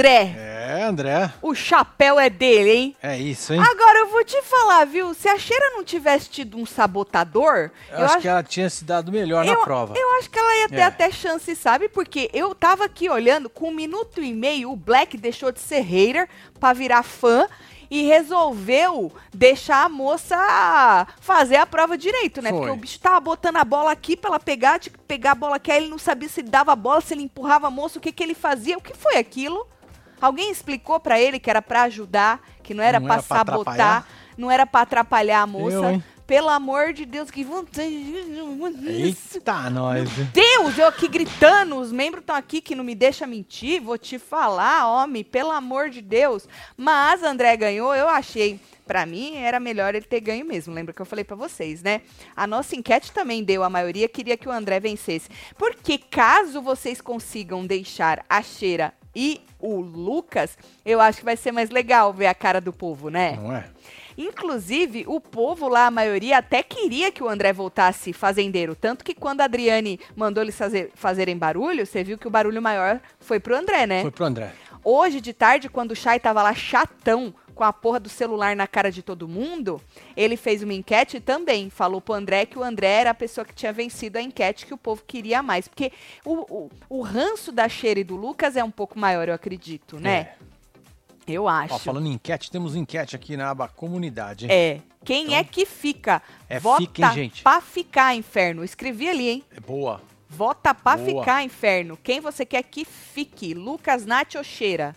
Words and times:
André, 0.00 0.34
É, 0.38 0.82
André. 0.84 1.30
o 1.42 1.54
chapéu 1.54 2.18
é 2.18 2.30
dele, 2.30 2.70
hein? 2.70 2.96
É 3.02 3.18
isso, 3.18 3.52
hein? 3.52 3.60
Agora 3.60 3.98
eu 3.98 4.06
vou 4.08 4.24
te 4.24 4.40
falar, 4.42 4.86
viu? 4.86 5.12
Se 5.12 5.28
a 5.28 5.38
Cheira 5.38 5.70
não 5.76 5.84
tivesse 5.84 6.30
tido 6.30 6.56
um 6.56 6.64
sabotador, 6.64 7.70
eu, 7.92 8.04
acho, 8.06 8.18
que 8.20 8.28
ela 8.28 8.42
tinha 8.42 8.70
se 8.70 8.82
dado 8.84 9.12
melhor 9.12 9.44
na 9.44 9.52
eu, 9.52 9.60
prova. 9.62 9.94
eu 9.96 10.18
acho 10.18 10.30
que 10.30 10.38
ela 10.38 10.56
ia 10.56 10.68
ter 10.70 10.76
É. 10.76 10.82
até 10.84 11.10
chance, 11.10 11.54
sabe? 11.54 11.88
Porque 11.88 12.30
eu 12.32 12.54
tava 12.54 12.84
aqui 12.86 13.10
olhando, 13.10 13.50
com 13.50 13.68
um 13.68 13.74
minuto 13.74 14.22
e 14.22 14.32
meio, 14.32 14.72
o 14.72 14.76
Black 14.76 15.18
deixou 15.18 15.52
de 15.52 15.60
ser 15.60 15.80
hater 15.80 16.26
pra 16.58 16.72
virar 16.72 17.02
fã 17.02 17.46
e 17.90 18.02
resolveu 18.06 19.12
deixar 19.34 19.84
a 19.84 19.88
moça 19.88 21.06
fazer 21.20 21.56
a 21.56 21.66
prova 21.66 21.98
direito, 21.98 22.40
né? 22.40 22.48
Foi. 22.50 22.58
Porque 22.58 22.72
o 22.72 22.76
bicho 22.76 22.98
tava 23.00 23.20
botando 23.20 23.56
a 23.56 23.64
bola 23.64 23.92
aqui 23.92 24.16
pra 24.16 24.30
ela 24.30 24.40
pegar, 24.40 24.78
tinha 24.78 24.92
que 24.92 24.98
pegar 25.00 25.32
a 25.32 25.34
bola 25.34 25.56
aqui, 25.56 25.70
aí 25.70 25.78
ele 25.82 25.90
não 25.90 25.98
sabia 25.98 26.28
se 26.28 26.40
ele 26.40 26.48
dava 26.48 26.72
a 26.72 26.76
bola, 26.76 27.02
se 27.02 27.12
ele 27.12 27.24
empurrava 27.24 27.66
a 27.66 27.70
moça, 27.70 27.98
o 27.98 28.00
que 28.00 28.12
que 28.12 28.22
ele 28.22 28.34
fazia, 28.34 28.78
o 28.78 28.80
que 28.80 28.96
foi 28.96 29.16
aquilo? 29.18 29.66
Alguém 30.20 30.50
explicou 30.50 31.00
pra 31.00 31.20
ele 31.20 31.38
que 31.38 31.48
era 31.48 31.62
pra 31.62 31.82
ajudar, 31.82 32.40
que 32.62 32.74
não 32.74 32.82
era 32.82 33.00
pra 33.00 33.22
sabotar, 33.22 33.60
atrapalhar? 33.60 34.08
não 34.36 34.50
era 34.50 34.66
pra 34.66 34.82
atrapalhar 34.82 35.42
a 35.42 35.46
moça. 35.46 35.94
Eu? 35.94 36.02
Pelo 36.30 36.48
amor 36.48 36.92
de 36.92 37.04
Deus, 37.04 37.28
que 37.28 37.42
vontade. 37.42 37.88
Eita, 38.86 39.68
nós. 39.68 40.08
viu? 40.08 40.26
Deus, 40.26 40.78
eu 40.78 40.86
aqui 40.86 41.08
gritando, 41.08 41.74
os 41.74 41.90
membros 41.90 42.20
estão 42.22 42.36
aqui 42.36 42.60
que 42.60 42.76
não 42.76 42.84
me 42.84 42.94
deixa 42.94 43.26
mentir, 43.26 43.82
vou 43.82 43.98
te 43.98 44.16
falar, 44.16 44.86
homem, 44.86 45.24
pelo 45.24 45.50
amor 45.50 45.90
de 45.90 46.00
Deus. 46.00 46.46
Mas 46.76 47.24
André 47.24 47.56
ganhou, 47.56 47.96
eu 47.96 48.08
achei, 48.08 48.60
pra 48.86 49.04
mim 49.04 49.38
era 49.38 49.58
melhor 49.58 49.92
ele 49.92 50.04
ter 50.04 50.20
ganho 50.20 50.46
mesmo. 50.46 50.72
Lembra 50.72 50.94
que 50.94 51.02
eu 51.02 51.06
falei 51.06 51.24
pra 51.24 51.34
vocês, 51.34 51.82
né? 51.82 52.02
A 52.36 52.46
nossa 52.46 52.76
enquete 52.76 53.10
também 53.10 53.42
deu, 53.42 53.64
a 53.64 53.68
maioria 53.68 54.08
queria 54.08 54.36
que 54.36 54.48
o 54.48 54.52
André 54.52 54.78
vencesse. 54.78 55.28
Porque 55.58 55.98
caso 55.98 56.62
vocês 56.62 57.00
consigam 57.00 57.66
deixar 57.66 58.24
a 58.28 58.40
Cheira 58.40 58.94
e 59.14 59.40
o 59.58 59.80
Lucas, 59.80 60.56
eu 60.84 61.00
acho 61.00 61.18
que 61.18 61.24
vai 61.24 61.36
ser 61.36 61.52
mais 61.52 61.70
legal 61.70 62.12
ver 62.12 62.26
a 62.26 62.34
cara 62.34 62.60
do 62.60 62.72
povo, 62.72 63.10
né? 63.10 63.36
Não 63.36 63.52
é? 63.54 63.64
Inclusive, 64.16 65.04
o 65.06 65.20
povo 65.20 65.68
lá, 65.68 65.86
a 65.86 65.90
maioria, 65.90 66.38
até 66.38 66.62
queria 66.62 67.10
que 67.10 67.22
o 67.22 67.28
André 67.28 67.52
voltasse 67.52 68.12
fazendeiro. 68.12 68.74
Tanto 68.74 69.04
que 69.04 69.14
quando 69.14 69.40
a 69.40 69.44
Adriane 69.44 69.98
mandou 70.14 70.42
eles 70.42 70.56
fazer, 70.56 70.90
fazerem 70.94 71.36
barulho, 71.36 71.86
você 71.86 72.04
viu 72.04 72.18
que 72.18 72.28
o 72.28 72.30
barulho 72.30 72.60
maior 72.60 73.00
foi 73.18 73.40
pro 73.40 73.56
André, 73.56 73.86
né? 73.86 74.02
Foi 74.02 74.10
pro 74.10 74.26
André. 74.26 74.52
Hoje 74.84 75.20
de 75.20 75.32
tarde, 75.32 75.68
quando 75.68 75.92
o 75.92 75.96
Chay 75.96 76.18
tava 76.18 76.42
lá 76.42 76.54
chatão 76.54 77.34
com 77.60 77.64
a 77.64 77.74
porra 77.74 78.00
do 78.00 78.08
celular 78.08 78.56
na 78.56 78.66
cara 78.66 78.90
de 78.90 79.02
todo 79.02 79.28
mundo, 79.28 79.82
ele 80.16 80.34
fez 80.34 80.62
uma 80.62 80.72
enquete 80.72 81.18
e 81.18 81.20
também 81.20 81.68
falou 81.68 82.00
pro 82.00 82.14
André 82.14 82.46
que 82.46 82.58
o 82.58 82.62
André 82.62 82.88
era 82.88 83.10
a 83.10 83.14
pessoa 83.14 83.44
que 83.44 83.52
tinha 83.54 83.70
vencido 83.70 84.16
a 84.16 84.22
enquete 84.22 84.64
que 84.64 84.72
o 84.72 84.78
povo 84.78 85.02
queria 85.06 85.42
mais. 85.42 85.68
Porque 85.68 85.92
o, 86.24 86.36
o, 86.50 86.70
o 86.88 87.02
ranço 87.02 87.52
da 87.52 87.68
Cheira 87.68 88.00
e 88.00 88.04
do 88.04 88.16
Lucas 88.16 88.56
é 88.56 88.64
um 88.64 88.70
pouco 88.70 88.98
maior, 88.98 89.28
eu 89.28 89.34
acredito, 89.34 90.00
né? 90.00 90.10
É. 90.16 90.34
Eu 91.26 91.46
acho. 91.46 91.74
Ó, 91.74 91.78
falando 91.78 92.06
em 92.06 92.12
enquete, 92.14 92.50
temos 92.50 92.74
enquete 92.74 93.14
aqui 93.14 93.36
na 93.36 93.50
aba 93.50 93.68
comunidade, 93.68 94.46
hein? 94.46 94.50
É. 94.50 94.80
Quem 95.04 95.24
Então, 95.26 95.36
é 95.36 95.44
que 95.44 95.66
fica? 95.66 96.22
é 96.48 96.58
Vota 96.58 96.80
fica, 96.80 97.08
hein, 97.08 97.12
gente? 97.14 97.42
pra 97.42 97.60
ficar, 97.60 98.16
inferno. 98.16 98.64
Escrevi 98.64 99.06
ali, 99.06 99.28
hein? 99.28 99.44
É 99.54 99.60
boa. 99.60 100.00
Vota 100.26 100.74
pra 100.74 100.96
Boa. 100.96 101.06
ficar, 101.06 101.42
inferno. 101.44 101.98
Quem 102.02 102.20
você 102.20 102.46
quer 102.46 102.62
que 102.62 102.86
fique? 102.86 103.52
Lucas, 103.52 104.06
Nath 104.06 104.36
ou 104.36 104.44
Cheira? 104.44 104.96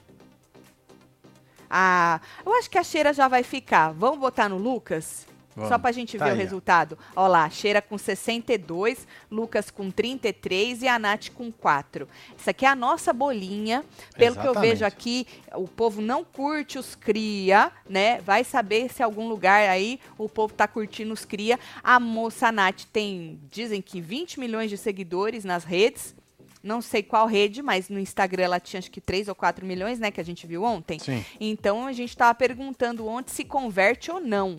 Ah, 1.75 2.21
eu 2.45 2.53
acho 2.53 2.69
que 2.69 2.77
a 2.77 2.83
Cheira 2.83 3.11
já 3.11 3.27
vai 3.27 3.41
ficar. 3.41 3.91
Vamos 3.93 4.19
botar 4.19 4.47
no 4.47 4.57
Lucas? 4.59 5.25
Vamos. 5.55 5.69
Só 5.69 5.79
pra 5.79 5.91
gente 5.91 6.17
Tá 6.19 6.25
ver 6.25 6.31
aí, 6.31 6.37
o 6.37 6.39
resultado. 6.39 6.97
Ó 7.15 7.27
lá, 7.27 7.49
Cheira 7.49 7.81
com 7.81 7.97
62, 7.97 9.07
Lucas 9.29 9.71
com 9.71 9.89
33 9.89 10.83
e 10.83 10.87
a 10.87 10.99
Nath 10.99 11.29
com 11.29 11.51
4. 11.51 12.07
Isso 12.37 12.47
aqui 12.47 12.63
é 12.65 12.69
a 12.69 12.75
nossa 12.75 13.11
bolinha. 13.11 13.83
Pelo 14.15 14.35
que 14.35 14.41
eu 14.41 14.51
Exatamente. 14.51 14.69
vejo 14.69 14.85
aqui, 14.85 15.27
o 15.55 15.67
povo 15.67 15.99
não 15.99 16.23
curte 16.23 16.77
os 16.77 16.93
cria, 16.93 17.71
né? 17.89 18.19
Vai 18.21 18.43
saber 18.43 18.91
se 18.93 19.01
algum 19.01 19.27
lugar 19.27 19.67
aí 19.67 19.99
o 20.15 20.29
povo 20.29 20.53
tá 20.53 20.67
curtindo 20.67 21.11
os 21.11 21.25
cria. 21.25 21.59
A 21.83 21.99
moça 21.99 22.51
Nath 22.51 22.83
tem, 22.91 23.39
dizem 23.51 23.81
que 23.81 23.99
20 23.99 24.39
milhões 24.39 24.69
de 24.69 24.77
seguidores 24.77 25.43
nas 25.43 25.63
redes. 25.63 26.15
Não 26.63 26.81
sei 26.81 27.03
qual 27.03 27.27
rede, 27.27 27.61
mas 27.61 27.89
no 27.89 27.99
Instagram 27.99 28.43
ela 28.43 28.59
tinha 28.59 28.79
acho 28.79 28.89
que 28.89 29.01
3 29.01 29.27
ou 29.27 29.35
4 29.35 29.65
milhões, 29.65 29.99
né? 29.99 30.09
Que 30.09 30.21
a 30.21 30.23
gente 30.23 30.47
viu 30.47 30.63
ontem. 30.63 30.97
Sim. 30.97 31.23
Então 31.37 31.85
a 31.85 31.91
gente 31.91 32.15
tava 32.15 32.33
perguntando 32.33 33.05
onde 33.05 33.31
se 33.31 33.43
converte 33.43 34.09
ou 34.09 34.21
não 34.21 34.57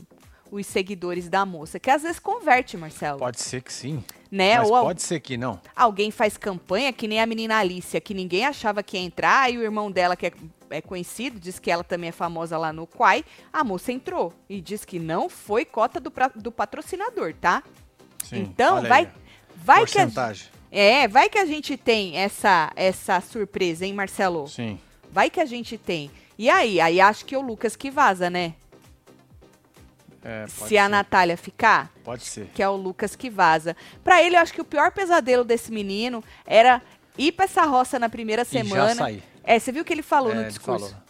os 0.50 0.66
seguidores 0.66 1.28
da 1.28 1.44
moça. 1.44 1.81
Que 1.81 1.91
às 1.91 2.03
vezes 2.03 2.19
converte, 2.19 2.76
Marcelo. 2.76 3.19
Pode 3.19 3.41
ser 3.41 3.62
que 3.62 3.72
sim. 3.72 4.04
né? 4.31 4.59
mas 4.59 4.70
ou 4.70 4.82
pode 4.82 5.03
ser 5.03 5.19
que 5.20 5.37
não. 5.37 5.60
alguém 5.75 6.10
faz 6.10 6.37
campanha, 6.37 6.92
que 6.92 7.09
nem 7.09 7.20
a 7.20 7.26
menina 7.26 7.56
Alicia, 7.56 8.00
que 8.00 8.15
ninguém 8.15 8.44
achava 8.44 8.82
que 8.82 8.97
ia 8.97 9.03
entrar, 9.03 9.50
e 9.50 9.59
o 9.59 9.62
irmão 9.62 9.91
dela, 9.91 10.15
que 10.15 10.26
é, 10.26 10.32
é 10.71 10.81
conhecido, 10.81 11.41
diz 11.41 11.59
que 11.59 11.71
ela 11.71 11.82
também 11.82 12.10
é 12.10 12.12
famosa 12.12 12.56
lá 12.59 12.72
no 12.72 12.86
Quai, 12.86 13.25
a 13.53 13.65
moça 13.65 13.91
entrou. 13.92 14.32
E 14.48 14.60
diz 14.60 14.84
que 14.84 14.98
não 14.98 15.28
foi 15.28 15.65
cota 15.65 15.98
do, 15.98 16.10
pra- 16.10 16.28
do 16.34 16.53
patrocinador, 16.53 17.34
tá? 17.41 17.62
Sim. 18.25 18.41
então, 18.41 18.82
vai, 18.82 19.10
vai 19.56 19.86
que 19.86 19.98
a. 19.98 20.06
é, 20.81 21.09
vai 21.09 21.29
que 21.29 21.39
a 21.39 21.47
gente 21.47 21.77
tem 21.77 22.17
essa 22.17 22.73
essa 22.75 23.21
surpresa, 23.21 23.85
hein, 23.87 23.93
Marcelo? 23.95 24.47
Sim. 24.49 24.79
Vai 25.11 25.31
que 25.31 25.41
a 25.41 25.45
gente 25.45 25.79
tem. 25.79 26.11
E 26.39 26.51
aí? 26.51 26.81
Aí 26.81 27.01
acho 27.01 27.25
que 27.25 27.35
é 27.35 27.39
o 27.39 27.43
Lucas 27.43 27.77
que 27.77 27.91
vaza, 27.91 28.29
né? 28.29 28.55
É, 30.23 30.47
Se 30.49 30.77
a 30.79 30.84
ser. 30.84 30.89
Natália 30.89 31.37
ficar, 31.37 31.93
Pode 32.03 32.25
ser. 32.25 32.49
que 32.55 32.63
é 32.63 32.69
o 32.69 32.77
Lucas 32.77 33.15
que 33.15 33.29
vaza. 33.29 33.77
Pra 34.03 34.23
ele, 34.23 34.37
eu 34.37 34.41
acho 34.41 34.55
que 34.55 34.61
o 34.61 34.65
pior 34.65 34.91
pesadelo 34.91 35.45
desse 35.45 35.71
menino 35.71 36.25
era 36.47 36.81
ir 37.19 37.33
pra 37.33 37.45
essa 37.45 37.63
roça 37.67 37.99
na 37.99 38.09
primeira 38.09 38.41
E 38.43 38.45
já 38.45 38.51
semana. 38.51 38.95
sair. 38.95 39.23
É, 39.43 39.59
você 39.59 39.71
viu 39.71 39.83
o 39.83 39.84
que 39.84 39.93
ele 39.93 40.03
falou 40.03 40.33
É, 40.33 40.34
no 40.34 40.41
ele 40.41 40.49
discurso? 40.49 40.89
falou. 40.91 41.03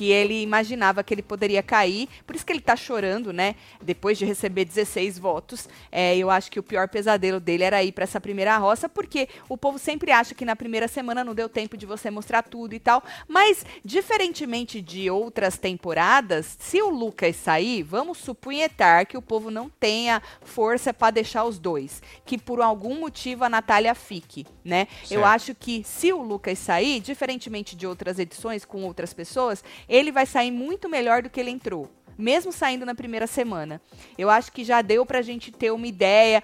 Que 0.00 0.10
ele 0.10 0.40
imaginava 0.40 1.04
que 1.04 1.12
ele 1.12 1.20
poderia 1.20 1.62
cair, 1.62 2.08
por 2.26 2.34
isso 2.34 2.46
que 2.46 2.50
ele 2.54 2.62
tá 2.62 2.74
chorando, 2.74 3.34
né? 3.34 3.54
Depois 3.82 4.16
de 4.16 4.24
receber 4.24 4.64
16 4.64 5.18
votos. 5.18 5.68
É, 5.92 6.16
eu 6.16 6.30
acho 6.30 6.50
que 6.50 6.58
o 6.58 6.62
pior 6.62 6.88
pesadelo 6.88 7.38
dele 7.38 7.64
era 7.64 7.84
ir 7.84 7.92
pra 7.92 8.04
essa 8.04 8.18
primeira 8.18 8.56
roça, 8.56 8.88
porque 8.88 9.28
o 9.46 9.58
povo 9.58 9.78
sempre 9.78 10.10
acha 10.10 10.34
que 10.34 10.42
na 10.42 10.56
primeira 10.56 10.88
semana 10.88 11.22
não 11.22 11.34
deu 11.34 11.50
tempo 11.50 11.76
de 11.76 11.84
você 11.84 12.10
mostrar 12.10 12.42
tudo 12.44 12.74
e 12.74 12.78
tal. 12.78 13.02
Mas, 13.28 13.66
diferentemente 13.84 14.80
de 14.80 15.10
outras 15.10 15.58
temporadas, 15.58 16.56
se 16.58 16.80
o 16.80 16.88
Lucas 16.88 17.36
sair, 17.36 17.82
vamos 17.82 18.16
supunhetar 18.16 19.06
que 19.06 19.18
o 19.18 19.22
povo 19.22 19.50
não 19.50 19.68
tenha 19.68 20.22
força 20.40 20.94
pra 20.94 21.10
deixar 21.10 21.44
os 21.44 21.58
dois. 21.58 22.02
Que 22.24 22.38
por 22.38 22.62
algum 22.62 22.98
motivo 22.98 23.44
a 23.44 23.50
Natália 23.50 23.94
fique, 23.94 24.46
né? 24.64 24.88
Eu 25.02 25.20
Certo. 25.20 25.24
acho 25.26 25.54
que 25.54 25.84
se 25.84 26.10
o 26.10 26.22
Lucas 26.22 26.58
sair, 26.58 27.00
diferentemente 27.00 27.76
de 27.76 27.86
outras 27.86 28.18
edições 28.18 28.64
com 28.64 28.82
outras 28.84 29.12
pessoas, 29.12 29.62
ele 29.90 30.12
vai 30.12 30.24
sair 30.24 30.52
muito 30.52 30.88
melhor 30.88 31.20
do 31.20 31.28
que 31.28 31.40
ele 31.40 31.50
entrou. 31.50 31.90
Mesmo 32.16 32.52
saindo 32.52 32.86
na 32.86 32.94
primeira 32.94 33.26
semana. 33.26 33.80
Eu 34.16 34.30
acho 34.30 34.52
que 34.52 34.62
já 34.62 34.80
deu 34.80 35.04
pra 35.04 35.20
gente 35.20 35.50
ter 35.50 35.72
uma 35.72 35.86
ideia. 35.86 36.42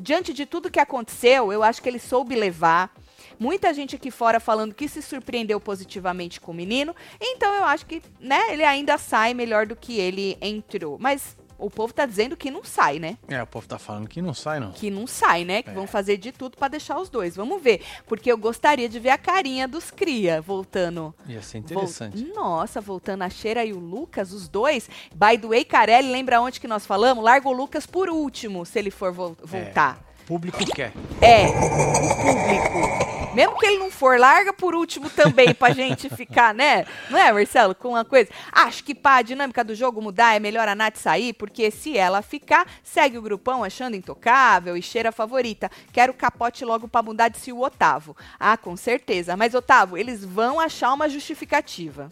Diante 0.00 0.32
de 0.32 0.46
tudo 0.46 0.70
que 0.70 0.80
aconteceu, 0.80 1.52
eu 1.52 1.62
acho 1.62 1.82
que 1.82 1.88
ele 1.88 1.98
soube 1.98 2.34
levar. 2.34 2.90
Muita 3.38 3.74
gente 3.74 3.96
aqui 3.96 4.10
fora 4.10 4.40
falando 4.40 4.74
que 4.74 4.88
se 4.88 5.02
surpreendeu 5.02 5.60
positivamente 5.60 6.40
com 6.40 6.52
o 6.52 6.54
menino. 6.54 6.94
Então 7.20 7.52
eu 7.54 7.64
acho 7.64 7.84
que, 7.86 8.00
né, 8.18 8.52
ele 8.52 8.64
ainda 8.64 8.96
sai 8.96 9.34
melhor 9.34 9.66
do 9.66 9.76
que 9.76 9.98
ele 9.98 10.38
entrou. 10.40 10.96
Mas 10.98 11.36
o 11.58 11.68
povo 11.68 11.92
tá 11.92 12.06
dizendo 12.06 12.36
que 12.36 12.50
não 12.50 12.62
sai, 12.64 12.98
né? 12.98 13.18
É, 13.28 13.42
o 13.42 13.46
povo 13.46 13.66
tá 13.66 13.78
falando 13.78 14.08
que 14.08 14.22
não 14.22 14.32
sai, 14.32 14.60
não. 14.60 14.70
que 14.72 14.90
não 14.90 15.06
sai, 15.06 15.44
né? 15.44 15.62
Que 15.62 15.70
É. 15.70 15.72
vão 15.74 15.86
fazer 15.86 16.16
de 16.16 16.30
tudo 16.32 16.56
pra 16.56 16.68
deixar 16.68 16.98
os 16.98 17.08
dois. 17.08 17.34
Vamos 17.36 17.60
ver. 17.62 17.82
Porque 18.06 18.30
eu 18.30 18.38
gostaria 18.38 18.88
de 18.88 18.98
ver 18.98 19.10
a 19.10 19.18
carinha 19.18 19.66
dos 19.66 19.90
cria 19.90 20.40
voltando. 20.40 21.14
Ia 21.26 21.42
ser 21.42 21.60
Vol- 21.60 21.72
interessante. 21.72 22.24
Nossa, 22.34 22.80
voltando 22.80 23.22
a 23.22 23.28
Cheira 23.30 23.64
e 23.64 23.72
o 23.72 23.78
Lucas, 23.78 24.32
os 24.32 24.48
dois. 24.48 24.88
By 25.14 25.36
the 25.38 25.46
way, 25.48 25.64
Carelli, 25.64 26.10
lembra 26.10 26.40
onde 26.40 26.60
que 26.60 26.68
nós 26.68 26.86
falamos? 26.86 27.24
Larga 27.24 27.48
o 27.48 27.52
Lucas 27.52 27.86
por 27.86 28.08
último, 28.08 28.64
se 28.64 28.78
ele 28.78 28.90
for 28.90 29.12
vol- 29.12 29.36
voltar. 29.42 29.98
O 30.22 30.26
público 30.28 30.58
quer. 30.74 30.92
É, 31.20 31.46
o 31.48 32.14
público. 32.22 33.17
Mesmo 33.34 33.58
que 33.58 33.66
ele 33.66 33.78
não 33.78 33.90
for, 33.90 34.18
larga 34.18 34.52
por 34.52 34.74
último 34.74 35.10
também 35.10 35.54
pra 35.54 35.72
gente 35.72 36.08
ficar, 36.08 36.54
né? 36.54 36.86
Não 37.10 37.18
é, 37.18 37.32
Marcelo? 37.32 37.74
Com 37.74 37.90
uma 37.90 38.04
coisa. 38.04 38.30
Acho 38.50 38.82
que 38.82 38.94
pra 38.94 39.22
dinâmica 39.22 39.62
do 39.62 39.74
jogo 39.74 40.00
mudar 40.00 40.34
é 40.34 40.40
melhor 40.40 40.66
a 40.66 40.74
Nath 40.74 40.96
sair, 40.96 41.32
porque 41.34 41.70
se 41.70 41.96
ela 41.96 42.22
ficar, 42.22 42.66
segue 42.82 43.18
o 43.18 43.22
grupão 43.22 43.62
achando 43.62 43.94
intocável 43.94 44.76
e 44.76 44.82
cheira 44.82 45.12
favorita. 45.12 45.70
Quero 45.92 46.14
capote 46.14 46.64
logo 46.64 46.88
pra 46.88 47.02
mudar 47.02 47.28
de 47.28 47.38
si 47.38 47.52
o 47.52 47.60
Otávio. 47.60 48.16
Ah, 48.40 48.56
com 48.56 48.76
certeza. 48.76 49.36
Mas, 49.36 49.54
Otávio, 49.54 49.96
eles 49.96 50.24
vão 50.24 50.58
achar 50.58 50.92
uma 50.92 51.08
justificativa. 51.08 52.10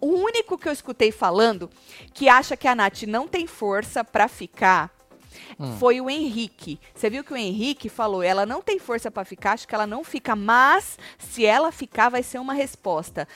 O 0.00 0.14
único 0.14 0.58
que 0.58 0.68
eu 0.68 0.72
escutei 0.72 1.12
falando 1.12 1.70
que 2.12 2.28
acha 2.28 2.56
que 2.56 2.66
a 2.66 2.74
Nath 2.74 3.02
não 3.02 3.28
tem 3.28 3.46
força 3.46 4.02
pra 4.02 4.28
ficar 4.28 4.90
foi 5.78 6.00
o 6.00 6.08
Henrique. 6.08 6.80
Você 6.94 7.10
viu 7.10 7.24
que 7.24 7.32
o 7.32 7.36
Henrique 7.36 7.88
falou, 7.88 8.22
ela 8.22 8.46
não 8.46 8.62
tem 8.62 8.78
força 8.78 9.10
pra 9.10 9.24
ficar, 9.24 9.52
acho 9.52 9.68
que 9.68 9.74
ela 9.74 9.86
não 9.86 10.02
fica, 10.04 10.34
mas 10.36 10.98
se 11.18 11.44
ela 11.44 11.70
ficar 11.72 12.08
vai 12.08 12.22
ser 12.22 12.38
uma 12.38 12.54
resposta. 12.54 13.26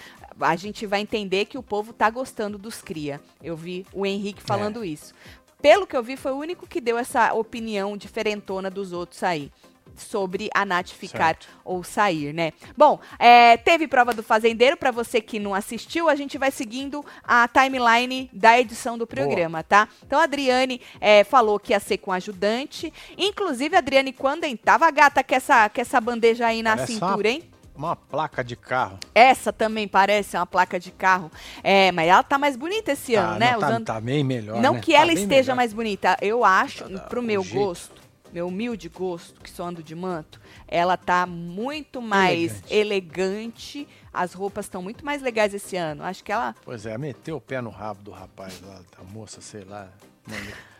A 0.40 0.56
gente 0.56 0.86
vai 0.86 1.00
entender 1.00 1.44
que 1.44 1.56
o 1.56 1.62
povo 1.62 1.92
tá 1.92 2.10
gostando 2.10 2.58
dos 2.58 2.82
cria. 2.82 3.20
Eu 3.42 3.56
vi 3.56 3.86
o 3.92 4.04
Henrique 4.04 4.42
falando 4.42 4.84
isso. 4.84 5.14
Pelo 5.62 5.86
que 5.86 5.96
eu 5.96 6.02
vi, 6.02 6.14
foi 6.16 6.32
o 6.32 6.36
único 6.36 6.66
que 6.66 6.80
deu 6.80 6.98
essa 6.98 7.32
opinião 7.32 7.96
diferentona 7.96 8.68
dos 8.68 8.92
outros 8.92 9.22
aí. 9.22 9.50
Sobre 9.96 10.48
a 10.54 10.64
Nath 10.64 10.88
ficar 10.90 11.36
certo. 11.36 11.48
ou 11.64 11.82
sair, 11.82 12.32
né? 12.32 12.52
Bom, 12.76 13.00
é, 13.18 13.56
teve 13.56 13.88
prova 13.88 14.12
do 14.12 14.22
fazendeiro, 14.22 14.76
para 14.76 14.90
você 14.90 15.20
que 15.20 15.38
não 15.38 15.54
assistiu, 15.54 16.08
a 16.08 16.14
gente 16.14 16.38
vai 16.38 16.50
seguindo 16.50 17.04
a 17.22 17.48
timeline 17.48 18.30
da 18.32 18.58
edição 18.58 18.96
do 18.96 19.06
programa, 19.06 19.58
Boa. 19.58 19.64
tá? 19.64 19.88
Então 20.06 20.18
a 20.18 20.24
Adriane 20.24 20.80
é, 21.00 21.24
falou 21.24 21.58
que 21.58 21.72
ia 21.72 21.80
ser 21.80 21.98
com 21.98 22.12
ajudante, 22.12 22.92
inclusive 23.16 23.74
a 23.74 23.78
Adriane, 23.78 24.12
quando 24.12 24.44
tava 24.56 24.90
gata 24.90 25.24
com 25.24 25.34
essa, 25.34 25.68
com 25.68 25.80
essa 25.80 26.00
bandeja 26.00 26.46
aí 26.46 26.62
na 26.62 26.86
cintura, 26.86 27.28
hein? 27.28 27.42
Uma 27.74 27.96
placa 27.96 28.44
de 28.44 28.54
carro. 28.54 28.98
Essa 29.12 29.52
também 29.52 29.88
parece 29.88 30.36
uma 30.36 30.46
placa 30.46 30.78
de 30.78 30.92
carro. 30.92 31.30
É, 31.62 31.90
mas 31.90 32.08
ela 32.08 32.22
tá 32.22 32.38
mais 32.38 32.56
bonita 32.56 32.92
esse 32.92 33.16
ano, 33.16 33.34
ah, 33.34 33.38
né? 33.38 33.50
Tá, 33.58 33.66
Usando... 33.66 33.84
tá 33.84 34.00
bem 34.00 34.22
melhor. 34.22 34.60
Não 34.60 34.74
né? 34.74 34.80
que 34.80 34.92
tá 34.92 34.98
ela 35.00 35.12
esteja 35.12 35.52
melhor. 35.52 35.56
mais 35.56 35.72
bonita. 35.72 36.16
Eu 36.20 36.44
acho, 36.44 36.88
tá, 36.88 37.00
pro 37.00 37.20
meu 37.20 37.42
jeito. 37.42 37.58
gosto, 37.58 38.00
meu 38.34 38.48
humilde 38.48 38.88
gosto, 38.88 39.40
que 39.40 39.48
só 39.48 39.66
ando 39.68 39.80
de 39.80 39.94
manto, 39.94 40.40
ela 40.66 40.96
tá 40.96 41.24
muito 41.24 42.02
mais 42.02 42.60
elegante. 42.68 42.74
elegante. 42.74 43.88
As 44.12 44.32
roupas 44.34 44.66
estão 44.66 44.82
muito 44.82 45.04
mais 45.04 45.22
legais 45.22 45.54
esse 45.54 45.76
ano. 45.76 46.02
Acho 46.02 46.24
que 46.24 46.32
ela. 46.32 46.52
Pois 46.64 46.84
é, 46.84 46.98
meteu 46.98 47.36
o 47.36 47.40
pé 47.40 47.60
no 47.60 47.70
rabo 47.70 48.02
do 48.02 48.10
rapaz 48.10 48.60
lá, 48.60 48.80
da 48.96 49.04
moça, 49.04 49.40
sei 49.40 49.62
lá. 49.64 49.88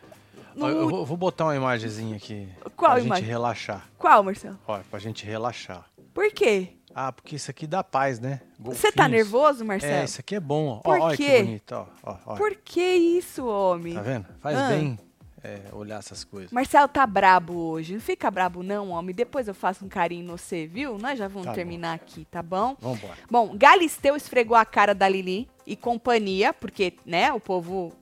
No... 0.55 0.69
Eu 0.69 0.89
vou, 0.89 1.05
vou, 1.05 1.17
botar 1.17 1.47
uma 1.47 1.57
imagenzinha 1.57 2.15
aqui. 2.15 2.49
Qual 2.77 2.93
pra 2.93 3.01
imagem? 3.01 3.25
gente 3.25 3.29
relaxar. 3.33 3.89
Qual, 3.99 4.23
Marcelo? 4.23 4.57
Olha, 4.69 4.85
pra 4.89 5.01
gente 5.01 5.27
relaxar. 5.27 5.85
Por 6.13 6.31
quê? 6.31 6.75
Ah, 6.95 7.11
porque 7.11 7.35
isso 7.35 7.51
aqui 7.51 7.67
dá 7.67 7.83
paz, 7.83 8.21
né? 8.21 8.41
Você 8.61 8.93
tá 8.93 9.09
nervoso, 9.09 9.65
Marcelo? 9.65 9.93
É, 9.93 10.05
isso 10.05 10.21
aqui 10.21 10.37
é 10.37 10.41
bom. 10.41 10.79
Por 10.79 11.01
Olha 11.01 11.17
quê? 11.17 11.25
que 11.39 11.43
bonito, 11.43 11.73
ó, 11.73 11.87
ó, 12.05 12.17
ó. 12.25 12.37
Por 12.37 12.55
que 12.55 12.81
isso, 12.81 13.45
homem? 13.45 13.95
Tá 13.95 14.03
vendo? 14.03 14.27
Faz 14.39 14.57
Ah. 14.57 14.69
bem 14.69 14.97
é, 15.45 15.61
olhar 15.75 15.99
essas 15.99 16.25
coisas. 16.25 16.51
Marcelo 16.51 16.89
tá 16.89 17.07
brabo 17.07 17.55
hoje. 17.55 17.93
Não 17.93 18.01
fica 18.01 18.31
brabo 18.31 18.63
não, 18.63 18.89
homem. 18.89 19.15
Depois 19.15 19.47
eu 19.47 19.55
faço 19.55 19.85
um 19.85 19.89
carinho 19.89 20.25
no 20.25 20.39
você, 20.39 20.67
viu? 20.67 20.97
Nós 20.97 21.19
já 21.19 21.29
vamos 21.29 21.45
Tá 21.45 21.51
bom. 21.51 21.55
terminar 21.55 21.93
aqui, 21.95 22.25
tá 22.31 22.43
bom? 22.43 22.75
Vambora. 22.81 23.15
Bom, 23.31 23.55
Galisteu 23.57 24.17
esfregou 24.17 24.57
a 24.57 24.65
cara 24.65 24.95
da 24.95 25.07
Lili 25.07 25.47
e 25.67 25.77
companhia, 25.77 26.53
porque, 26.55 26.95
né, 27.05 27.31
o 27.33 27.39
povo 27.39 27.93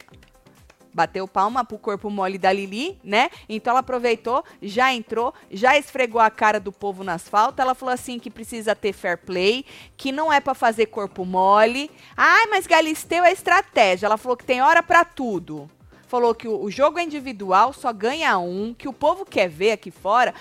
bateu 0.94 1.26
palma 1.26 1.64
pro 1.64 1.78
corpo 1.78 2.10
mole 2.10 2.36
da 2.38 2.52
Lili, 2.52 3.00
né? 3.02 3.30
Então 3.48 3.70
ela 3.72 3.80
aproveitou, 3.80 4.44
já 4.60 4.92
entrou, 4.92 5.32
já 5.50 5.76
esfregou 5.76 6.20
a 6.20 6.30
cara 6.30 6.60
do 6.60 6.70
povo 6.70 7.02
nas 7.02 7.26
faltas. 7.28 7.64
Ela 7.64 7.74
falou 7.74 7.92
assim 7.94 8.18
que 8.18 8.30
precisa 8.30 8.76
ter 8.76 8.92
fair 8.92 9.16
play, 9.18 9.64
que 9.96 10.12
não 10.12 10.32
é 10.32 10.38
pra 10.38 10.54
fazer 10.54 10.86
corpo 10.86 11.24
mole. 11.24 11.90
Ai, 12.16 12.46
mas 12.48 12.66
Galisteu 12.66 13.24
é 13.24 13.32
estratégia. 13.32 14.06
Ela 14.06 14.16
falou 14.18 14.36
que 14.36 14.44
tem 14.44 14.60
hora 14.60 14.82
pra 14.82 15.04
tudo. 15.04 15.68
Falou 16.12 16.34
que 16.34 16.46
o, 16.46 16.70
jogo 16.70 16.98
é 16.98 17.04
individual, 17.04 17.72
só 17.72 17.90
ganha 17.90 18.36
um, 18.36 18.74
que 18.74 18.86
o 18.86 18.92
povo 18.92 19.24
quer 19.24 19.48
ver 19.48 19.72
aqui 19.72 19.90
fora 19.90 20.34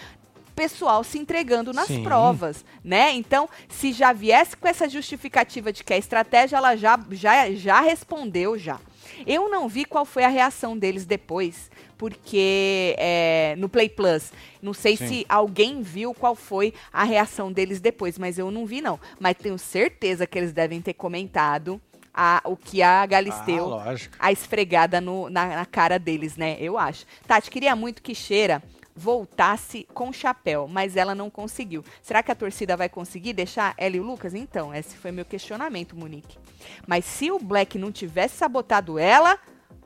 pessoal 0.54 1.02
se 1.02 1.18
entregando 1.18 1.72
nas 1.72 1.88
Sim. 1.88 2.04
provas, 2.04 2.66
né? 2.84 3.14
Então, 3.14 3.48
se 3.70 3.94
já 3.94 4.12
viesse 4.12 4.58
com 4.58 4.68
essa 4.68 4.90
justificativa 4.90 5.72
de 5.72 5.82
que 5.82 5.94
é 5.94 5.98
estratégia, 5.98 6.58
ela 6.58 6.76
já, 6.76 7.00
já, 7.12 7.50
já 7.54 7.80
respondeu 7.80 8.60
já. 8.60 8.82
Eu 9.26 9.48
não 9.48 9.70
vi 9.70 9.86
qual 9.86 10.04
foi 10.04 10.26
a 10.26 10.28
reação 10.28 10.78
deles 10.78 11.06
depois, 11.06 11.72
porque 11.98 12.94
é, 12.98 13.56
no 13.58 13.70
Play 13.70 13.88
Plus, 13.88 14.34
não 14.62 14.74
sei 14.74 14.98
Sim. 14.98 15.08
se 15.08 15.26
alguém 15.30 15.82
viu 15.82 16.14
qual 16.14 16.36
foi 16.36 16.74
a 16.92 17.06
reação 17.06 17.50
deles 17.50 17.80
depois, 17.80 18.20
mas 18.20 18.38
eu 18.38 18.52
não 18.52 18.66
vi 18.66 18.82
não. 18.82 19.00
Mas 19.22 19.38
tenho 19.38 19.58
certeza 19.58 20.28
que 20.28 20.38
eles 20.38 20.52
devem 20.52 20.82
ter 20.82 20.96
comentado 20.96 21.82
a, 22.14 22.42
o 22.46 22.56
que 22.58 22.82
a 22.82 23.06
Galisteu 23.06 23.74
Ah, 23.76 23.96
a 24.20 24.32
esfregada 24.32 25.00
no- 25.02 25.30
na, 25.30 25.48
na 25.56 25.66
cara 25.66 25.98
deles, 25.98 26.36
né? 26.38 26.58
Eu 26.60 26.78
acho. 26.78 27.06
Tati, 27.28 27.50
queria 27.50 27.76
muito 27.76 28.02
que 28.02 28.14
Cheira 28.16 28.62
voltasse 28.94 29.88
com 29.94 30.12
chapéu, 30.12 30.68
mas 30.68 30.96
ela 30.98 31.16
não 31.16 31.30
conseguiu. 31.30 31.84
Será 32.02 32.22
que 32.22 32.32
a 32.32 32.36
torcida 32.36 32.76
vai 32.78 32.90
conseguir 32.90 33.34
deixar 33.34 33.74
ela 33.78 33.96
e 33.96 34.00
o 34.00 34.04
Lucas? 34.04 34.34
Então, 34.34 34.74
esse 34.76 34.96
foi 34.98 35.12
meu 35.12 35.26
questionamento, 35.26 35.96
Monique. 35.96 36.38
Mas 36.86 37.06
se 37.06 37.32
o 37.32 37.40
Black 37.40 37.78
não 37.80 37.92
tivesse 37.92 38.36
sabotado 38.38 39.00
ela, 39.00 39.38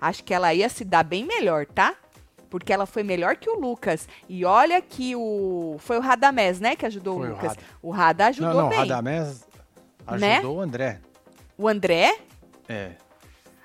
acho 0.01 0.23
que 0.23 0.33
ela 0.33 0.53
ia 0.53 0.67
se 0.69 0.83
dar 0.83 1.03
bem 1.03 1.23
melhor, 1.25 1.65
tá? 1.65 1.95
Porque 2.49 2.71
ela 2.73 2.85
foi 2.85 3.03
melhor 3.03 3.35
que 3.35 3.49
o 3.49 3.59
Lucas. 3.59 4.07
E 4.29 4.43
olha 4.45 4.81
que 4.81 5.15
o. 5.15 5.75
Foi 5.79 5.97
o 5.97 6.01
Radamés, 6.01 6.59
né? 6.59 6.75
Que 6.75 6.85
ajudou 6.85 7.17
Foi 7.19 7.27
o 7.27 7.29
o 7.31 7.33
Lucas. 7.35 7.49
Rada. 7.49 7.61
O 7.81 7.91
Rada 7.91 8.25
ajudou 8.27 8.53
não, 8.53 8.61
não, 8.63 8.69
bem. 8.69 8.79
Radamés 8.79 9.47
Né? 10.19 10.35
ajudou 10.37 10.57
o 10.57 10.61
André. 10.61 10.99
O 11.57 11.67
André. 11.67 12.17
É. 12.67 12.91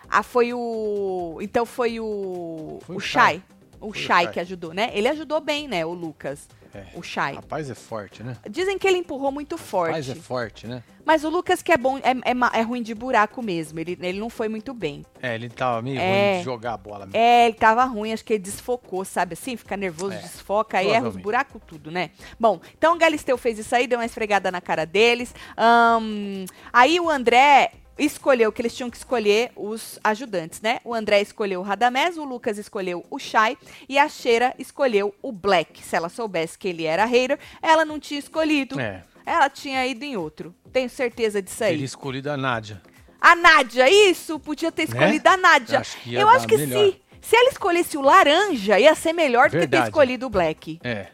Ah, 0.08 0.22
foi 0.22 0.52
o. 0.52 1.38
Então 1.40 1.64
foi 1.64 2.00
o. 2.00 2.78
Foi 2.82 2.96
o 2.96 3.00
Shai. 3.00 3.42
O 3.81 3.94
Shai 3.94 4.31
que 4.31 4.38
ajudou, 4.40 4.75
né? 4.75 4.90
Ele 4.92 5.08
ajudou 5.08 5.40
bem, 5.40 5.66
né? 5.66 5.87
O 5.87 5.92
Lucas. 5.92 6.48
É. 6.75 6.84
O 6.94 7.02
Shai. 7.02 7.34
Rapaz 7.34 7.69
é 7.70 7.75
forte, 7.75 8.22
né? 8.22 8.37
Dizem 8.48 8.78
que 8.78 8.87
ele 8.87 8.98
empurrou 8.98 9.32
muito 9.32 9.56
Rapaz 9.56 9.69
forte. 9.70 10.10
é 10.12 10.14
forte, 10.14 10.66
né? 10.69 10.84
Mas 11.04 11.25
o 11.25 11.28
Lucas 11.31 11.62
que 11.62 11.72
é 11.72 11.76
bom, 11.76 11.98
é, 11.98 12.10
é 12.12 12.58
é 12.60 12.62
ruim 12.62 12.82
de 12.82 12.94
buraco 12.94 13.42
mesmo. 13.42 13.81
Ele, 13.81 13.98
ele 14.00 14.20
não 14.20 14.31
foi 14.31 14.48
muito 14.48 14.72
bem. 14.72 15.04
É, 15.20 15.34
ele 15.34 15.48
tava 15.48 15.82
meio 15.82 15.98
É. 15.98 16.32
ruim 16.32 16.38
de 16.38 16.44
jogar 16.44 16.75
a 16.75 16.76
bola. 16.76 17.06
mesmo. 17.06 17.16
É, 17.16 17.46
ele 17.46 17.54
tava 17.56 17.84
ruim, 17.84 18.12
acho 18.12 18.25
que 18.25 18.34
ele 18.34 18.43
desfocou, 18.43 19.04
sabe 19.04 19.32
assim? 19.32 19.56
Fica 19.56 19.76
nervoso, 19.76 20.14
É, 20.14 20.19
desfoca, 20.19 20.78
aí 20.78 20.88
erra 20.90 21.08
os 21.08 21.16
buracos 21.16 21.60
tudo, 21.66 21.90
né? 21.90 22.10
Bom, 22.38 22.60
então 22.76 22.94
o 22.94 22.98
Galisteu 22.98 23.36
fez 23.36 23.58
isso 23.58 23.75
aí, 23.75 23.88
deu 23.88 23.98
uma 23.98 24.04
esfregada 24.06 24.52
na 24.52 24.60
cara 24.60 24.84
deles. 24.84 25.34
Ahn, 25.56 26.44
aí 26.72 27.00
o 27.00 27.10
André 27.10 27.72
escolheu 27.98 28.50
que 28.52 28.62
eles 28.62 28.75
tinham 28.75 28.90
que 28.90 28.96
escolher 28.96 29.50
os 29.54 29.98
ajudantes, 30.02 30.60
né? 30.60 30.81
O 30.84 30.94
André 30.94 31.20
escolheu 31.20 31.60
o 31.60 31.62
Radamés, 31.62 32.16
o 32.16 32.25
Lucas 32.25 32.58
escolheu 32.58 33.04
o 33.10 33.19
Shai 33.19 33.56
e 33.88 33.98
a 33.98 34.08
Sheira 34.08 34.54
escolheu 34.58 35.14
o 35.22 35.32
Black. 35.32 35.82
Se 35.82 35.96
ela 35.96 36.08
soubesse 36.08 36.58
que 36.58 36.69
ele 36.69 36.84
era 36.84 37.04
hater, 37.04 37.38
ela 37.62 37.84
não 37.84 37.98
tinha 38.00 38.19
escolhido. 38.19 38.81
É. 38.81 39.02
Ela 39.26 39.48
tinha 39.48 39.87
ido 39.87 40.04
em 40.04 40.16
outro. 40.16 40.54
Tenho 40.72 40.88
certeza 40.88 41.42
disso 41.42 41.62
aí. 41.62 41.72
Teria 41.72 41.84
escolhido 41.84 42.31
a 42.31 42.37
Nádia. 42.37 42.81
A 43.20 43.37
Nádia, 43.37 43.88
isso! 43.90 44.40
Podia 44.40 44.72
ter 44.72 44.84
escolhido 44.84 45.28
a 45.28 45.36
Nádia. 45.36 45.76
Eu 45.76 45.81
acho 45.81 45.98
Eu 46.10 46.28
acho 46.28 46.46
que 46.46 46.56
melhor. 46.56 46.93
se, 46.93 47.00
se 47.20 47.36
ela 47.36 47.50
escolhesse 47.50 47.98
o 47.98 48.00
laranja, 48.00 48.81
ia 48.81 48.94
ser 48.94 49.12
melhor 49.12 49.50
do 49.50 49.58
que 49.58 49.69
ter 49.69 49.82
escolhido 49.82 50.26
o 50.26 50.31
black. 50.31 50.81
É. 50.82 51.08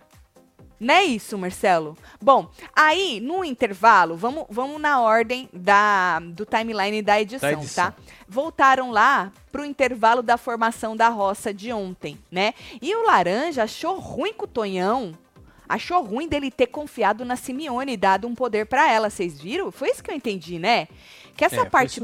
Não 0.78 0.95
é 0.95 1.04
isso, 1.04 1.38
Marcelo? 1.38 1.97
Bom, 2.21 2.50
aí, 2.75 3.18
no 3.21 3.45
intervalo, 3.45 4.16
vamos, 4.16 4.45
vamos 4.50 4.80
na 4.80 5.00
ordem 5.00 5.49
da, 5.52 6.21
do 6.21 6.45
timeline 6.45 7.00
da 7.00 7.21
edição, 7.21 7.50
Da 7.50 7.52
edição. 7.52 7.90
tá? 7.90 7.95
Voltaram 8.28 8.90
lá 8.90 9.33
pro 9.50 9.64
intervalo 9.64 10.23
da 10.23 10.37
formação 10.37 10.95
da 10.95 11.09
roça 11.09 11.52
de 11.52 11.73
ontem, 11.73 12.18
né? 12.30 12.52
E 12.83 12.95
o 12.95 13.04
Laranja 13.04 13.62
achou 13.62 13.99
ruim 13.99 14.35
com 14.35 14.45
o 14.45 14.49
Tonhão. 14.49 15.16
Achou 15.68 16.02
ruim 16.02 16.28
dele 16.28 16.50
ter 16.50 16.68
confiado 16.68 17.25
na 17.25 17.35
Simeone 17.35 17.95
e 17.95 17.97
dado 17.97 18.28
um 18.28 18.35
poder 18.35 18.66
pra 18.66 18.90
ela. 18.92 19.11
Vocês 19.11 19.40
viram? 19.40 19.73
Foi 19.73 19.90
isso 19.90 20.02
que 20.02 20.11
eu 20.11 20.14
entendi, 20.14 20.59
né? 20.59 20.87
Que 21.37 21.45
essa 21.45 21.62
é, 21.62 21.64
parte 21.64 22.00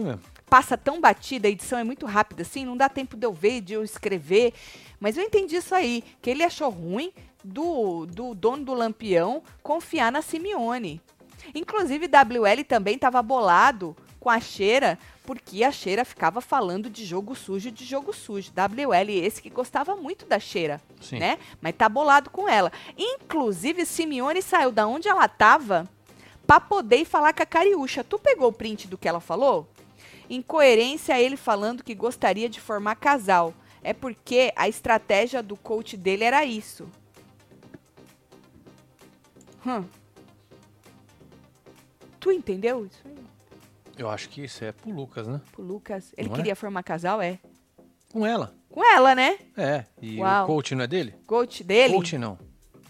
passa 0.53 0.77
tão 0.77 1.01
batida, 1.01 1.49
a 1.49 1.51
edição 1.51 1.79
é 1.79 1.85
muito 1.85 2.05
rápida 2.05 2.43
assim, 2.43 2.67
não 2.67 2.77
dá 2.77 2.87
tempo 2.87 3.17
de 3.17 3.25
eu 3.25 3.33
ver, 3.33 3.63
de 3.63 3.73
eu 3.73 3.83
escrever. 3.83 4.53
Mas 5.01 5.17
eu 5.17 5.23
entendi 5.25 5.57
isso 5.57 5.75
aí, 5.75 6.05
que 6.21 6.29
ele 6.29 6.43
achou 6.43 6.69
ruim 6.69 7.11
do, 7.45 8.07
do 8.07 8.35
dono 8.35 8.65
do 8.65 8.75
Lampião 8.75 9.43
confiar 9.63 10.11
na 10.13 10.23
Simeone. 10.23 11.01
Inclusive, 11.55 12.07
WL 12.07 12.65
também 12.67 12.95
estava 12.95 13.23
bolado 13.23 13.97
com 14.21 14.31
a 14.31 14.39
Cheira, 14.39 14.97
porque 15.25 15.65
a 15.65 15.73
Cheira 15.73 16.05
ficava 16.05 16.41
falando 16.41 16.89
de 16.89 17.05
jogo 17.05 17.35
sujo, 17.35 17.73
de 17.73 17.85
jogo 17.85 18.13
sujo. 18.13 18.53
WL, 18.53 19.11
esse 19.11 19.43
que 19.43 19.51
gostava 19.51 19.97
muito 19.97 20.25
da 20.27 20.39
Cheira, 20.39 20.81
Sim. 21.01 21.19
né? 21.19 21.39
Mas 21.61 21.75
tá 21.75 21.89
bolado 21.89 22.31
com 22.31 22.49
ela. 22.49 22.71
Inclusive, 22.97 23.85
Simeone 23.85 24.41
saiu 24.41 24.71
da 24.71 24.87
onde 24.87 25.09
ela 25.09 25.27
tava 25.27 25.89
pra 26.47 26.61
poder 26.61 27.05
falar 27.05 27.33
com 27.33 27.43
a 27.43 27.47
Cariúcha. 27.47 28.05
Tu 28.05 28.19
pegou 28.19 28.49
o 28.49 28.53
print 28.53 28.87
do 28.87 28.97
que 28.97 29.09
ela 29.09 29.21
falou? 29.21 29.67
Incoerência 30.31 31.21
ele 31.21 31.37
falando 31.37 31.83
que 31.83 31.95
gostaria 31.95 32.49
de 32.49 32.61
formar 32.61 32.95
casal. 32.95 33.53
É 33.83 33.93
porque 33.93 34.53
a 34.55 34.69
estratégia 34.69 35.43
do 35.43 35.57
coach 35.57 35.97
dele 35.97 36.23
era 36.23 36.45
isso. 36.45 36.89
Hum. 39.67 39.85
Tu 42.21 42.31
entendeu 42.33 42.87
isso 42.87 43.01
aí? 43.05 43.17
Eu 43.97 44.09
acho 44.09 44.29
que 44.29 44.43
isso 44.43 44.65
é 44.65 44.73
pro 44.73 44.91
Lucas, 44.91 45.27
né? 45.27 45.41
Pro 45.53 45.63
Lucas. 45.63 46.13
Ele 46.17 46.29
Não 46.29 46.35
é? 46.35 46.39
queria 46.39 46.57
formar 46.57 46.83
casal, 46.83 47.21
é? 47.21 47.39
Com 48.13 48.27
ela. 48.27 48.55
Com 48.69 48.85
ela, 48.85 49.15
né? 49.15 49.39
É. 49.57 49.85
E 50.01 50.19
Uau. 50.19 50.45
o 50.45 50.47
coach 50.47 50.75
não 50.75 50.85
é 50.85 50.87
dele? 50.87 51.15
Coach 51.27 51.63
dele? 51.63 51.95
Coach 51.95 52.17
não. 52.19 52.39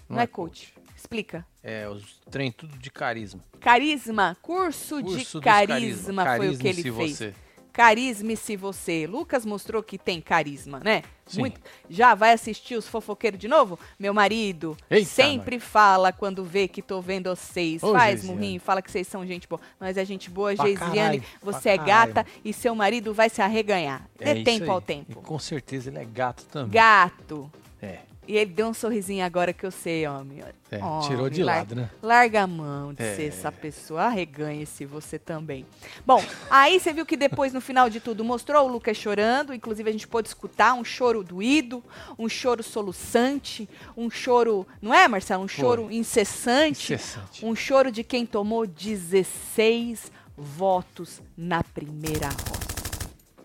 Não, 0.08 0.20
é 0.20 0.26
coach. 0.26 0.74
Explica. 0.96 1.46
É, 1.62 1.88
os 1.88 2.20
trem 2.30 2.52
tudo 2.52 2.76
de 2.78 2.90
carisma. 2.90 3.42
Carisma. 3.60 4.36
Curso, 4.40 5.00
Curso 5.02 5.16
de 5.18 5.24
dos 5.24 5.44
carisma, 5.44 6.36
foi 6.36 6.50
o 6.50 6.58
que 6.58 6.68
ele 6.68 6.82
fez. 6.82 7.16
Você. 7.16 7.34
Carisme-se 7.72 8.56
você. 8.56 9.06
Lucas 9.06 9.44
mostrou 9.46 9.82
que 9.82 9.96
tem 9.98 10.20
carisma, 10.20 10.80
né? 10.84 11.02
Sim. 11.26 11.40
Muito. 11.40 11.60
Já 11.88 12.14
vai 12.14 12.32
assistir 12.32 12.74
os 12.74 12.86
fofoqueiros 12.86 13.38
de 13.40 13.48
novo? 13.48 13.78
Meu 13.98 14.12
marido 14.12 14.76
Eita, 14.90 15.08
sempre 15.08 15.58
fala 15.58 16.12
quando 16.12 16.44
vê 16.44 16.68
que 16.68 16.82
tô 16.82 17.00
vendo 17.00 17.30
vocês. 17.34 17.82
Ô, 17.82 17.92
Faz, 17.92 18.20
Geisiane. 18.20 18.34
murrinho, 18.34 18.60
fala 18.60 18.82
que 18.82 18.90
vocês 18.90 19.06
são 19.06 19.26
gente 19.26 19.48
boa. 19.48 19.60
Nós 19.80 19.96
é 19.96 20.04
gente 20.04 20.28
boa, 20.28 20.54
Pra 20.54 20.66
Geisiane. 20.66 20.94
caralho, 20.94 21.22
Você 21.42 21.68
é 21.70 21.76
gata 21.78 22.12
caralho. 22.24 22.28
e 22.44 22.52
seu 22.52 22.74
marido 22.74 23.14
vai 23.14 23.30
se 23.30 23.40
arreganhar. 23.40 24.06
É 24.20 24.34
isso 24.34 24.44
tempo 24.44 24.70
ao 24.70 24.78
E 24.78 24.82
tempo. 24.82 25.22
com 25.22 25.38
certeza 25.38 25.88
ele 25.88 25.98
é 25.98 26.04
gato 26.04 26.44
também. 26.46 26.70
Gato. 26.72 27.50
É. 27.80 28.00
E 28.26 28.36
ele 28.36 28.52
deu 28.52 28.68
um 28.68 28.74
sorrisinho 28.74 29.24
agora 29.24 29.52
que 29.52 29.66
eu 29.66 29.70
sei, 29.72 30.06
homem. 30.06 30.42
É, 30.70 30.78
Homem, 30.82 31.08
tirou 31.08 31.28
de 31.28 31.42
lado, 31.42 31.74
né? 31.74 31.90
Larga 32.00 32.42
a 32.42 32.46
mão 32.46 32.94
de 32.94 33.02
É. 33.02 33.16
ser 33.16 33.24
essa 33.24 33.50
pessoa. 33.50 34.02
Arreganhe-se 34.04 34.86
você 34.86 35.18
também. 35.18 35.66
Bom, 36.06 36.22
aí 36.48 36.78
você 36.78 36.92
viu 36.92 37.04
que 37.04 37.16
depois, 37.16 37.52
no 37.52 37.60
final 37.60 37.90
de 37.90 37.98
tudo, 37.98 38.24
mostrou 38.24 38.64
o 38.64 38.70
Lucas 38.72 38.96
chorando. 38.96 39.52
Inclusive, 39.52 39.88
a 39.88 39.92
gente 39.92 40.06
pôde 40.06 40.28
escutar 40.28 40.72
um 40.74 40.84
choro 40.84 41.24
doído, 41.24 41.82
um 42.18 42.28
choro 42.28 42.62
soluçante, 42.62 43.68
um 43.96 44.08
choro, 44.08 44.66
não 44.80 44.94
é, 44.94 45.08
Marcelo? 45.08 45.42
Um 45.42 45.48
choro 45.48 45.90
incessante. 45.90 46.94
Incessante. 46.94 47.44
Um 47.44 47.56
choro 47.56 47.90
de 47.90 48.04
quem 48.04 48.24
tomou 48.24 48.66
16 48.66 50.12
votos 50.36 51.20
na 51.36 51.62
primeira 51.64 52.28
roda. 52.28 52.71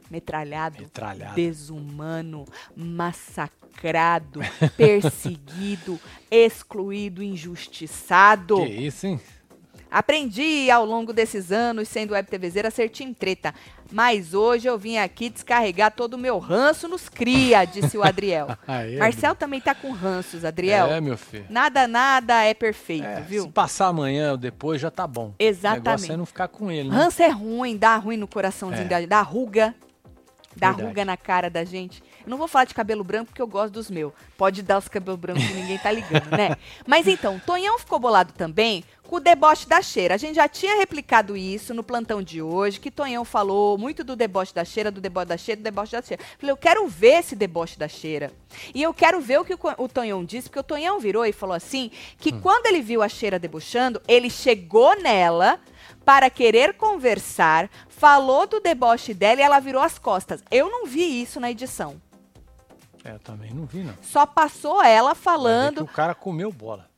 Metralhado, 0.09 0.81
Metralhado. 0.83 1.35
desumano, 1.35 2.45
massacrado, 2.75 4.39
perseguido, 4.77 5.99
excluído, 6.31 7.21
injustiçado. 7.23 8.57
Que 8.65 8.71
isso, 8.71 9.07
hein? 9.07 9.19
Aprendi 9.89 10.69
ao 10.69 10.85
longo 10.85 11.13
desses 11.13 11.49
anos, 11.49 11.87
sendo 11.87 12.11
web 12.11 12.27
TVzeira, 12.29 12.67
a 12.67 12.71
ser 12.71 12.89
team 12.89 13.13
treta. 13.13 13.55
Mas 13.89 14.33
hoje 14.33 14.67
eu 14.67 14.77
vim 14.77 14.97
aqui 14.97 15.29
descarregar 15.29 15.91
todo 15.93 16.15
o 16.15 16.17
meu 16.17 16.39
ranço 16.39 16.89
nos 16.89 17.07
cria, 17.07 17.63
disse 17.63 17.97
o 17.97 18.03
Adriel. 18.03 18.49
Aê, 18.67 18.97
Marcel 18.97 19.33
também 19.33 19.61
tá 19.61 19.73
com 19.73 19.93
ranços, 19.93 20.43
Adriel. 20.43 20.87
É, 20.87 20.99
meu 20.99 21.17
filho. 21.17 21.45
Nada, 21.49 21.87
nada 21.87 22.43
é 22.43 22.53
perfeito, 22.53 23.05
É, 23.05 23.21
viu? 23.21 23.43
Se 23.43 23.49
passar 23.49 23.87
amanhã 23.87 24.31
ou 24.31 24.37
depois 24.37 24.81
já 24.81 24.91
tá 24.91 25.07
bom. 25.07 25.29
O 25.29 25.35
Exatamente. 25.39 25.85
negócio 25.85 26.11
é 26.13 26.17
não 26.17 26.25
ficar 26.25 26.49
com 26.49 26.69
ele, 26.69 26.89
né? 26.89 26.93
Ranço 26.95 27.23
é 27.23 27.29
ruim, 27.29 27.77
dá 27.77 27.95
ruim 27.95 28.17
no 28.17 28.27
coraçãozinho, 28.27 28.91
É. 28.91 29.07
dá 29.07 29.21
ruga. 29.21 29.73
Dá 30.57 30.69
Verdade. 30.69 30.87
ruga 30.87 31.05
na 31.05 31.15
cara 31.15 31.49
da 31.49 31.63
gente. 31.63 32.03
Eu 32.25 32.29
não 32.29 32.37
vou 32.37 32.47
falar 32.47 32.65
de 32.65 32.73
cabelo 32.73 33.03
branco 33.03 33.27
porque 33.27 33.41
eu 33.41 33.47
gosto 33.47 33.73
dos 33.73 33.89
meus. 33.89 34.11
Pode 34.35 34.63
dar 34.63 34.79
os 34.79 34.87
cabelos 34.87 35.19
brancos 35.19 35.45
que 35.45 35.53
ninguém 35.53 35.77
tá 35.77 35.91
ligando, 35.91 36.29
né? 36.31 36.57
Mas 36.85 37.07
então, 37.07 37.39
Tonhão 37.45 37.77
ficou 37.77 37.99
bolado 37.99 38.33
também 38.33 38.83
com 39.03 39.17
o 39.17 39.19
deboche 39.19 39.67
da 39.67 39.81
cheira. 39.81 40.15
A 40.15 40.17
gente 40.17 40.35
já 40.35 40.47
tinha 40.47 40.75
replicado 40.77 41.37
isso 41.37 41.73
no 41.73 41.83
plantão 41.83 42.21
de 42.21 42.41
hoje, 42.41 42.79
que 42.79 42.91
Tonhão 42.91 43.23
falou 43.23 43.77
muito 43.77 44.03
do 44.03 44.15
deboche 44.15 44.53
da 44.53 44.65
cheira, 44.65 44.91
do 44.91 44.99
deboche 44.99 45.27
da 45.27 45.37
cheira, 45.37 45.61
do 45.61 45.63
deboche 45.63 45.91
da 45.93 46.01
cheira. 46.01 46.23
Falei, 46.37 46.51
eu 46.51 46.57
quero 46.57 46.87
ver 46.87 47.19
esse 47.19 47.35
deboche 47.35 47.77
da 47.77 47.87
cheira. 47.87 48.31
E 48.73 48.81
eu 48.81 48.93
quero 48.93 49.21
ver 49.21 49.39
o 49.39 49.45
que 49.45 49.53
o, 49.53 49.59
o 49.77 49.87
Tonhão 49.87 50.25
disse, 50.25 50.49
porque 50.49 50.59
o 50.59 50.63
Tonhão 50.63 50.99
virou 50.99 51.25
e 51.25 51.31
falou 51.31 51.55
assim, 51.55 51.91
que 52.19 52.31
quando 52.31 52.65
ele 52.65 52.81
viu 52.81 53.01
a 53.01 53.07
cheira 53.07 53.39
debochando, 53.39 54.01
ele 54.07 54.29
chegou 54.29 54.99
nela 55.01 55.59
para 56.07 56.29
querer 56.29 56.75
conversar, 56.75 57.69
falou 57.89 58.47
do 58.47 58.61
deboche 58.61 59.13
dela 59.13 59.41
e 59.41 59.43
ela 59.43 59.59
virou 59.59 59.81
as 59.81 59.99
costas. 59.99 60.41
Eu 60.49 60.69
não 60.71 60.85
vi 60.85 61.21
isso 61.21 61.37
na 61.37 61.51
edição. 61.51 62.01
É, 63.03 63.11
eu 63.11 63.19
também 63.19 63.53
não 63.53 63.65
vi, 63.65 63.79
não. 63.79 63.93
Só 64.01 64.25
passou 64.25 64.81
ela 64.81 65.07
Vai 65.09 65.13
ver 65.15 65.17
que 65.19 65.23
falando. 65.25 65.81
o 65.81 65.87
cara 65.87 66.15
comeu 66.15 66.49
bola. 66.49 66.89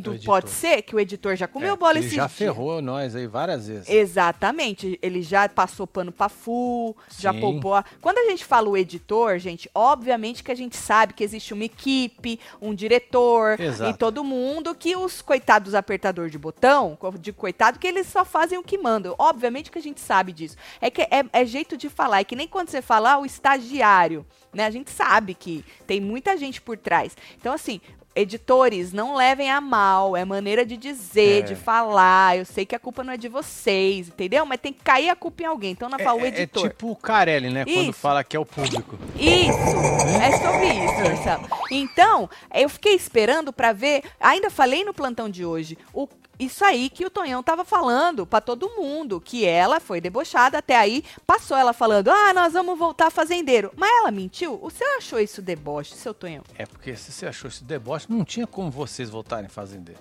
Do- 0.00 0.18
pode 0.24 0.50
ser 0.50 0.82
que 0.82 0.94
o 0.94 1.00
editor 1.00 1.36
já 1.36 1.46
comeu 1.48 1.74
É, 1.74 1.76
bola 1.76 1.98
Ele 1.98 2.06
esse 2.06 2.16
já 2.16 2.26
dia. 2.26 2.36
ferrou 2.36 2.80
nós 2.82 3.14
aí 3.16 3.26
várias 3.26 3.66
vezes. 3.68 3.88
Exatamente. 3.88 4.98
Ele 5.02 5.22
já 5.22 5.48
passou 5.48 5.86
pano 5.86 6.10
pra 6.12 6.28
full, 6.28 6.96
já 7.18 7.32
Sim. 7.32 7.40
poupou. 7.40 7.74
a- 7.74 7.84
Quando 8.00 8.18
a 8.18 8.24
gente 8.30 8.44
fala 8.44 8.68
o 8.68 8.76
editor, 8.76 9.38
gente, 9.38 9.70
obviamente 9.74 10.42
que 10.42 10.50
a 10.50 10.54
gente 10.54 10.76
sabe 10.76 11.12
que 11.14 11.22
existe 11.24 11.52
uma 11.54 11.64
equipe, 11.64 12.40
um 12.60 12.74
diretor 12.74 13.58
Exato. 13.60 13.90
e 13.90 13.94
todo 13.94 14.24
mundo 14.24 14.74
que 14.74 14.96
os 14.96 15.22
coitados 15.22 15.74
apertador 15.74 16.28
de 16.28 16.38
botão, 16.38 16.96
de 17.18 17.32
coitado, 17.32 17.78
que 17.78 17.86
eles 17.86 18.06
só 18.06 18.24
fazem 18.24 18.58
o 18.58 18.62
que 18.62 18.78
mandam. 18.78 19.14
Obviamente 19.18 19.70
que 19.70 19.78
a 19.78 19.82
gente 19.82 20.00
sabe 20.00 20.32
disso. 20.32 20.56
É 20.80 20.90
que 20.90 21.02
é, 21.02 21.24
é 21.32 21.44
jeito 21.44 21.76
de 21.76 21.88
falar. 21.88 22.20
É 22.20 22.24
que 22.24 22.36
nem 22.36 22.48
quando 22.48 22.68
você 22.70 22.82
fala 22.82 23.12
ah, 23.12 23.18
o 23.18 23.26
estagiário, 23.26 24.26
né? 24.52 24.64
A 24.66 24.70
gente 24.70 24.90
sabe 24.90 25.34
que 25.34 25.64
tem 25.86 26.00
muita 26.00 26.36
gente 26.36 26.60
por 26.60 26.76
trás. 26.76 27.16
Então, 27.38 27.52
assim. 27.52 27.80
Editores, 28.16 28.94
não 28.94 29.14
levem 29.14 29.50
a 29.50 29.60
mal, 29.60 30.16
é 30.16 30.24
maneira 30.24 30.64
de 30.64 30.76
dizer, 30.76 31.40
É. 31.40 31.42
de 31.42 31.54
falar. 31.54 32.38
Eu 32.38 32.46
sei 32.46 32.64
que 32.64 32.74
a 32.74 32.78
culpa 32.78 33.04
não 33.04 33.12
é 33.12 33.16
de 33.18 33.28
vocês, 33.28 34.08
entendeu? 34.08 34.46
Mas 34.46 34.58
tem 34.58 34.72
que 34.72 34.82
cair 34.82 35.10
a 35.10 35.14
culpa 35.14 35.42
em 35.42 35.46
alguém. 35.46 35.72
Então, 35.72 35.88
na 35.88 35.98
É, 36.00 36.12
o 36.12 36.20
é- 36.20 36.24
é 36.24 36.28
editor. 36.28 36.70
tipo 36.70 36.90
o 36.90 36.96
Carelli, 36.96 37.50
né? 37.50 37.64
Quando 37.66 37.90
Isso. 37.90 37.92
fala 38.00 38.24
que 38.24 38.34
é 38.34 38.40
o 38.40 38.46
público. 38.46 38.98
Isso, 39.16 39.76
é 40.22 40.32
sobre 40.38 40.66
isso, 40.66 40.94
Marcelo. 41.02 41.46
Então, 41.70 42.30
eu 42.54 42.68
fiquei 42.70 42.94
esperando 42.94 43.52
pra 43.52 43.72
ver, 43.72 44.02
ainda 44.18 44.48
falei 44.50 44.82
no 44.84 44.94
plantão 44.94 45.28
de 45.28 45.44
hoje, 45.44 45.76
o, 45.92 46.08
isso 46.38 46.64
aí 46.64 46.90
que 46.90 47.04
o 47.04 47.10
Tonhão 47.10 47.42
tava 47.42 47.64
falando 47.64 48.26
pra 48.26 48.40
todo 48.40 48.70
mundo, 48.76 49.20
que 49.20 49.44
ela 49.44 49.80
foi 49.80 50.00
debochada 50.00 50.58
até 50.58 50.76
aí, 50.76 51.02
passou 51.26 51.56
ela 51.56 51.72
falando, 51.72 52.08
ah, 52.08 52.32
nós 52.34 52.52
vamos 52.52 52.78
voltar 52.78 53.10
fazendeiro. 53.10 53.72
Mas 53.76 53.90
ela 53.90 54.10
mentiu? 54.10 54.58
O 54.62 54.70
senhor 54.70 54.98
achou 54.98 55.18
isso 55.18 55.40
deboche, 55.40 55.94
seu 55.94 56.12
Tonhão? 56.12 56.44
É 56.56 56.66
porque 56.66 56.94
se 56.94 57.10
você 57.10 57.26
achou 57.26 57.48
esse 57.48 57.64
deboche, 57.64 58.06
não 58.08 58.24
tinha 58.24 58.46
como 58.46 58.70
vocês 58.70 59.08
voltarem 59.08 59.48
fazendeiro. 59.48 60.00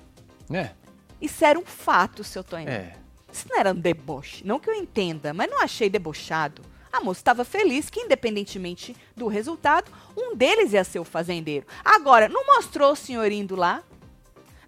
Né? 0.49 0.73
Isso 1.21 1.43
era 1.45 1.57
um 1.57 1.65
fato, 1.65 2.23
seu 2.23 2.43
Tonhão. 2.43 2.71
É. 2.71 2.93
Isso 3.31 3.47
não 3.49 3.57
era 3.57 3.71
um 3.71 3.75
deboche. 3.75 4.45
Não 4.45 4.59
que 4.59 4.69
eu 4.69 4.73
entenda, 4.73 5.33
mas 5.33 5.49
não 5.49 5.61
achei 5.61 5.89
debochado. 5.89 6.61
A 6.91 7.01
moça 7.01 7.19
estava 7.19 7.43
feliz 7.43 7.89
que, 7.89 7.99
independentemente 7.99 8.95
do 9.15 9.27
resultado, 9.27 9.91
um 10.15 10.33
deles 10.33 10.71
ia 10.71 10.83
ser 10.83 10.99
o 10.99 11.03
fazendeiro. 11.03 11.65
Agora, 11.83 12.29
não 12.29 12.45
mostrou 12.45 12.93
o 12.93 12.95
senhor 12.95 13.29
indo 13.31 13.53
lá? 13.53 13.83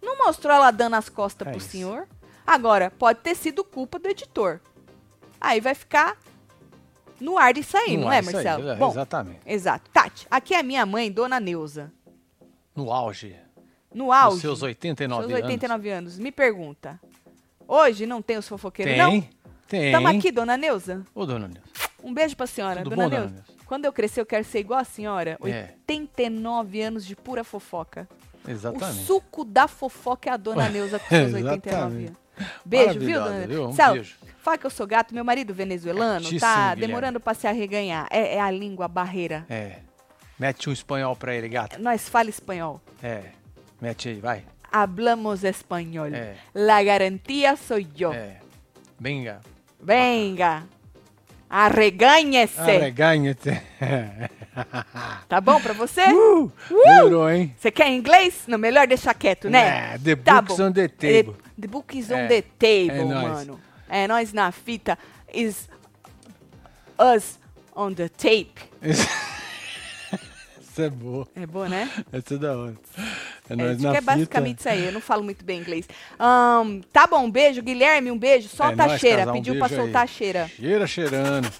Não 0.02 0.18
mostrou 0.18 0.54
ela 0.56 0.72
dando 0.72 0.96
as 0.96 1.10
costas 1.10 1.48
É 1.48 1.52
pro 1.52 1.58
isso. 1.60 1.70
senhor? 1.70 2.08
Agora, 2.46 2.92
pode 2.92 3.20
ter 3.20 3.36
sido 3.36 3.64
culpa 3.64 4.00
do 4.00 4.08
editor. 4.08 4.60
Aí 5.40 5.60
vai 5.60 5.76
ficar 5.76 6.18
no 7.20 7.38
ar 7.38 7.54
disso 7.54 7.76
aí, 7.78 7.98
não, 7.98 8.12
é, 8.12 8.20
isso 8.20 8.30
aí, 8.30 8.36
Marcelo? 8.36 8.70
é, 8.70 8.76
Bom, 8.76 8.90
Exatamente. 8.92 9.40
exato. 9.46 9.90
Tati, 9.92 10.28
aqui 10.30 10.54
é 10.54 10.60
a 10.60 10.64
minha 10.64 10.86
mãe, 10.86 11.12
Dona 11.12 11.40
Neuza. 11.40 11.92
No 12.76 12.92
auge. 12.92 13.36
No 13.94 14.12
auge. 14.12 14.34
Nos 14.36 14.42
seus 14.42 14.62
89 14.62 15.24
seus 15.24 15.34
anos. 15.34 15.44
89 15.46 15.90
anos. 15.90 16.18
Me 16.20 16.32
pergunta. 16.32 17.00
Hoje 17.68 18.06
não 18.06 18.22
tem 18.22 18.38
os 18.38 18.48
fofoqueiros, 18.48 18.94
Tem, 18.96 19.02
não? 19.04 19.28
tem. 19.68 19.86
Estamos 19.88 20.12
aqui, 20.12 20.32
Dona 20.32 20.56
Neuza. 20.56 21.04
Ô, 21.14 21.26
dona 21.26 21.48
Nilson. 21.48 21.62
Um 22.04 22.14
beijo 22.14 22.38
pra 22.38 22.46
senhora, 22.48 22.84
Tudo 22.84 22.92
dona 22.92 23.04
bom, 23.04 23.10
dona 23.10 23.20
Neuza. 23.22 23.36
Neuza? 23.48 23.58
Quando 23.66 23.86
eu 23.86 23.92
crescer, 23.92 24.22
eu 24.22 24.26
quero 24.26 24.46
ser 24.46 24.60
igual 24.60 24.80
a 24.80 24.84
senhora. 24.86 25.38
É. 25.44 25.74
89 25.90 26.82
anos 26.82 27.06
de 27.06 27.16
pura 27.16 27.44
fofoca. 27.44 28.08
Exatamente. 28.48 29.02
O 29.02 29.06
suco 29.06 29.44
da 29.44 29.68
fofoca 29.68 30.30
é 30.30 30.34
a 30.34 30.38
dona 30.38 30.70
Neuza 30.70 31.00
com 31.00 31.08
seus 31.08 31.34
89 31.34 31.56
Exatamente. 31.68 32.06
anos. 32.08 32.18
Beijo, 32.64 33.00
viu, 33.00 33.20
dona 33.24 33.48
viu? 33.48 33.68
Um 33.68 33.74
Céu, 33.74 33.94
beijo. 33.94 34.16
fala 34.40 34.58
que 34.58 34.66
eu 34.66 34.70
sou 34.70 34.86
gato. 34.88 35.14
Meu 35.14 35.24
marido 35.26 35.54
venezuelano 35.54 36.16
Gatíssimo, 36.22 36.40
tá 36.40 36.56
Guilherme. 36.76 36.82
demorando 36.88 37.20
pra 37.20 37.34
se 37.34 37.48
arreganhar. 37.48 38.08
É, 38.12 38.36
é 38.36 38.42
a 38.42 38.52
língua, 38.52 38.88
barreira. 38.88 39.46
É. 39.50 39.80
Mete 40.40 40.70
um 40.70 40.74
espanhol 40.74 41.16
pra 41.16 41.34
ele, 41.34 41.50
gato. 41.50 41.82
Nós 41.82 42.08
fala 42.08 42.30
espanhol. 42.30 42.80
É. 43.02 43.24
Mete 43.82 44.10
aí, 44.10 44.20
vai. 44.20 44.44
Hablamos 44.72 45.44
espanhol. 45.44 46.14
É. 46.14 46.36
La 46.54 46.84
garantia 46.84 47.56
soy 47.56 47.88
yo. 47.96 48.14
É. 48.14 48.38
Venga. 49.00 49.42
Venga. 49.82 50.64
Arreganhe-se. 51.50 52.60
Arreganha-te. 52.60 53.62
Tá 55.30 55.40
bom 55.42 55.60
pra 55.62 55.74
você? 55.74 56.02
Uh, 56.12 56.52
Melhorou, 56.70 57.30
hein? 57.30 57.54
Você 57.58 57.70
quer 57.72 57.90
inglês? 57.90 58.44
Não, 58.48 58.58
melhor 58.58 58.88
deixar 58.88 59.14
quieto, 59.14 59.50
né? 59.50 59.94
É, 59.94 59.98
the 59.98 60.16
Tá 60.16 60.42
books 60.42 60.58
bom. 60.58 60.64
on 60.66 60.72
the 60.72 60.88
table. 60.88 61.34
The, 61.34 61.62
the 61.62 61.68
book 61.68 61.98
is 61.98 62.10
on 62.12 62.16
É, 62.16 62.28
the 62.28 62.42
table, 62.42 63.02
é 63.02 63.06
mano. 63.06 63.60
É 63.90 64.08
nós 64.08 64.34
na 64.34 64.52
fita. 64.52 64.98
Is 65.34 65.70
us 67.00 67.38
on 67.76 67.94
the 67.94 68.10
tape. 68.10 68.54
Isso 70.62 70.82
é 70.82 70.90
boa. 70.90 71.28
É 71.36 71.46
boa, 71.46 71.68
né? 71.68 71.90
Essa 72.14 72.36
é 72.36 72.38
da 72.38 72.56
hora. 72.58 72.76
É 73.50 73.54
É, 73.54 73.56
nós 73.56 73.82
na 73.82 73.92
que 73.92 73.98
é 73.98 74.00
fita. 74.02 74.12
basicamente 74.14 74.60
isso 74.60 74.70
aí. 74.70 74.86
Eu 74.86 74.92
não 74.92 75.02
falo 75.02 75.24
muito 75.24 75.44
bem 75.44 75.60
inglês. 75.60 75.88
Ahn, 76.20 76.82
tá 76.94 77.08
bom, 77.08 77.24
um 77.26 77.32
beijo. 77.32 77.62
Guilherme, 77.64 78.12
um 78.12 78.18
beijo. 78.18 78.48
Solta 78.50 78.84
É 78.84 78.86
a 78.86 78.88
nóis, 78.90 79.02
cheira. 79.02 79.18
casal, 79.20 79.34
um 79.34 79.38
Pediu 79.38 79.58
pra 79.58 79.70
soltar 79.70 80.02
aí. 80.02 80.04
a 80.04 80.08
cheira. 80.08 80.48
Cheira 80.56 80.86
cheirando. 80.88 81.52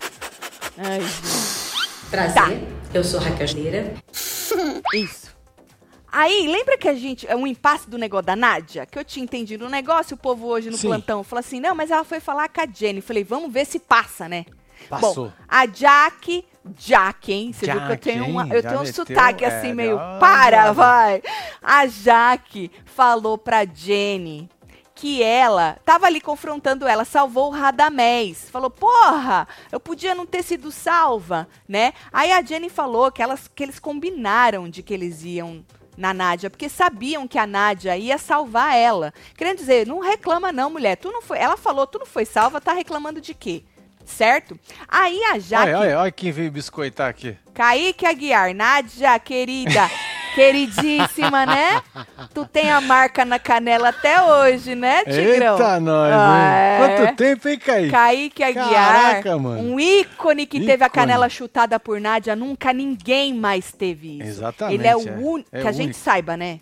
Ai, 0.78 1.00
gente. 1.02 1.67
Prazer, 2.10 2.62
eu 2.94 3.04
sou 3.04 3.20
Raquel 3.20 3.48
Cheira. 3.48 3.94
Isso. 4.94 5.36
Aí, 6.10 6.48
lembra 6.48 6.78
que 6.78 6.88
a 6.88 6.94
gente. 6.94 7.28
É 7.28 7.36
um 7.36 7.46
impasse 7.46 7.90
do 7.90 7.98
negócio 7.98 8.26
da 8.26 8.36
Nádia? 8.36 8.86
Que 8.86 8.98
eu 8.98 9.04
tinha 9.04 9.24
entendido 9.24 9.66
o 9.66 9.70
negócio, 9.70 10.16
o 10.16 10.18
povo 10.18 10.48
hoje 10.48 10.70
no 10.70 10.78
Sim. 10.78 10.88
plantão 10.88 11.24
falou 11.24 11.42
assim: 11.42 11.60
não, 11.60 11.76
mas 11.76 11.92
ela 11.92 12.04
foi 12.06 12.20
falar 12.20 12.48
com 12.48 12.62
a 12.62 12.66
Jenny. 12.66 13.02
Falei, 13.02 13.24
vamos 13.24 13.52
ver 13.52 13.66
se 13.66 13.78
passa, 13.78 14.30
né? 14.30 14.46
Passou. 14.90 15.28
Bom, 15.28 15.32
a 15.48 15.68
Jaque. 15.68 16.46
Jaque, 16.78 17.32
hein? 17.32 17.54
Você 17.54 17.66
viu 17.66 17.86
que 17.86 17.92
eu 17.94 17.98
tenho, 17.98 18.26
uma, 18.26 18.44
eu 18.54 18.62
tenho 18.62 18.76
um 18.76 18.80
meteu, 18.80 18.94
sotaque 18.94 19.46
é, 19.46 19.48
assim, 19.48 19.68
deu 19.68 19.76
meio. 19.76 19.96
uma 19.96 20.20
Para, 20.20 20.58
olhada. 20.58 20.74
vai! 20.74 21.24
A 21.62 21.88
Jaque 21.88 22.70
falou 22.84 23.38
pra 23.38 23.64
Jenny 23.64 24.50
que 24.98 25.22
ela 25.22 25.78
tava 25.86 26.08
ali 26.08 26.20
confrontando 26.20 26.88
ela, 26.88 27.06
salvou 27.06 27.50
o 27.50 27.54
Radamés. 27.54 28.50
Falou, 28.50 28.70
porra, 28.72 29.48
eu 29.72 29.80
podia 29.80 30.16
não 30.16 30.26
ter 30.26 30.44
sido 30.44 30.72
salva, 30.72 31.48
né? 31.68 31.94
Aí 32.12 32.32
a 32.32 32.42
Jenny 32.42 32.68
falou 32.68 33.12
que, 33.12 33.22
elas, 33.22 33.48
que 33.48 33.62
eles 33.62 33.78
combinaram 33.78 34.68
de 34.68 34.82
que 34.82 34.94
eles 34.94 35.24
iam 35.24 35.64
na 35.96 36.16
Nádia, 36.16 36.50
porque 36.50 36.68
sabiam 36.68 37.28
que 37.28 37.38
a 37.38 37.46
Nádia 37.46 37.96
ia 37.96 38.18
salvar 38.18 38.76
ela. 38.76 39.14
Querendo 39.36 39.58
dizer, 39.58 39.86
não 39.86 40.00
reclama 40.00 40.52
não, 40.52 40.72
mulher. 40.72 40.96
Tu 40.96 41.12
não 41.12 41.22
foi. 41.22 41.38
Ela 41.38 41.58
falou, 41.58 41.86
tu 41.86 42.00
não 42.00 42.06
foi 42.06 42.26
salva, 42.26 42.60
tá 42.60 42.74
reclamando 42.74 43.22
de 43.22 43.36
quê? 43.36 43.64
Certo? 44.04 44.58
Aí 44.88 45.22
a 45.26 45.38
Jaque. 45.38 45.70
Olha, 45.70 45.80
olha, 45.80 46.00
olha 46.00 46.12
quem 46.12 46.32
veio 46.32 46.50
biscoitar 46.50 47.10
aqui. 47.10 47.38
Kaique 47.54 48.06
Aguiar, 48.06 48.54
Nádia, 48.56 49.20
querida, 49.20 49.90
Queridíssima, 50.38 51.46
né? 51.48 51.82
Tu 52.32 52.46
tem 52.46 52.70
a 52.70 52.80
marca 52.80 53.26
na 53.26 53.40
canela 53.40 53.90
até 53.90 54.22
hoje, 54.22 54.76
né, 54.76 55.04
Tigrão? 55.04 55.58
Eita, 55.58 55.80
nós, 55.80 56.14
ah, 56.14 56.48
é. 56.48 56.78
Quanto 56.78 57.16
tempo, 57.16 57.50
hein, 57.50 57.58
Kaique? 57.58 57.92
Kaique 57.92 58.44
Aguiar, 58.44 59.02
Caraca, 59.02 59.38
mano. 59.40 59.62
um 59.62 59.80
ícone 59.80 60.46
que 60.46 60.58
ícone. 60.58 60.72
teve 60.72 60.84
a 60.84 60.90
canela 60.90 61.28
chutada 61.28 61.80
por 61.80 62.00
Nádia. 62.00 62.36
Nunca 62.36 62.72
ninguém 62.72 63.34
mais 63.34 63.72
teve 63.72 64.20
isso. 64.20 64.30
Exatamente. 64.30 64.80
Ele 64.80 64.88
é 64.88 64.96
o 64.96 65.08
é. 65.08 65.12
único, 65.12 65.50
é 65.52 65.62
que 65.62 65.68
a 65.68 65.70
único. 65.72 65.84
gente 65.84 65.98
saiba, 65.98 66.38
né? 66.38 66.60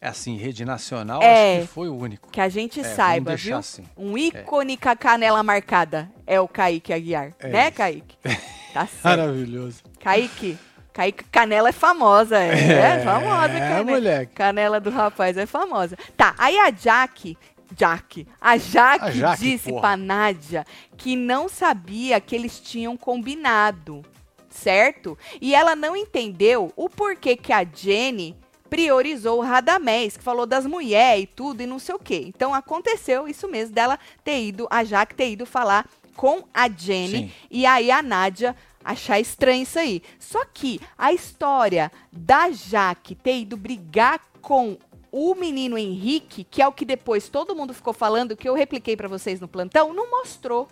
É 0.00 0.08
assim, 0.08 0.36
rede 0.36 0.64
nacional, 0.64 1.20
é, 1.20 1.56
acho 1.56 1.60
que 1.62 1.74
foi 1.74 1.88
o 1.88 1.96
único. 1.96 2.30
Que 2.30 2.40
a 2.40 2.48
gente 2.48 2.78
é, 2.78 2.84
saiba, 2.84 3.34
viu? 3.34 3.56
Assim. 3.56 3.84
Um 3.96 4.16
ícone 4.16 4.74
é. 4.74 4.76
com 4.76 4.88
a 4.88 4.94
canela 4.94 5.42
marcada 5.42 6.08
é 6.24 6.40
o 6.40 6.46
Kaique 6.46 6.92
Aguiar. 6.92 7.32
É 7.40 7.48
né, 7.48 7.66
isso. 7.68 7.76
Kaique? 7.76 8.16
Tá 8.76 8.86
certo. 8.86 9.04
Maravilhoso. 9.04 9.82
Kaique, 10.00 10.58
Kaique 10.96 11.24
Canela 11.24 11.68
é 11.68 11.72
famosa, 11.72 12.38
é, 12.38 12.48
é, 12.48 12.72
é 12.72 13.00
famosa, 13.00 13.52
é, 13.52 13.84
moleque. 13.84 14.34
Canela 14.34 14.80
do 14.80 14.88
rapaz 14.88 15.36
é 15.36 15.44
famosa. 15.44 15.94
Tá, 16.16 16.34
aí 16.38 16.58
a 16.58 16.72
Jaque, 16.72 17.36
Jaque, 17.78 18.26
a 18.40 18.56
Jaque, 18.56 19.04
a 19.04 19.10
Jaque 19.10 19.42
disse 19.42 19.68
porra. 19.68 19.80
pra 19.82 19.96
Nádia 19.98 20.64
que 20.96 21.14
não 21.14 21.50
sabia 21.50 22.18
que 22.18 22.34
eles 22.34 22.58
tinham 22.58 22.96
combinado, 22.96 24.00
certo? 24.48 25.18
E 25.38 25.54
ela 25.54 25.76
não 25.76 25.94
entendeu 25.94 26.72
o 26.74 26.88
porquê 26.88 27.36
que 27.36 27.52
a 27.52 27.62
Jenny 27.62 28.34
priorizou 28.70 29.40
o 29.40 29.42
Radamés, 29.42 30.16
que 30.16 30.24
falou 30.24 30.46
das 30.46 30.64
mulheres 30.64 31.24
e 31.24 31.26
tudo 31.26 31.60
e 31.62 31.66
não 31.66 31.78
sei 31.78 31.94
o 31.94 31.98
quê. 31.98 32.24
Então 32.26 32.54
aconteceu 32.54 33.28
isso 33.28 33.46
mesmo 33.46 33.74
dela 33.74 33.98
ter 34.24 34.42
ido, 34.42 34.66
a 34.70 34.82
Jaque 34.82 35.14
ter 35.14 35.30
ido 35.30 35.44
falar 35.44 35.84
com 36.16 36.44
a 36.54 36.70
Jenny 36.70 37.18
Sim. 37.18 37.32
e 37.50 37.66
aí 37.66 37.90
a 37.90 38.02
Nádia 38.02 38.56
achar 38.86 39.18
estranho 39.18 39.64
isso 39.64 39.78
aí. 39.78 40.02
Só 40.18 40.44
que 40.44 40.80
a 40.96 41.12
história 41.12 41.90
da 42.12 42.50
Jaque 42.50 43.14
ter 43.14 43.40
ido 43.40 43.56
brigar 43.56 44.20
com 44.40 44.78
o 45.10 45.34
menino 45.34 45.76
Henrique, 45.76 46.44
que 46.44 46.62
é 46.62 46.68
o 46.68 46.72
que 46.72 46.84
depois 46.84 47.28
todo 47.28 47.56
mundo 47.56 47.74
ficou 47.74 47.92
falando, 47.92 48.36
que 48.36 48.48
eu 48.48 48.54
repliquei 48.54 48.96
para 48.96 49.08
vocês 49.08 49.40
no 49.40 49.48
plantão, 49.48 49.92
não 49.92 50.10
mostrou. 50.10 50.68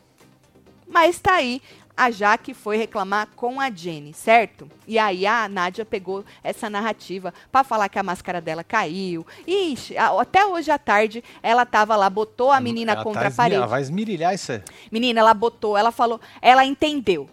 Mas 0.87 1.18
tá 1.18 1.35
aí 1.35 1.61
a 1.97 2.11
Jaque 2.11 2.52
foi 2.52 2.76
reclamar 2.76 3.28
com 3.37 3.61
a 3.61 3.71
Jenny, 3.71 4.12
certo? 4.12 4.68
E 4.87 4.99
aí 4.99 5.26
a 5.26 5.49
Nádia 5.49 5.85
pegou 5.85 6.25
essa 6.42 6.68
narrativa 6.68 7.33
para 7.52 7.62
falar 7.62 7.88
que 7.88 7.99
a 7.99 8.02
máscara 8.02 8.40
dela 8.40 8.64
caiu. 8.64 9.25
Ixi, 9.47 9.97
até 9.97 10.44
hoje 10.44 10.71
à 10.71 10.78
tarde 10.78 11.23
ela 11.42 11.64
tava 11.64 11.94
lá, 11.94 12.11
botou 12.11 12.50
a 12.50 12.61
menina 12.61 12.92
ela 12.92 13.04
contra 13.04 13.23
tá 13.23 13.28
a 13.28 13.30
parede. 13.30 13.56
Ela 13.56 13.66
vai 13.66 13.80
esmirilhar 13.80 14.35
isso 14.35 14.52
aí. 14.52 14.62
Menina, 14.90 15.21
ela 15.21 15.33
botou, 15.33 15.76
ela 15.76 15.92
falou, 15.92 16.21
ela 16.42 16.64
entendeu. 16.64 17.28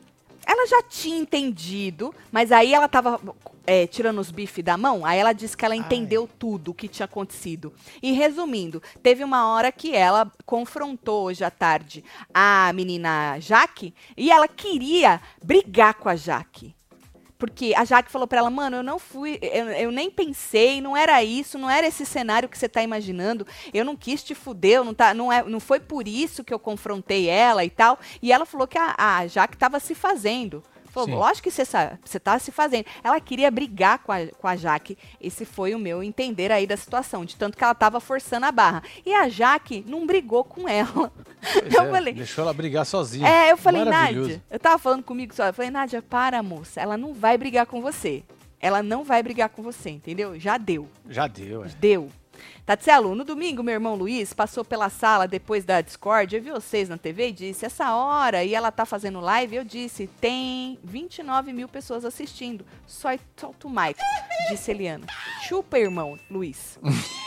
Ela 0.45 0.67
já 0.67 0.81
tinha 0.83 1.17
entendido, 1.17 2.13
mas 2.31 2.51
aí 2.51 2.73
ela 2.73 2.87
tava 2.87 3.19
é, 3.65 3.85
tirando 3.87 4.19
os 4.19 4.31
bifes 4.31 4.63
da 4.63 4.77
mão, 4.77 5.05
aí 5.05 5.19
ela 5.19 5.33
disse 5.33 5.55
que 5.55 5.63
ela 5.63 5.75
entendeu 5.75 6.27
Ai. 6.29 6.35
tudo 6.39 6.71
o 6.71 6.73
que 6.73 6.87
tinha 6.87 7.05
acontecido. 7.05 7.73
E 8.01 8.11
resumindo, 8.11 8.81
teve 9.01 9.23
uma 9.23 9.47
hora 9.47 9.71
que 9.71 9.95
ela 9.95 10.31
confrontou 10.45 11.25
hoje 11.25 11.43
à 11.43 11.51
tarde 11.51 12.03
a 12.33 12.71
menina 12.73 13.39
Jaque 13.39 13.93
e 14.17 14.31
ela 14.31 14.47
queria 14.47 15.21
brigar 15.43 15.93
com 15.95 16.09
a 16.09 16.15
Jaque. 16.15 16.75
Porque 17.41 17.73
a 17.75 17.83
Jaque 17.83 18.11
falou 18.11 18.27
para 18.27 18.37
ela, 18.37 18.51
mano, 18.51 18.77
eu 18.77 18.83
não 18.83 18.99
fui, 18.99 19.39
eu, 19.41 19.71
eu, 19.71 19.91
nem 19.91 20.11
pensei, 20.11 20.79
não 20.79 20.95
era 20.95 21.23
isso, 21.23 21.57
não 21.57 21.67
era 21.67 21.87
esse 21.87 22.05
cenário 22.05 22.47
que 22.47 22.55
você 22.55 22.69
tá 22.69 22.83
imaginando. 22.83 23.47
Eu 23.73 23.83
não 23.83 23.95
quis 23.95 24.23
te 24.23 24.35
fuder, 24.35 24.83
não, 24.83 24.93
tá, 24.93 25.11
não, 25.11 25.33
é, 25.33 25.41
não 25.41 25.59
foi 25.59 25.79
por 25.79 26.07
isso 26.07 26.43
que 26.43 26.53
eu 26.53 26.59
confrontei 26.59 27.27
ela 27.27 27.65
e 27.65 27.69
tal. 27.71 27.99
E 28.21 28.31
ela 28.31 28.45
falou 28.45 28.67
que 28.67 28.77
a, 28.77 28.93
a 28.95 29.25
Jaque 29.25 29.57
tava 29.57 29.79
se 29.79 29.95
fazendo. 29.95 30.63
Falou, 30.91 31.07
Sim. 31.07 31.15
lógico 31.15 31.43
que 31.43 31.51
você 31.51 31.63
sabe, 31.63 31.97
você 32.03 32.19
tá 32.19 32.37
se 32.37 32.51
fazendo. 32.51 32.85
Ela 33.01 33.19
queria 33.21 33.49
brigar 33.49 33.99
com 33.99 34.11
a, 34.11 34.27
com 34.27 34.47
a 34.47 34.57
Jaque. 34.57 34.97
Esse 35.21 35.45
foi 35.45 35.73
o 35.73 35.79
meu 35.79 36.03
entender 36.03 36.51
aí 36.51 36.67
da 36.67 36.75
situação, 36.75 37.23
de 37.23 37.37
tanto 37.37 37.57
que 37.57 37.63
ela 37.63 37.73
tava 37.73 38.01
forçando 38.01 38.45
a 38.45 38.51
barra. 38.51 38.83
E 39.05 39.13
a 39.13 39.29
Jaque 39.29 39.85
não 39.87 40.05
brigou 40.05 40.43
com 40.43 40.67
ela. 40.67 41.11
eu 41.73 41.81
é, 41.83 41.89
falei, 41.89 42.13
deixou 42.13 42.43
ela 42.43 42.53
brigar 42.53 42.85
sozinha. 42.85 43.27
É, 43.27 43.51
eu 43.51 43.57
falei, 43.57 43.85
Nádia, 43.85 44.43
eu 44.49 44.59
tava 44.59 44.77
falando 44.77 45.03
comigo 45.03 45.33
só, 45.33 45.47
eu 45.47 45.53
falei, 45.53 45.71
Nádia, 45.71 46.01
para, 46.01 46.43
moça, 46.43 46.81
ela 46.81 46.97
não 46.97 47.13
vai 47.13 47.37
brigar 47.37 47.65
com 47.65 47.81
você. 47.81 48.23
Ela 48.59 48.83
não 48.83 49.03
vai 49.03 49.23
brigar 49.23 49.49
com 49.49 49.63
você, 49.63 49.89
entendeu? 49.89 50.39
Já 50.39 50.57
deu. 50.57 50.87
Já 51.09 51.25
deu, 51.25 51.65
é. 51.65 51.69
Deu. 51.79 52.11
Tatielo, 52.65 53.15
no 53.15 53.23
domingo, 53.23 53.63
meu 53.63 53.73
irmão 53.73 53.95
Luiz 53.95 54.33
passou 54.33 54.63
pela 54.63 54.89
sala 54.89 55.27
depois 55.27 55.65
da 55.65 55.81
Discord, 55.81 56.35
eu 56.35 56.41
vi 56.41 56.51
vocês 56.51 56.89
na 56.89 56.97
TV 56.97 57.29
e 57.29 57.31
disse, 57.31 57.65
essa 57.65 57.93
hora, 57.95 58.43
e 58.43 58.53
ela 58.55 58.71
tá 58.71 58.85
fazendo 58.85 59.19
live, 59.19 59.55
eu 59.55 59.63
disse, 59.63 60.07
tem 60.19 60.79
29 60.83 61.53
mil 61.53 61.67
pessoas 61.67 62.05
assistindo. 62.05 62.65
Só 62.87 63.09
solta 63.35 63.67
o 63.67 63.69
Mike, 63.69 63.99
disse 64.49 64.71
Eliana. 64.71 65.07
Chupa, 65.47 65.77
irmão 65.77 66.17
Luiz. 66.29 66.79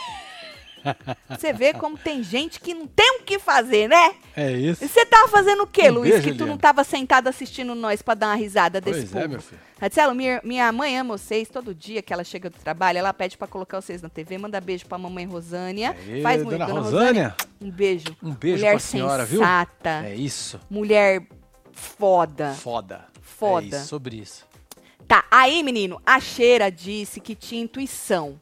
Você 1.29 1.53
vê 1.53 1.73
como 1.73 1.97
tem 1.97 2.23
gente 2.23 2.59
que 2.59 2.73
não 2.73 2.87
tem 2.87 3.19
o 3.19 3.23
que 3.23 3.39
fazer, 3.39 3.87
né? 3.87 4.15
É 4.35 4.51
isso. 4.51 4.83
E 4.83 4.87
você 4.87 5.05
tava 5.05 5.27
fazendo 5.27 5.63
o 5.63 5.67
quê, 5.67 5.89
um 5.89 5.95
Luiz? 5.95 6.11
Beijo, 6.11 6.31
que 6.31 6.37
tu 6.37 6.45
não 6.45 6.57
tava 6.57 6.83
sentado 6.83 7.27
assistindo 7.27 7.73
nós 7.75 8.01
para 8.01 8.13
dar 8.13 8.27
uma 8.27 8.35
risada 8.35 8.79
desse 8.79 8.99
pois 8.99 9.09
é, 9.09 9.13
povo? 9.13 9.25
É, 9.25 9.27
meu 9.27 9.41
filho. 9.41 9.61
Marcelo, 9.79 10.15
minha, 10.15 10.41
minha 10.43 10.71
mãe 10.71 10.97
ama 10.97 11.17
vocês. 11.17 11.49
Todo 11.49 11.73
dia 11.73 12.01
que 12.01 12.13
ela 12.13 12.23
chega 12.23 12.49
do 12.49 12.57
trabalho, 12.57 12.97
ela 12.97 13.13
pede 13.13 13.37
para 13.37 13.47
colocar 13.47 13.81
vocês 13.81 14.01
na 14.01 14.09
TV. 14.09 14.37
Manda 14.37 14.59
beijo 14.61 14.85
pra 14.85 14.97
mamãe 14.97 15.25
Rosânia. 15.25 15.95
Aê, 16.07 16.21
Faz 16.21 16.41
muito, 16.41 16.51
dona, 16.51 16.65
dona 16.65 16.79
Rosânia. 16.81 17.05
Rosânia. 17.07 17.35
Um 17.61 17.71
beijo. 17.71 18.05
Um 18.21 18.31
beijo 18.33 18.57
Mulher 18.57 18.71
pra 18.71 18.79
senhora, 18.79 19.25
sensata, 19.25 20.01
viu? 20.01 20.09
É 20.09 20.15
isso. 20.15 20.59
Mulher 20.69 21.25
foda. 21.71 22.53
Foda. 22.53 23.05
Foda. 23.21 23.75
É 23.75 23.79
isso, 23.79 23.87
sobre 23.87 24.17
isso. 24.17 24.45
Tá, 25.07 25.23
aí, 25.29 25.61
menino, 25.61 26.01
a 26.05 26.19
Cheira 26.19 26.71
disse 26.71 27.19
que 27.19 27.35
tinha 27.35 27.61
intuição, 27.61 28.39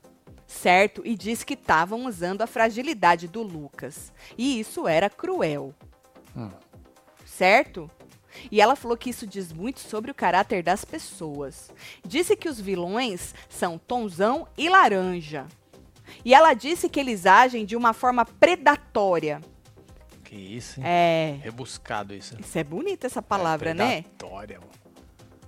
certo? 0.53 1.01
E 1.05 1.15
disse 1.15 1.45
que 1.45 1.55
estavam 1.55 2.05
usando 2.05 2.41
a 2.41 2.47
fragilidade 2.47 3.27
do 3.27 3.41
Lucas. 3.41 4.13
E 4.37 4.59
isso 4.59 4.87
era 4.87 5.09
cruel. 5.09 5.73
Hum. 6.35 6.49
Certo? 7.25 7.89
E 8.51 8.61
ela 8.61 8.75
falou 8.75 8.97
que 8.97 9.09
isso 9.09 9.27
diz 9.27 9.51
muito 9.51 9.79
sobre 9.79 10.09
o 10.09 10.13
caráter 10.13 10.63
das 10.63 10.83
pessoas. 10.83 11.71
Disse 12.05 12.35
que 12.35 12.49
os 12.49 12.59
vilões 12.59 13.33
são 13.49 13.77
Tonzão 13.77 14.47
e 14.57 14.69
Laranja. 14.69 15.45
E 16.23 16.33
ela 16.33 16.53
disse 16.53 16.89
que 16.89 16.99
eles 16.99 17.25
agem 17.25 17.65
de 17.65 17.75
uma 17.75 17.93
forma 17.93 18.25
predatória. 18.25 19.41
Que 20.23 20.35
isso, 20.35 20.79
hein? 20.79 20.85
É. 20.87 21.39
Rebuscado 21.41 22.13
isso. 22.13 22.35
Isso 22.39 22.57
é 22.57 22.63
bonita 22.63 23.05
essa 23.05 23.21
palavra, 23.21 23.69
é, 23.69 23.73
predatória, 23.73 23.95
né? 23.95 24.01
Predatória, 24.17 24.59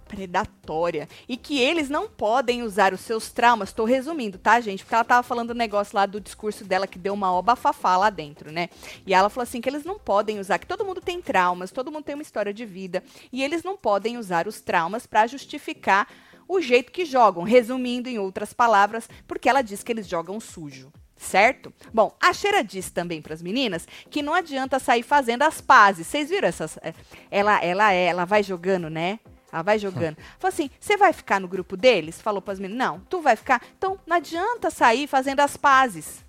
predatória 0.08 1.10
e 1.28 1.36
que 1.36 1.60
eles 1.60 1.89
não 1.89 2.08
podem 2.08 2.63
usar 2.63 2.94
os 2.94 3.02
seus 3.02 3.30
traumas. 3.32 3.70
Estou 3.70 3.86
resumindo, 3.86 4.38
tá, 4.38 4.60
gente? 4.62 4.84
Porque 4.84 4.96
ela 4.96 5.04
tava 5.04 5.24
falando 5.24 5.50
o 5.50 5.54
um 5.54 5.58
negócio 5.58 5.96
lá 5.96 6.06
do 6.06 6.22
discurso 6.22 6.63
dela 6.63 6.88
que 6.88 6.98
deu 6.98 7.13
uma 7.13 7.36
obafafá 7.36 7.98
lá 7.98 8.10
dentro, 8.10 8.52
né? 8.52 8.70
E 9.06 9.13
ela 9.13 9.30
falou 9.30 9.44
assim 9.44 9.62
que 9.62 9.70
eles 9.70 9.84
não 9.84 10.00
podem 10.00 10.39
usar, 10.39 10.60
que 10.60 10.68
todo 10.68 10.86
mundo 10.86 11.02
tem 11.02 11.22
traumas, 11.22 11.72
todo 11.72 11.91
mundo 11.91 12.04
tem 12.04 12.15
uma 12.15 12.22
história 12.22 12.54
de 12.54 12.65
vida 12.65 13.04
e 13.32 13.44
eles 13.44 13.63
não 13.63 13.76
podem 13.76 14.18
usar 14.18 14.48
os 14.48 14.62
traumas 14.62 15.06
para 15.06 15.28
justificar 15.28 16.08
o 16.48 16.62
jeito 16.62 16.91
que 16.91 17.06
jogam, 17.06 17.44
resumindo 17.44 18.08
em 18.08 18.20
outras 18.20 18.54
palavras, 18.54 19.10
porque 19.28 19.50
ela 19.50 19.62
diz 19.62 19.84
que 19.84 19.91
eles 19.91 20.08
jogam 20.08 20.39
sujo 20.39 20.91
certo? 21.18 21.74
Bom, 21.94 22.15
a 22.22 22.34
Cheira 22.34 22.63
disse 22.63 22.91
também 22.91 23.22
para 23.22 23.34
as 23.34 23.41
meninas 23.41 23.88
que 24.10 24.22
não 24.22 24.34
adianta 24.34 24.80
sair 24.80 25.04
fazendo 25.04 25.44
as 25.44 25.62
pazes. 25.62 26.08
Vocês 26.08 26.30
viram 26.30 26.48
essas? 26.48 26.78
É, 26.82 26.94
ela, 27.32 27.63
ela, 27.63 27.91
ela 27.91 28.26
vai 28.26 28.44
jogando, 28.44 28.89
né? 28.89 29.20
Ela 29.56 29.63
vai 29.63 29.80
jogando. 29.80 30.18
Falou 30.38 30.54
assim: 30.54 30.70
você 30.80 30.98
vai 30.98 31.13
ficar 31.13 31.39
no 31.39 31.48
grupo 31.48 31.78
deles? 31.78 32.22
Falou 32.22 32.41
para 32.41 32.54
as 32.54 32.60
meninas: 32.60 32.86
não, 32.86 33.00
tu 33.10 33.22
vai 33.22 33.36
ficar. 33.36 33.62
Então 33.78 34.00
não 34.06 34.18
adianta 34.18 34.70
sair 34.70 35.08
fazendo 35.08 35.39
as 35.39 35.56
pazes. 35.58 36.26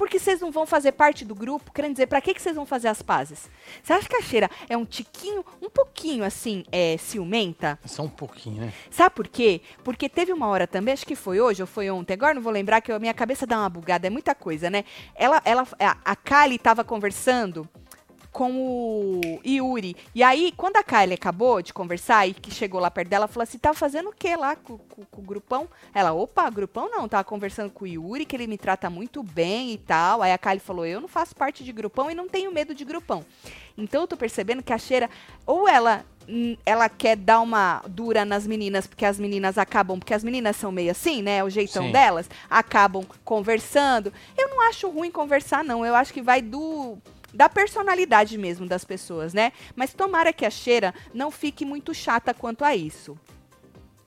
Porque 0.00 0.18
vocês 0.18 0.40
não 0.40 0.50
vão 0.50 0.64
fazer 0.64 0.92
parte 0.92 1.26
do 1.26 1.34
grupo, 1.34 1.70
querendo 1.70 1.92
dizer, 1.92 2.06
para 2.06 2.22
que, 2.22 2.32
vocês 2.32 2.56
vão 2.56 2.64
fazer 2.64 2.88
as 2.88 3.02
pazes? 3.02 3.50
Você 3.82 3.92
acha 3.92 4.08
que 4.08 4.16
a 4.16 4.22
Cheira 4.22 4.50
é 4.66 4.74
um 4.74 4.86
tiquinho, 4.86 5.44
um 5.60 5.68
pouquinho 5.68 6.24
assim, 6.24 6.64
é, 6.72 6.96
ciumenta? 6.96 7.78
Só 7.84 8.04
um 8.04 8.08
pouquinho, 8.08 8.62
né? 8.62 8.72
Sabe 8.90 9.14
por 9.14 9.28
quê? 9.28 9.60
Porque 9.84 10.08
teve 10.08 10.32
uma 10.32 10.46
hora 10.46 10.66
também, 10.66 10.94
acho 10.94 11.04
que 11.04 11.14
foi 11.14 11.38
hoje 11.38 11.62
ou 11.62 11.66
foi 11.66 11.90
ontem, 11.90 12.14
agora 12.14 12.32
não 12.32 12.40
vou 12.40 12.50
lembrar, 12.50 12.80
que 12.80 12.90
a 12.90 12.98
minha 12.98 13.12
cabeça 13.12 13.46
dá 13.46 13.58
uma 13.58 13.68
bugada, 13.68 14.06
é 14.06 14.10
muita 14.10 14.34
coisa, 14.34 14.70
né? 14.70 14.86
Ela, 15.14 15.42
ela, 15.44 15.68
a, 15.78 15.98
a 16.02 16.16
Kali 16.16 16.56
estava 16.56 16.82
conversando 16.82 17.68
com 18.32 18.52
o 18.52 19.40
Yuri. 19.44 19.96
E 20.14 20.22
aí, 20.22 20.52
quando 20.56 20.76
a 20.76 20.82
Kylie 20.82 21.14
acabou 21.14 21.60
de 21.60 21.72
conversar 21.72 22.26
e 22.28 22.34
que 22.34 22.50
chegou 22.50 22.80
lá 22.80 22.90
perto 22.90 23.08
dela, 23.08 23.28
falou 23.28 23.42
assim: 23.42 23.58
tá 23.58 23.74
fazendo 23.74 24.10
o 24.10 24.12
que 24.12 24.34
lá 24.36 24.56
com, 24.56 24.78
com, 24.78 25.04
com, 25.04 25.20
o 25.20 25.24
grupão? 25.24 25.68
Ela, 25.92 26.12
opa, 26.12 26.48
grupão 26.48 26.88
não, 26.90 27.08
tava 27.08 27.24
conversando 27.24 27.70
com 27.70 27.84
o 27.84 27.88
Yuri, 27.88 28.24
que 28.24 28.36
ele 28.36 28.46
me 28.46 28.56
trata 28.56 28.88
muito 28.88 29.22
bem 29.22 29.72
e 29.72 29.78
tal. 29.78 30.22
Aí 30.22 30.32
a 30.32 30.38
Kylie 30.38 30.60
falou: 30.60 30.86
eu 30.86 31.00
não 31.00 31.08
faço 31.08 31.34
parte 31.34 31.64
de 31.64 31.72
grupão 31.72 32.10
e 32.10 32.14
não 32.14 32.28
tenho 32.28 32.52
medo 32.52 32.74
de 32.74 32.84
grupão. 32.84 33.24
Então 33.76 34.02
eu 34.02 34.08
tô 34.08 34.16
percebendo 34.16 34.62
que 34.62 34.72
a 34.72 34.78
Cheira, 34.78 35.10
ou 35.46 35.68
ela 35.68 36.04
hum, 36.28 36.56
ela 36.64 36.88
quer 36.88 37.16
dar 37.16 37.40
uma 37.40 37.82
dura 37.88 38.24
nas 38.24 38.46
meninas, 38.46 38.86
porque 38.86 39.04
as 39.04 39.18
meninas 39.18 39.58
acabam, 39.58 39.98
porque 39.98 40.14
as 40.14 40.22
meninas 40.22 40.56
são 40.56 40.70
meio 40.70 40.90
assim, 40.90 41.22
né? 41.22 41.42
O 41.42 41.50
jeitão 41.50 41.86
Sim. 41.86 41.92
delas, 41.92 42.30
acabam 42.48 43.04
conversando. 43.24 44.12
Eu 44.36 44.48
não 44.50 44.60
acho 44.68 44.88
ruim 44.88 45.10
conversar, 45.10 45.64
não. 45.64 45.84
Eu 45.84 45.96
acho 45.96 46.12
que 46.12 46.22
vai 46.22 46.40
do 46.40 46.98
da 47.32 47.48
personalidade 47.48 48.36
mesmo 48.36 48.66
das 48.66 48.84
pessoas, 48.84 49.32
né? 49.32 49.52
Mas 49.74 49.94
tomara 49.94 50.32
que 50.32 50.44
a 50.44 50.50
cheira 50.50 50.94
não 51.14 51.30
fique 51.30 51.64
muito 51.64 51.94
chata 51.94 52.34
quanto 52.34 52.64
a 52.64 52.74
isso. 52.74 53.18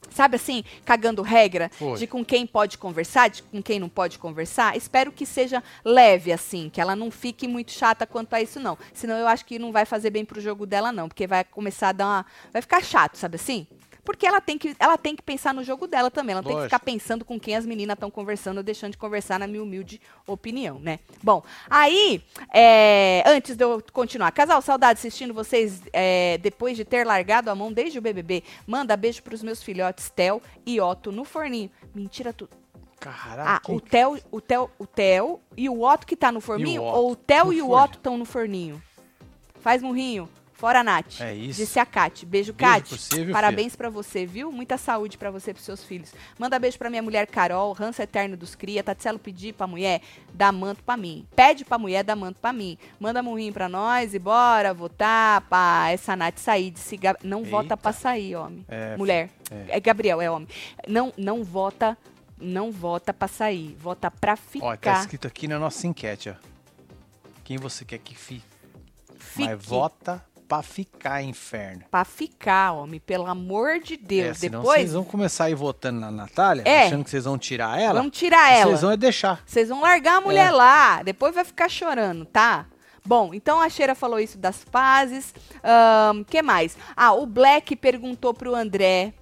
sabe 0.10 0.36
assim, 0.36 0.64
cagando 0.86 1.22
regra 1.24 1.70
Foi. 1.74 1.98
de 1.98 2.06
com 2.06 2.24
quem 2.24 2.46
pode 2.46 2.78
conversar, 2.78 3.30
de 3.30 3.42
com 3.42 3.62
quem 3.64 3.80
não 3.80 3.90
pode 3.90 4.20
conversar. 4.20 4.78
Espero 4.78 5.12
que 5.12 5.26
seja 5.26 5.64
leve 5.84 6.32
assim, 6.32 6.70
que 6.70 6.80
ela 6.80 6.96
não 6.96 7.10
fique 7.10 7.48
muito 7.48 7.72
chata 7.72 8.06
quanto 8.06 8.34
a 8.34 8.42
isso 8.42 8.60
não. 8.60 8.78
Senão 8.94 9.16
eu 9.16 9.28
acho 9.28 9.44
que 9.46 9.58
não 9.58 9.72
vai 9.72 9.86
fazer 9.86 10.12
bem 10.12 10.24
pro 10.24 10.40
jogo 10.40 10.66
dela 10.66 10.92
não, 10.92 11.08
porque 11.08 11.26
vai 11.26 11.44
começar 11.44 11.90
a 11.90 11.92
dar 11.94 12.06
uma, 12.06 12.26
vai 12.52 12.62
ficar 12.62 12.84
chato, 12.84 13.16
sabe 13.18 13.36
assim? 13.38 13.66
Porque 14.04 14.26
ela 14.26 14.42
tem 14.42 14.58
que, 14.58 14.76
ela 14.80 14.98
tem 14.98 15.16
que 15.16 15.22
pensar 15.22 15.54
no 15.54 15.64
jogo 15.64 15.88
dela 15.88 16.12
também. 16.12 16.34
Ela 16.34 16.42
tem 16.42 16.52
que 16.52 16.56
Lógico. 16.56 16.76
ficar 16.76 16.84
pensando 16.84 17.24
com 17.24 17.40
quem 17.40 17.56
as 17.56 17.66
meninas 17.66 17.94
estão 17.96 18.12
conversando 18.12 18.58
ou 18.58 18.64
deixando 18.64 18.92
de 18.92 18.98
conversar, 18.98 19.40
na 19.40 19.48
minha 19.48 19.64
humilde 19.64 20.02
opinião, 20.28 20.80
né? 20.80 21.00
Bom, 21.22 21.42
aí, 21.70 22.24
é, 22.54 23.24
antes 23.26 23.56
de 23.56 23.64
eu 23.64 23.82
continuar, 23.94 24.32
casal, 24.32 24.62
saudade 24.62 25.00
assistindo 25.00 25.34
vocês 25.34 25.82
é, 25.94 26.38
depois 26.40 26.76
de 26.76 26.84
ter 26.84 27.06
largado 27.06 27.50
a 27.50 27.56
mão 27.56 27.72
desde 27.72 27.98
o 27.98 28.02
BBB. 28.02 28.44
Manda 28.68 28.98
beijo 28.98 29.24
pros 29.24 29.42
meus 29.42 29.64
filhotes 29.64 30.10
Tel 30.10 30.42
e 30.66 30.82
Otto 30.82 31.12
no 31.12 31.24
forninho. 31.24 31.72
Mentira, 31.96 32.34
tu. 32.34 32.50
Caraca. 33.00 33.62
Ah, 33.68 33.72
o 33.72 33.82
Tel, 33.82 34.18
o 34.32 34.40
Tel, 34.40 34.72
o 34.80 34.88
Tel 34.88 35.42
e 35.58 35.68
o 35.70 35.82
Otto 35.82 36.08
que 36.08 36.16
tá 36.16 36.32
no 36.32 36.40
forninho? 36.40 36.84
Otto? 36.84 36.98
ou 36.98 37.12
o 37.12 37.16
Tel 37.16 37.46
No 37.48 37.54
e 37.54 37.62
o. 37.62 37.72
Otto 37.72 37.98
estão 37.98 38.18
no 38.18 38.26
forninho? 38.26 38.82
Faz 39.60 39.82
murrinho. 39.82 40.30
Fora 40.64 40.80
a 40.80 40.84
Nath. 40.84 41.20
É 41.20 41.34
isso. 41.36 41.60
Disse 41.60 41.78
a 41.78 41.86
Kate. 41.86 42.26
Beijo, 42.26 42.54
Beijo 42.54 42.74
Kate. 42.74 42.96
viu, 43.26 43.34
Parabéns 43.34 43.76
pra 43.76 43.90
você, 43.90 44.26
viu? 44.26 44.50
Muita 44.50 44.78
saúde 44.78 45.18
pra 45.18 45.30
você 45.30 45.52
e 45.52 45.54
pros 45.54 45.66
seus 45.66 45.84
filhos. 45.84 46.14
Manda 46.40 46.58
beijo 46.58 46.78
pra 46.78 46.90
minha 46.90 47.02
mulher 47.02 47.28
Carol, 47.28 47.74
ranço 47.74 48.02
eterno 48.02 48.38
dos 48.38 48.56
cria. 48.56 48.82
Tatselo 48.82 49.20
pedir 49.20 49.54
pra 49.54 49.68
mulher, 49.68 50.00
dá 50.34 50.54
manto 50.54 50.82
pra 50.82 50.96
mim. 50.96 51.28
Pede 51.36 51.66
pra 51.66 51.78
mulher, 51.78 52.02
dá 52.02 52.16
manto 52.16 52.40
pra 52.40 52.54
mim. 52.54 52.78
Manda 52.98 53.22
murrinho 53.22 53.52
pra 53.52 53.68
nós 53.68 54.14
e 54.14 54.20
bora 54.20 54.74
votar 54.74 55.42
pra 55.50 55.88
essa 55.92 56.16
Nath 56.16 56.38
sair. 56.38 56.72
Disse, 56.72 56.98
não 57.26 57.40
Eita. 57.40 57.52
vota 57.52 57.76
pra 57.76 57.92
sair, 57.92 58.34
homem. 58.38 58.66
É, 58.70 58.96
mulher. 58.96 59.32
é. 59.52 59.66
É. 59.76 59.80
Gabriel, 59.82 60.22
é 60.22 60.32
homem. 60.32 60.48
Não, 60.88 61.12
não 61.18 61.44
vota, 61.44 61.98
não 62.40 62.72
vota 62.72 63.14
pra 63.14 63.28
sair. 63.28 63.76
Vota 63.78 64.10
pra 64.10 64.38
ficar. 64.38 64.66
Ó, 64.66 64.78
tá 64.78 65.02
escrito 65.02 65.28
aqui 65.28 65.46
na 65.46 65.60
nossa 65.60 65.86
enquete, 65.86 66.30
ó. 66.30 66.36
Quem 67.44 67.58
você 67.58 67.84
quer 67.84 67.98
que 67.98 68.16
fique? 68.16 68.46
Fique. 69.20 69.50
Mas 69.50 69.66
vota 69.66 70.24
pra 70.54 70.62
ficar, 70.64 71.22
inferno. 71.24 71.84
Pra 71.90 72.06
ficar, 72.06 72.74
homem. 72.74 73.00
Pelo 73.00 73.26
amor 73.28 73.80
de 73.80 73.96
É, 73.96 73.98
Deus. 73.98 74.38
senão 74.38 74.60
Depois, 74.60 74.80
vocês 74.82 74.94
vão 74.94 75.04
começar 75.04 75.46
a 75.46 75.50
ir 75.50 75.56
votando 75.56 76.00
na 76.00 76.12
Natália, 76.12 76.64
É. 76.66 76.88
achando 76.88 77.04
que 77.04 77.10
vocês 77.10 77.26
vão 77.26 77.38
tirar 77.38 77.80
ela. 77.80 78.00
vamos 78.00 78.18
tirar 78.18 78.52
ela. 78.54 78.66
Vocês 78.70 78.82
vão 78.82 78.92
é 78.92 78.98
deixar. 78.98 79.42
Vocês 79.46 79.70
vão 79.70 79.82
largar 79.82 80.18
a 80.18 80.22
mulher 80.22 80.50
É. 80.50 80.52
lá, 80.52 81.02
depois 81.04 81.34
vai 81.34 81.44
ficar 81.44 81.70
chorando, 81.70 82.26
tá? 82.26 82.66
Bom, 83.06 83.34
então 83.34 83.60
a 83.60 83.68
Cheira 83.68 83.96
falou 83.96 84.20
isso 84.20 84.38
das 84.38 84.64
pazes. 84.64 85.34
O 86.20 86.26
que 86.26 86.42
mais? 86.42 86.78
Ah, 86.96 87.12
o 87.14 87.26
Black 87.26 87.76
perguntou 87.76 88.34
pro 88.34 88.56
André 88.56 89.14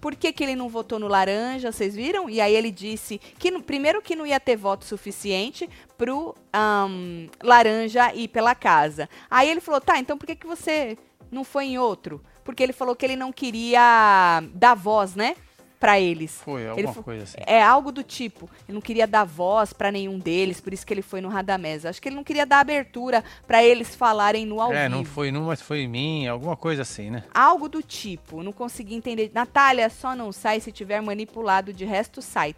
por 0.00 0.14
que, 0.14 0.32
que 0.32 0.44
ele 0.44 0.56
não 0.56 0.68
votou 0.68 0.98
no 0.98 1.08
laranja, 1.08 1.72
vocês 1.72 1.94
viram? 1.94 2.28
E 2.28 2.40
aí 2.40 2.54
ele 2.54 2.70
disse 2.70 3.18
que 3.38 3.50
primeiro 3.60 4.02
que 4.02 4.16
não 4.16 4.26
ia 4.26 4.38
ter 4.38 4.56
voto 4.56 4.84
suficiente 4.84 5.68
pro 5.96 6.34
ahn, 6.52 7.28
laranja 7.42 8.14
ir 8.14 8.28
pela 8.28 8.54
casa. 8.54 9.08
Aí 9.30 9.48
ele 9.50 9.60
falou, 9.60 9.80
tá, 9.80 9.98
então 9.98 10.16
por 10.16 10.26
que, 10.26 10.36
que 10.36 10.46
você 10.46 10.96
não 11.30 11.44
foi 11.44 11.66
em 11.66 11.78
outro? 11.78 12.22
Porque 12.44 12.62
ele 12.62 12.72
falou 12.72 12.96
que 12.96 13.04
ele 13.04 13.16
não 13.16 13.32
queria 13.32 14.42
dar 14.54 14.74
voz, 14.74 15.14
né? 15.14 15.34
Pra 15.80 16.00
eles. 16.00 16.34
Foi, 16.42 16.62
Ele 16.62 16.70
alguma 16.70 16.92
fo- 16.92 17.02
coisa 17.04 17.22
assim. 17.22 17.36
É 17.46 17.62
algo 17.62 17.92
do 17.92 18.02
tipo. 18.02 18.50
Ele 18.68 18.74
não 18.74 18.80
queria 18.80 19.06
dar 19.06 19.22
voz 19.24 19.72
pra 19.72 19.92
nenhum 19.92 20.18
deles, 20.18 20.60
por 20.60 20.72
isso 20.72 20.84
que 20.84 20.92
ele 20.92 21.02
foi 21.02 21.20
no 21.20 21.28
Radamés. 21.28 21.86
Acho 21.86 22.02
que 22.02 22.08
ele 22.08 22.16
não 22.16 22.24
queria 22.24 22.44
dar 22.44 22.58
abertura 22.58 23.22
pra 23.46 23.62
eles 23.62 23.94
falarem 23.94 24.44
no 24.44 24.60
ao 24.60 24.72
É, 24.72 24.84
vivo. 24.88 24.96
não 24.96 25.04
foi 25.04 25.30
num, 25.30 25.44
mas 25.46 25.62
foi 25.62 25.82
em 25.82 25.88
mim, 25.88 26.26
alguma 26.26 26.56
coisa 26.56 26.82
assim, 26.82 27.10
né? 27.10 27.22
Algo 27.32 27.68
do 27.68 27.80
tipo. 27.80 28.42
Não 28.42 28.52
consegui 28.52 28.96
entender. 28.96 29.30
Natália, 29.32 29.88
só 29.88 30.16
não 30.16 30.32
sai 30.32 30.58
se 30.58 30.72
tiver 30.72 31.00
manipulado, 31.00 31.72
de 31.72 31.84
resto 31.84 32.20
sai. 32.20 32.56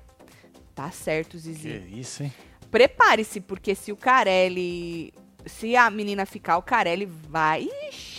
Tá 0.75 0.91
certo, 0.91 1.33
Que 1.33 1.39
Zizi. 1.41 1.85
isso, 1.93 2.23
hein? 2.23 2.33
Prepare-se, 2.71 3.41
porque 3.41 3.75
se 3.75 3.93
o 3.93 3.97
Carelli. 3.97 5.13
Se 5.47 5.75
a 5.75 5.91
menina 5.91 6.25
ficar, 6.27 6.57
o 6.59 6.63
Carelli 6.63 7.07
vai. 7.07 7.67
Ixi, 7.89 8.10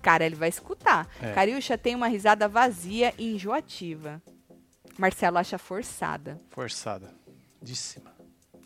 o 0.00 0.02
Carelli 0.02 0.34
vai 0.34 0.48
escutar. 0.48 1.06
É. 1.20 1.32
Cariúcha 1.32 1.76
tem 1.76 1.94
uma 1.94 2.08
risada 2.08 2.48
vazia 2.48 3.12
e 3.18 3.34
enjoativa. 3.34 4.20
Marcelo 4.98 5.36
acha 5.36 5.58
forçada. 5.58 6.40
Forçada. 6.48 7.14
De 7.62 7.76
cima. 7.76 8.10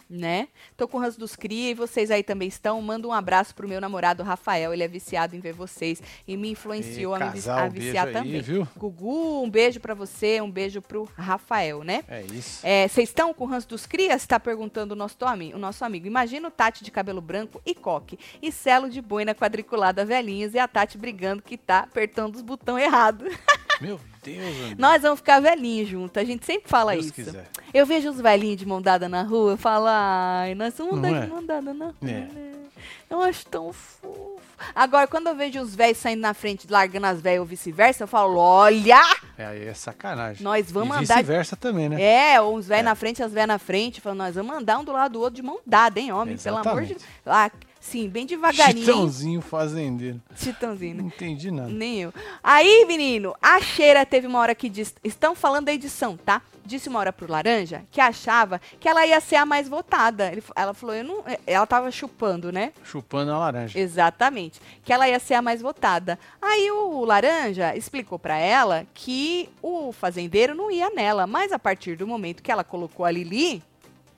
Né? 0.08 0.48
Tô 0.76 0.86
com 0.86 0.98
o 0.98 1.00
ranço 1.00 1.18
dos 1.18 1.34
cria 1.36 1.70
e 1.70 1.74
vocês 1.74 2.10
aí 2.10 2.22
também 2.22 2.48
estão. 2.48 2.80
Manda 2.82 3.08
um 3.08 3.12
abraço 3.12 3.54
pro 3.54 3.68
meu 3.68 3.80
namorado 3.80 4.22
Rafael, 4.22 4.72
ele 4.72 4.82
é 4.82 4.88
viciado 4.88 5.34
em 5.36 5.40
ver 5.40 5.52
vocês 5.52 6.02
e 6.26 6.36
me 6.36 6.50
influenciou 6.50 7.14
E 7.14 7.16
a 7.16 7.18
me 7.18 7.24
a 7.48 7.68
viciar 7.68 8.06
aí, 8.08 8.12
também. 8.12 8.40
viu? 8.40 8.66
Gugu, 8.76 9.42
um 9.42 9.50
beijo 9.50 9.80
pra 9.80 9.94
você, 9.94 10.40
um 10.40 10.50
beijo 10.50 10.80
pro 10.82 11.08
Rafael, 11.16 11.82
né? 11.82 12.02
É 12.08 12.22
isso. 12.22 12.60
É, 12.66 12.86
Vocês 12.88 13.08
estão 13.08 13.32
com 13.34 13.44
o 13.44 13.46
ranço 13.46 13.68
dos 13.68 13.86
crias? 13.86 14.26
Tá 14.26 14.38
perguntando 14.38 14.92
o 14.92 14.96
nosso, 14.96 15.16
ami- 15.24 15.52
o 15.54 15.58
nosso 15.58 15.84
amigo. 15.84 16.06
Imagina 16.06 16.48
o 16.48 16.50
Tati 16.50 16.84
de 16.84 16.90
cabelo 16.90 17.20
branco 17.20 17.60
e 17.64 17.74
coque. 17.74 18.18
E 18.42 18.50
Celo 18.52 18.88
de 18.90 19.00
boina 19.00 19.34
quadriculada 19.34 20.04
velhinhos 20.04 20.54
e 20.54 20.58
a 20.58 20.68
Tati 20.68 20.96
brigando 20.98 21.42
que 21.42 21.56
tá 21.56 21.80
apertando 21.80 22.34
os 22.36 22.42
botões 22.42 22.84
errados. 22.84 23.32
Meu 23.80 24.00
Deus, 24.22 24.38
André. 24.38 24.74
Nós 24.78 25.02
vamos 25.02 25.18
ficar 25.20 25.40
velhinhos 25.40 25.88
juntos. 25.88 26.16
A 26.22 26.24
gente 26.24 26.44
sempre 26.46 26.68
fala 26.68 26.92
Deus 26.92 27.06
isso. 27.06 27.14
quiser. 27.14 27.46
Eu 27.72 27.84
vejo 27.86 28.10
os 28.10 28.20
velhinhos 28.20 28.56
de 28.58 28.66
mão 28.66 28.80
dada 28.80 29.08
na 29.08 29.22
rua, 29.22 29.52
eu 29.52 29.56
falo, 29.56 29.86
ai, 29.88 30.54
nós 30.54 30.74
vamos 30.78 30.92
Não 31.00 31.08
andar 31.08 31.16
é? 31.16 31.20
de 31.20 31.26
mão 31.26 31.44
dada 31.44 31.74
na 31.74 31.84
rua, 31.86 31.94
É. 32.02 32.06
né? 32.06 32.50
Eu 33.10 33.20
acho 33.20 33.46
tão 33.46 33.72
fofo. 33.72 34.34
Agora, 34.74 35.06
quando 35.06 35.26
eu 35.26 35.34
vejo 35.34 35.60
os 35.60 35.74
velhos 35.74 35.98
saindo 35.98 36.20
na 36.20 36.32
frente, 36.32 36.66
largando 36.70 37.06
as 37.06 37.20
velhas 37.20 37.40
ou 37.40 37.46
vice-versa, 37.46 38.04
eu 38.04 38.08
falo, 38.08 38.36
olha, 38.38 39.00
É, 39.36 39.46
aí 39.46 39.66
é 39.66 39.74
sacanagem. 39.74 40.42
nós 40.42 40.70
vamos 40.70 40.96
e 40.96 41.00
andar... 41.00 41.16
vice-versa 41.16 41.56
também, 41.56 41.88
né? 41.88 42.00
É, 42.34 42.40
ou 42.40 42.56
os 42.56 42.66
velhos 42.66 42.80
É. 42.80 42.84
na 42.84 42.94
frente, 42.94 43.22
as 43.22 43.32
velhas 43.32 43.48
na 43.48 43.58
frente, 43.58 44.00
falando, 44.00 44.18
nós 44.18 44.34
vamos 44.34 44.56
andar 44.56 44.78
um 44.78 44.84
do 44.84 44.92
lado 44.92 45.12
do 45.12 45.20
outro 45.20 45.34
de 45.36 45.42
mão 45.42 45.58
dada, 45.66 46.00
hein, 46.00 46.12
homem, 46.12 46.36
pelo 46.36 46.56
amor 46.58 46.82
de 46.82 46.92
Exatamente. 46.94 47.04
Lá, 47.26 47.50
sim, 47.84 48.08
bem 48.08 48.24
devagarinho. 48.26 48.84
Chitãozinho 48.86 49.40
fazendeiro. 49.40 50.20
Chitãozinho, 50.34 50.94
né? 50.96 51.02
Não 51.02 51.08
entendi 51.08 51.50
nada. 51.50 51.68
Nem 51.68 52.00
eu. 52.00 52.12
Aí, 52.42 52.84
menino, 52.86 53.34
a 53.40 53.60
Cheira 53.60 54.04
teve 54.06 54.26
uma 54.26 54.38
hora 54.38 54.54
que 54.54 54.68
disse. 54.68 54.94
Estão 55.04 55.34
falando 55.34 55.66
da 55.66 55.72
edição, 55.72 56.16
tá? 56.16 56.40
Disse 56.66 56.88
uma 56.88 56.98
hora 56.98 57.12
pro 57.12 57.30
Laranja 57.30 57.82
que 57.90 58.00
achava 58.00 58.58
que 58.80 58.88
ela 58.88 59.06
ia 59.06 59.20
ser 59.20 59.36
a 59.36 59.44
mais 59.44 59.68
votada. 59.68 60.32
Ele- 60.32 60.42
ela 60.56 60.72
falou, 60.72 60.94
eu 60.94 61.04
não. 61.04 61.22
Ela 61.46 61.66
tava 61.66 61.90
chupando, 61.90 62.50
né? 62.50 62.72
Chupando 62.82 63.30
a 63.32 63.38
laranja. 63.38 63.78
Exatamente. 63.78 64.60
Que 64.82 64.90
ela 64.92 65.06
ia 65.06 65.18
ser 65.20 65.34
a 65.34 65.42
mais 65.42 65.60
votada. 65.60 66.18
Aí 66.40 66.70
o 66.70 67.04
Laranja 67.04 67.76
explicou 67.76 68.18
pra 68.18 68.38
ela 68.38 68.86
que 68.94 69.50
o 69.62 69.92
fazendeiro 69.92 70.54
não 70.54 70.70
ia 70.70 70.88
nela. 70.88 71.26
Mas 71.26 71.52
a 71.52 71.58
partir 71.58 71.96
do 71.96 72.06
momento 72.06 72.42
que 72.42 72.50
ela 72.50 72.64
colocou 72.64 73.04
a 73.04 73.10
Lili, 73.10 73.62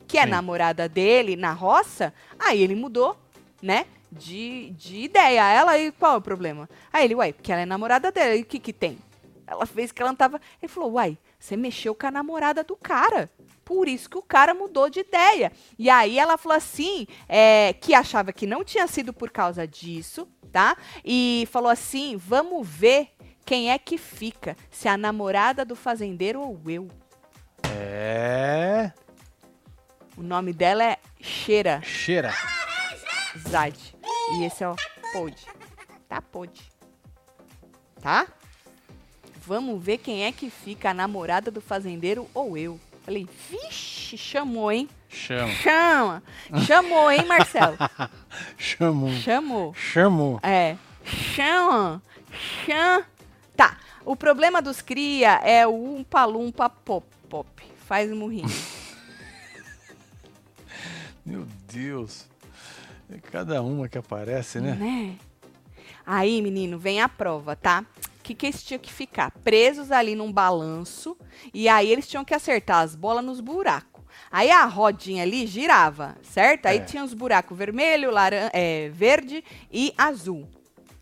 que 0.06 0.16
é 0.16 0.22
Sim. 0.22 0.30
namorada 0.30 0.88
dele, 0.88 1.34
na 1.34 1.52
roça, 1.52 2.14
aí 2.38 2.62
ele 2.62 2.76
mudou, 2.76 3.16
né? 3.62 3.86
De, 4.10 4.70
de 4.70 4.98
ideia. 4.98 5.50
Ela, 5.50 5.78
e 5.78 5.92
qual 5.92 6.14
é 6.14 6.16
o 6.16 6.20
problema? 6.20 6.68
Aí 6.92 7.04
ele, 7.04 7.14
uai, 7.14 7.32
porque 7.32 7.52
ela 7.52 7.62
é 7.62 7.66
namorada 7.66 8.10
dela, 8.12 8.34
e 8.34 8.42
o 8.42 8.44
que 8.44 8.58
que 8.58 8.72
tem? 8.72 8.98
Ela 9.46 9.66
fez 9.66 9.92
que 9.92 10.02
ela 10.02 10.10
não 10.10 10.16
tava. 10.16 10.40
Ele 10.60 10.70
falou, 10.70 10.92
uai, 10.92 11.16
você 11.38 11.56
mexeu 11.56 11.94
com 11.94 12.06
a 12.06 12.10
namorada 12.10 12.64
do 12.64 12.76
cara. 12.76 13.30
Por 13.64 13.88
isso 13.88 14.08
que 14.08 14.18
o 14.18 14.22
cara 14.22 14.54
mudou 14.54 14.88
de 14.88 15.00
ideia. 15.00 15.52
E 15.78 15.90
aí 15.90 16.18
ela 16.18 16.36
falou 16.36 16.56
assim, 16.56 17.06
é, 17.28 17.72
que 17.72 17.94
achava 17.94 18.32
que 18.32 18.46
não 18.46 18.64
tinha 18.64 18.86
sido 18.86 19.12
por 19.12 19.30
causa 19.30 19.66
disso, 19.66 20.28
tá? 20.52 20.76
E 21.04 21.48
falou 21.50 21.70
assim, 21.70 22.16
vamos 22.16 22.66
ver 22.66 23.08
quem 23.44 23.70
é 23.70 23.78
que 23.78 23.96
fica, 23.96 24.56
se 24.70 24.88
a 24.88 24.96
namorada 24.96 25.64
do 25.64 25.76
fazendeiro 25.76 26.40
ou 26.40 26.60
eu. 26.66 26.88
É. 27.78 28.92
O 30.16 30.22
nome 30.22 30.52
dela 30.52 30.82
é 30.82 30.98
Cheira 31.20 31.80
Cheira. 31.82 32.32
Zad. 33.36 33.78
E 34.32 34.44
esse 34.44 34.64
é 34.64 34.68
o 34.68 34.74
Pod. 35.12 35.36
Tá, 36.08 36.20
Pod. 36.20 36.72
Tá? 38.00 38.26
Vamos 39.46 39.82
ver 39.82 39.98
quem 39.98 40.24
é 40.24 40.32
que 40.32 40.50
fica, 40.50 40.90
a 40.90 40.94
namorada 40.94 41.50
do 41.50 41.60
fazendeiro 41.60 42.28
ou 42.34 42.58
eu. 42.58 42.80
Falei, 43.04 43.28
vixe, 43.48 44.18
chamou, 44.18 44.72
hein? 44.72 44.88
Chama. 45.08 45.52
Chama. 45.52 46.22
Chamou, 46.66 47.10
hein, 47.10 47.24
Marcelo? 47.24 47.76
Chamou. 48.58 49.10
Chamou. 49.12 49.74
Chamou. 49.74 50.40
É. 50.42 50.76
Chama. 51.04 52.02
Chama. 52.64 53.06
Tá. 53.56 53.78
O 54.04 54.16
problema 54.16 54.60
dos 54.60 54.82
cria 54.82 55.40
é 55.44 55.64
o 55.66 55.96
umpa-lumpa 55.96 56.68
pop. 56.68 57.06
pop. 57.28 57.48
Faz 57.86 58.10
murrinho. 58.10 58.50
Meu 61.24 61.46
Deus. 61.72 62.26
É 63.10 63.18
cada 63.18 63.62
uma 63.62 63.88
que 63.88 63.98
aparece, 63.98 64.60
né? 64.60 64.74
né? 64.74 65.16
Aí, 66.04 66.40
menino, 66.42 66.78
vem 66.78 67.00
a 67.00 67.08
prova, 67.08 67.54
tá? 67.56 67.84
O 68.18 68.22
que, 68.22 68.34
que 68.34 68.46
eles 68.46 68.62
tinham 68.64 68.80
que 68.80 68.92
ficar? 68.92 69.30
Presos 69.44 69.92
ali 69.92 70.14
num 70.16 70.32
balanço. 70.32 71.16
E 71.54 71.68
aí 71.68 71.90
eles 71.90 72.08
tinham 72.08 72.24
que 72.24 72.34
acertar 72.34 72.82
as 72.82 72.94
bolas 72.96 73.24
nos 73.24 73.40
buracos. 73.40 74.02
Aí 74.30 74.50
a 74.50 74.64
rodinha 74.64 75.22
ali 75.22 75.46
girava, 75.46 76.16
certo? 76.22 76.66
Aí 76.66 76.78
É. 76.78 76.80
tinha 76.84 77.04
os 77.04 77.14
buracos 77.14 77.56
vermelho, 77.56 78.10
laran 78.10 78.50
é, 78.52 78.88
verde 78.88 79.44
e 79.70 79.92
azul. 79.96 80.48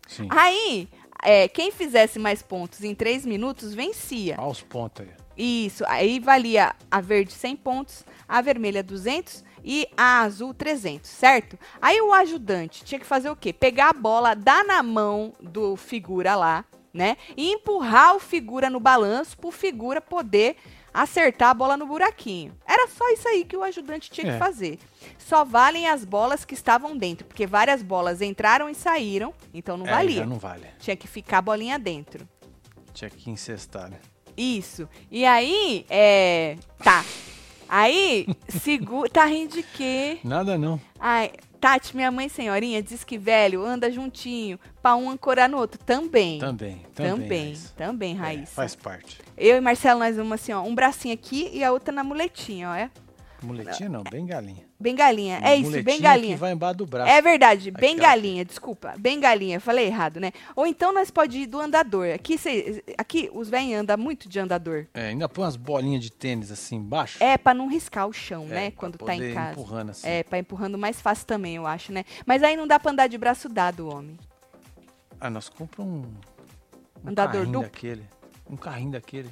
Sim. 0.07 0.27
Aí 0.29 0.87
é, 1.23 1.47
quem 1.47 1.71
fizesse 1.71 2.19
mais 2.19 2.43
pontos 2.43 2.83
em 2.83 2.93
3 2.93 3.25
minutos 3.25 3.73
vencia. 3.73 4.35
Olha 4.37 4.49
os 4.49 4.61
pontos 4.61 5.05
aí. 5.07 5.13
Isso, 5.37 5.83
aí 5.87 6.19
valia 6.19 6.73
a 6.89 7.01
verde 7.01 7.33
100 7.33 7.55
pontos, 7.57 8.05
a 8.27 8.41
vermelha 8.41 8.81
200 8.83 9.43
e 9.65 9.87
a 9.97 10.21
azul 10.21 10.53
300, 10.53 11.09
certo? 11.09 11.57
Aí 11.81 11.99
o 11.99 12.13
ajudante 12.13 12.85
tinha 12.85 12.99
que 12.99 13.05
fazer 13.05 13.31
o 13.31 13.35
quê? 13.35 13.51
Pegar 13.51 13.89
a 13.89 13.93
bola, 13.93 14.35
dar 14.35 14.63
na 14.63 14.83
mão 14.83 15.33
do 15.41 15.75
figura 15.75 16.35
lá, 16.35 16.63
né? 16.93 17.17
E 17.35 17.51
empurrar 17.51 18.15
o 18.15 18.19
figura 18.19 18.69
no 18.69 18.79
balanço 18.79 19.35
pro 19.37 19.49
figura 19.49 19.99
poder 19.99 20.55
acertar 20.93 21.49
a 21.49 21.53
bola 21.53 21.75
no 21.75 21.87
buraquinho. 21.87 22.55
Era 22.65 22.87
só 22.87 23.09
isso 23.09 23.27
aí 23.27 23.43
que 23.43 23.57
o 23.57 23.63
ajudante 23.63 24.09
tinha 24.09 24.29
é. 24.29 24.33
que 24.33 24.39
fazer. 24.39 24.79
Só 25.17 25.43
valem 25.43 25.89
as 25.89 26.05
bolas 26.05 26.45
que 26.45 26.53
estavam 26.53 26.95
dentro, 26.95 27.25
porque 27.25 27.47
várias 27.47 27.81
bolas 27.81 28.21
entraram 28.21 28.69
e 28.69 28.75
saíram, 28.75 29.33
então 29.53 29.75
não 29.75 29.87
é, 29.87 29.91
valia. 29.91 30.25
não 30.25 30.37
vale. 30.37 30.67
Tinha 30.79 30.95
que 30.95 31.07
ficar 31.07 31.39
a 31.39 31.41
bolinha 31.41 31.79
dentro. 31.79 32.27
Tinha 32.93 33.09
que 33.09 33.29
incestar, 33.29 33.89
né? 33.89 33.97
Isso. 34.37 34.87
E 35.09 35.25
aí, 35.25 35.85
é. 35.89 36.57
Tá. 36.83 37.03
Aí, 37.67 38.27
segura. 38.47 39.09
Tá 39.09 39.25
rindo 39.25 39.55
de 39.55 39.63
quê? 39.63 40.19
Nada 40.23 40.57
não. 40.57 40.79
Ai, 40.99 41.31
Tati, 41.59 41.95
minha 41.95 42.11
mãe 42.11 42.29
senhorinha, 42.29 42.81
diz 42.83 43.03
que 43.03 43.17
velho 43.17 43.65
anda 43.65 43.91
juntinho, 43.91 44.59
pra 44.81 44.95
um 44.95 45.09
ancorar 45.09 45.49
no 45.49 45.57
outro. 45.57 45.79
Também. 45.83 46.39
Também, 46.39 46.85
também. 46.93 47.17
Também, 47.17 47.57
também, 47.75 48.15
Raíssa. 48.15 48.51
É, 48.51 48.55
faz 48.55 48.75
parte. 48.75 49.19
Eu 49.35 49.57
e 49.57 49.61
Marcelo, 49.61 49.99
nós 49.99 50.15
vamos 50.15 50.33
assim, 50.33 50.53
ó, 50.53 50.61
um 50.61 50.75
bracinho 50.75 51.13
aqui 51.13 51.49
e 51.51 51.63
a 51.63 51.71
outra 51.71 51.93
na 51.93 52.03
muletinha, 52.03 52.69
ó, 52.69 52.75
é? 52.75 52.91
Muletinha 53.45 53.89
não, 53.89 54.03
bem 54.03 54.25
galinha. 54.25 54.65
Bem 54.79 54.95
galinha, 54.95 55.39
é 55.41 55.55
isso, 55.55 55.83
bem 55.83 56.01
galinha. 56.01 56.35
que 56.35 56.39
vai 56.39 56.51
embaixo 56.51 56.77
do 56.77 56.85
braço. 56.85 57.09
É 57.09 57.21
verdade, 57.21 57.71
bem 57.71 57.95
galinha, 57.95 58.43
desculpa. 58.43 58.93
Bem 58.97 59.19
galinha, 59.19 59.59
falei 59.59 59.85
errado, 59.85 60.19
né? 60.19 60.31
Ou 60.55 60.65
então 60.65 60.93
nós 60.93 61.09
pode 61.09 61.39
ir 61.39 61.47
do 61.47 61.59
andador. 61.59 62.07
Aqui, 62.13 62.37
cê, 62.37 62.83
aqui 62.97 63.29
os 63.33 63.49
velhos 63.49 63.79
andam 63.79 63.97
muito 63.97 64.27
de 64.27 64.39
andador. 64.39 64.85
É, 64.93 65.07
ainda 65.07 65.29
põe 65.29 65.45
umas 65.45 65.55
bolinhas 65.55 66.03
de 66.03 66.11
tênis 66.11 66.51
assim 66.51 66.75
embaixo. 66.75 67.23
É, 67.23 67.37
pra 67.37 67.53
não 67.53 67.67
riscar 67.67 68.07
o 68.07 68.13
chão, 68.13 68.45
é, 68.45 68.53
né? 68.53 68.71
Quando 68.71 68.97
tá 68.97 69.15
em 69.15 69.33
casa. 69.33 69.51
empurrando 69.51 69.89
assim. 69.91 70.07
É, 70.07 70.23
pra 70.23 70.39
empurrando 70.39 70.77
mais 70.77 71.01
fácil 71.01 71.25
também, 71.25 71.55
eu 71.55 71.65
acho, 71.65 71.91
né? 71.91 72.03
Mas 72.25 72.43
aí 72.43 72.57
não 72.57 72.67
dá 72.67 72.79
pra 72.79 72.91
andar 72.91 73.07
de 73.07 73.17
braço 73.17 73.47
dado, 73.47 73.87
homem. 73.87 74.17
Ah, 75.19 75.29
nós 75.29 75.49
compramos 75.49 76.05
um, 76.05 77.05
um 77.05 77.09
andador 77.09 77.45
duplo. 77.45 77.61
daquele. 77.61 78.03
Um 78.49 78.57
carrinho 78.57 78.91
daquele. 78.91 79.29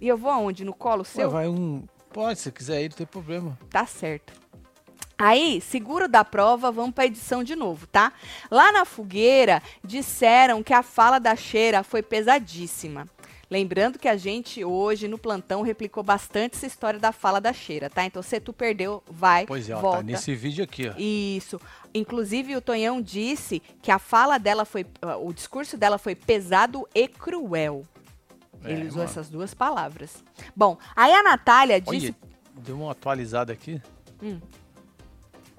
E 0.00 0.08
eu 0.08 0.16
vou 0.16 0.30
aonde? 0.30 0.64
No 0.64 0.74
colo 0.74 1.04
seu? 1.04 1.30
vai 1.30 1.48
um... 1.48 1.84
Pode, 2.14 2.38
se 2.38 2.52
quiser 2.52 2.80
ir, 2.80 2.90
não 2.90 2.96
tem 2.96 3.06
problema. 3.06 3.58
Tá 3.68 3.84
certo. 3.84 4.32
Aí, 5.18 5.60
seguro 5.60 6.06
da 6.06 6.24
prova, 6.24 6.70
vamos 6.70 6.94
para 6.94 7.02
a 7.02 7.06
edição 7.08 7.42
de 7.42 7.56
novo, 7.56 7.88
tá? 7.88 8.12
Lá 8.48 8.70
na 8.70 8.84
fogueira, 8.84 9.60
disseram 9.82 10.62
que 10.62 10.72
a 10.72 10.84
fala 10.84 11.18
da 11.18 11.34
Cheira 11.34 11.82
foi 11.82 12.02
pesadíssima. 12.02 13.08
Lembrando 13.50 13.98
que 13.98 14.06
a 14.06 14.16
gente 14.16 14.64
hoje 14.64 15.08
no 15.08 15.18
plantão 15.18 15.62
replicou 15.62 16.04
bastante 16.04 16.56
essa 16.56 16.66
história 16.66 17.00
da 17.00 17.10
fala 17.10 17.40
da 17.40 17.52
Cheira, 17.52 17.90
tá? 17.90 18.04
Então 18.04 18.22
se 18.22 18.38
tu 18.38 18.52
perdeu, 18.52 19.02
vai, 19.08 19.44
pois 19.44 19.68
é, 19.68 19.72
ó, 19.72 19.76
tá 19.76 19.82
volta. 19.82 19.98
Tá 19.98 20.04
nesse 20.04 20.34
vídeo 20.36 20.62
aqui, 20.62 20.88
ó. 20.88 20.94
Isso. 20.96 21.60
Inclusive 21.92 22.56
o 22.56 22.60
Tonhão 22.60 23.02
disse 23.02 23.60
que 23.82 23.90
a 23.90 23.98
fala 23.98 24.38
dela 24.38 24.64
foi, 24.64 24.86
o 25.20 25.32
discurso 25.32 25.76
dela 25.76 25.98
foi 25.98 26.14
pesado 26.14 26.88
e 26.94 27.08
cruel. 27.08 27.84
É, 28.64 28.72
Ele 28.72 28.88
usou 28.88 28.98
mano. 28.98 29.10
essas 29.10 29.28
duas 29.28 29.54
palavras. 29.54 30.24
Bom, 30.56 30.78
aí 30.96 31.12
a 31.12 31.22
Natália 31.22 31.80
disse... 31.80 32.06
Olha, 32.06 32.62
deu 32.62 32.80
uma 32.80 32.92
atualizada 32.92 33.52
aqui. 33.52 33.80
Hum. 34.22 34.40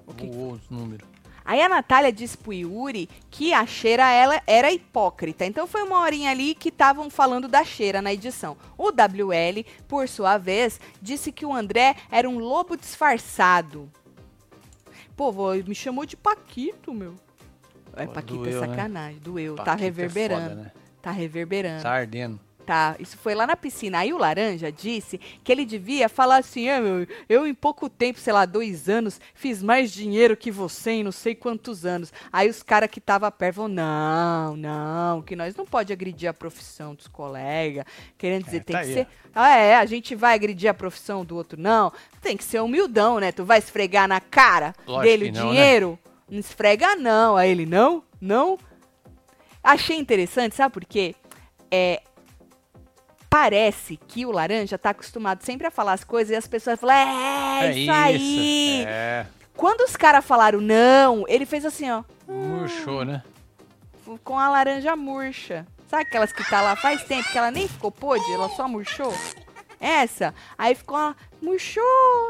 O 0.07 0.13
que 0.13 0.27
Voou 0.27 0.53
os 0.53 0.69
números. 0.69 1.07
Aí 1.45 1.61
a 1.61 1.69
Natália 1.69 2.11
disse 2.11 2.35
pro 2.35 2.51
Yuri 2.51 3.07
que 3.29 3.53
a 3.53 3.67
Cheira 3.67 4.09
ela 4.09 4.41
era 4.47 4.71
hipócrita. 4.71 5.45
Então 5.45 5.67
foi 5.67 5.83
uma 5.83 5.99
horinha 5.99 6.31
ali 6.31 6.55
que 6.55 6.69
estavam 6.69 7.07
falando 7.07 7.47
da 7.47 7.63
Cheira 7.63 8.01
na 8.01 8.11
edição. 8.11 8.57
O 8.75 8.87
WL, 8.87 9.63
por 9.87 10.09
sua 10.09 10.39
vez, 10.39 10.79
disse 10.99 11.31
que 11.31 11.45
o 11.45 11.53
André 11.53 11.95
era 12.09 12.27
um 12.27 12.39
lobo 12.39 12.75
disfarçado. 12.75 13.91
Pô, 15.15 15.31
me 15.65 15.75
chamou 15.75 16.03
de 16.03 16.17
Paquito, 16.17 16.91
meu. 16.91 17.13
É, 17.95 18.07
Paquito 18.07 18.47
é 18.47 18.49
doeu, 18.49 18.63
é 18.63 18.67
sacanagem. 18.67 19.15
Né? 19.15 19.21
Doeu. 19.23 19.55
Paquito 19.55 19.65
tá 19.65 19.75
reverberando. 19.75 20.45
É 20.45 20.49
foda, 20.49 20.61
né? 20.63 20.71
Tá 20.99 21.11
reverberando. 21.11 21.83
Tá 21.83 21.91
ardendo. 21.91 22.39
Tá, 22.65 22.95
isso 22.99 23.15
foi 23.17 23.35
lá 23.35 23.45
na 23.45 23.55
piscina. 23.55 23.99
Aí 23.99 24.11
o 24.11 24.17
Laranja 24.17 24.71
disse 24.71 25.19
que 25.43 25.51
ele 25.51 25.65
devia 25.65 26.09
falar 26.09 26.37
assim: 26.37 26.67
ah, 26.67 26.81
meu, 26.81 27.07
eu 27.29 27.45
em 27.45 27.53
pouco 27.53 27.87
tempo, 27.87 28.19
sei 28.19 28.33
lá, 28.33 28.43
dois 28.43 28.89
anos, 28.89 29.21
fiz 29.35 29.61
mais 29.61 29.91
dinheiro 29.91 30.35
que 30.35 30.49
você 30.49 30.91
em 30.91 31.03
não 31.03 31.11
sei 31.11 31.35
quantos 31.35 31.85
anos. 31.85 32.11
Aí 32.33 32.49
os 32.49 32.63
caras 32.63 32.89
que 32.89 32.97
estavam 32.97 33.29
perto 33.31 33.57
falaram: 33.57 33.73
não, 33.75 34.57
não, 34.57 35.21
que 35.21 35.35
nós 35.35 35.55
não 35.55 35.63
pode 35.63 35.93
agredir 35.93 36.27
a 36.27 36.33
profissão 36.33 36.95
dos 36.95 37.07
colegas. 37.07 37.85
Querendo 38.17 38.45
dizer, 38.45 38.57
é, 38.57 38.59
tem 38.61 38.75
tá 38.75 38.81
que 38.81 38.87
aí. 38.87 38.93
ser. 38.93 39.07
Ah, 39.35 39.55
é, 39.55 39.75
a 39.75 39.85
gente 39.85 40.15
vai 40.15 40.33
agredir 40.33 40.69
a 40.69 40.73
profissão 40.73 41.23
do 41.23 41.35
outro, 41.35 41.61
não. 41.61 41.93
Tem 42.19 42.35
que 42.35 42.43
ser 42.43 42.61
humildão, 42.61 43.19
né? 43.19 43.31
Tu 43.31 43.45
vai 43.45 43.59
esfregar 43.59 44.07
na 44.07 44.19
cara 44.19 44.73
Lógico 44.87 45.03
dele 45.03 45.29
o 45.29 45.33
não, 45.33 45.43
né? 45.43 45.49
dinheiro? 45.49 45.89
Né? 45.91 46.11
Não 46.31 46.39
esfrega, 46.39 46.95
não. 46.95 47.37
Aí 47.37 47.51
ele, 47.51 47.67
não, 47.67 48.03
não. 48.19 48.57
Achei 49.63 49.97
interessante, 49.97 50.55
sabe 50.55 50.73
por 50.73 50.85
quê? 50.85 51.13
É, 51.69 52.01
parece 53.35 53.97
que 54.07 54.25
o 54.25 54.31
laranja 54.31 54.77
tá 54.77 54.91
acostumado 54.91 55.43
sempre 55.43 55.67
a 55.67 55.71
falar 55.71 55.91
as 55.91 56.05
coisas 56.05 56.31
e 56.31 56.37
as 56.37 56.47
pessoas 56.47 56.79
falam, 56.79 56.95
é, 56.95 57.65
é 57.65 57.69
isso, 57.71 57.79
isso 57.79 57.91
aí. 57.91 58.85
É. 58.87 59.25
Quando 59.57 59.81
os 59.81 59.93
caras 59.97 60.23
falaram 60.23 60.61
não, 60.61 61.25
ele 61.27 61.45
fez 61.45 61.65
assim, 61.65 61.91
ó. 61.91 62.01
Murchou, 62.29 63.01
hum, 63.01 63.05
né? 63.05 63.23
Com 64.23 64.39
a 64.39 64.47
laranja 64.47 64.95
murcha. 64.95 65.67
Sabe 65.89 66.03
aquelas 66.03 66.31
que 66.31 66.49
tá 66.49 66.61
lá 66.61 66.77
faz 66.77 67.03
tempo 67.03 67.29
que 67.29 67.37
ela 67.37 67.51
nem 67.51 67.67
ficou 67.67 67.91
podre, 67.91 68.31
ela 68.31 68.47
só 68.47 68.69
murchou? 68.69 69.13
Essa. 69.81 70.33
Aí 70.57 70.73
ficou, 70.73 70.97
ó, 70.97 71.13
murchou. 71.41 71.83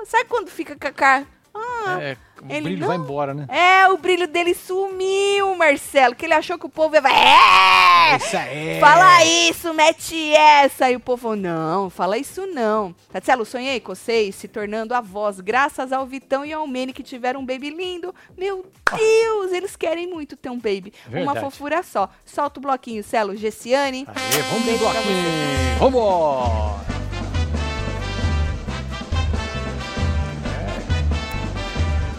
Sabe 0.07 0.25
quando 0.27 0.49
fica 0.49 0.75
com 0.75 0.87
a 0.87 0.91
cara? 0.91 1.27
Ah, 1.55 1.97
é, 2.01 2.17
o 2.41 2.45
brilho 2.45 2.79
não... 2.79 2.87
vai 2.87 2.97
embora, 2.97 3.33
né? 3.33 3.45
É, 3.47 3.87
o 3.87 3.97
brilho 3.97 4.27
dele 4.27 4.53
sumiu, 4.53 5.55
Marcelo, 5.55 6.15
que 6.15 6.25
ele 6.25 6.33
achou 6.33 6.59
que 6.59 6.65
o 6.65 6.69
povo 6.69 6.95
ia... 6.95 7.01
É! 7.01 8.17
Isso 8.17 8.37
aí! 8.37 8.79
Fala 8.79 9.23
isso, 9.23 9.73
mete 9.73 10.33
essa! 10.33 10.91
E 10.91 10.95
o 10.95 10.99
povo 10.99 11.35
não, 11.35 11.89
fala 11.89 12.17
isso 12.17 12.45
não. 12.47 12.93
Marcelo, 13.13 13.45
sonhei 13.45 13.79
com 13.79 13.95
vocês 13.95 14.35
se 14.35 14.47
tornando 14.47 14.93
avós, 14.93 15.39
graças 15.39 15.91
ao 15.93 16.05
Vitão 16.05 16.43
e 16.43 16.51
ao 16.51 16.67
Mene 16.67 16.93
que 16.93 17.03
tiveram 17.03 17.39
um 17.39 17.45
baby 17.45 17.69
lindo. 17.69 18.13
Meu 18.37 18.65
Deus, 18.95 19.51
eles 19.51 19.75
querem 19.75 20.07
muito 20.07 20.35
ter 20.35 20.49
um 20.49 20.57
baby. 20.57 20.93
Verdade. 21.07 21.23
Uma 21.23 21.35
fofura 21.35 21.81
só. 21.83 22.09
Solta 22.25 22.59
o 22.59 22.61
bloquinho, 22.61 23.03
Celo. 23.03 23.35
Gessiane. 23.35 24.07
Aê, 24.07 24.41
vamos 24.41 24.65
pro 24.65 24.77
bloquinho. 24.77 25.79
Vamos! 25.79 27.04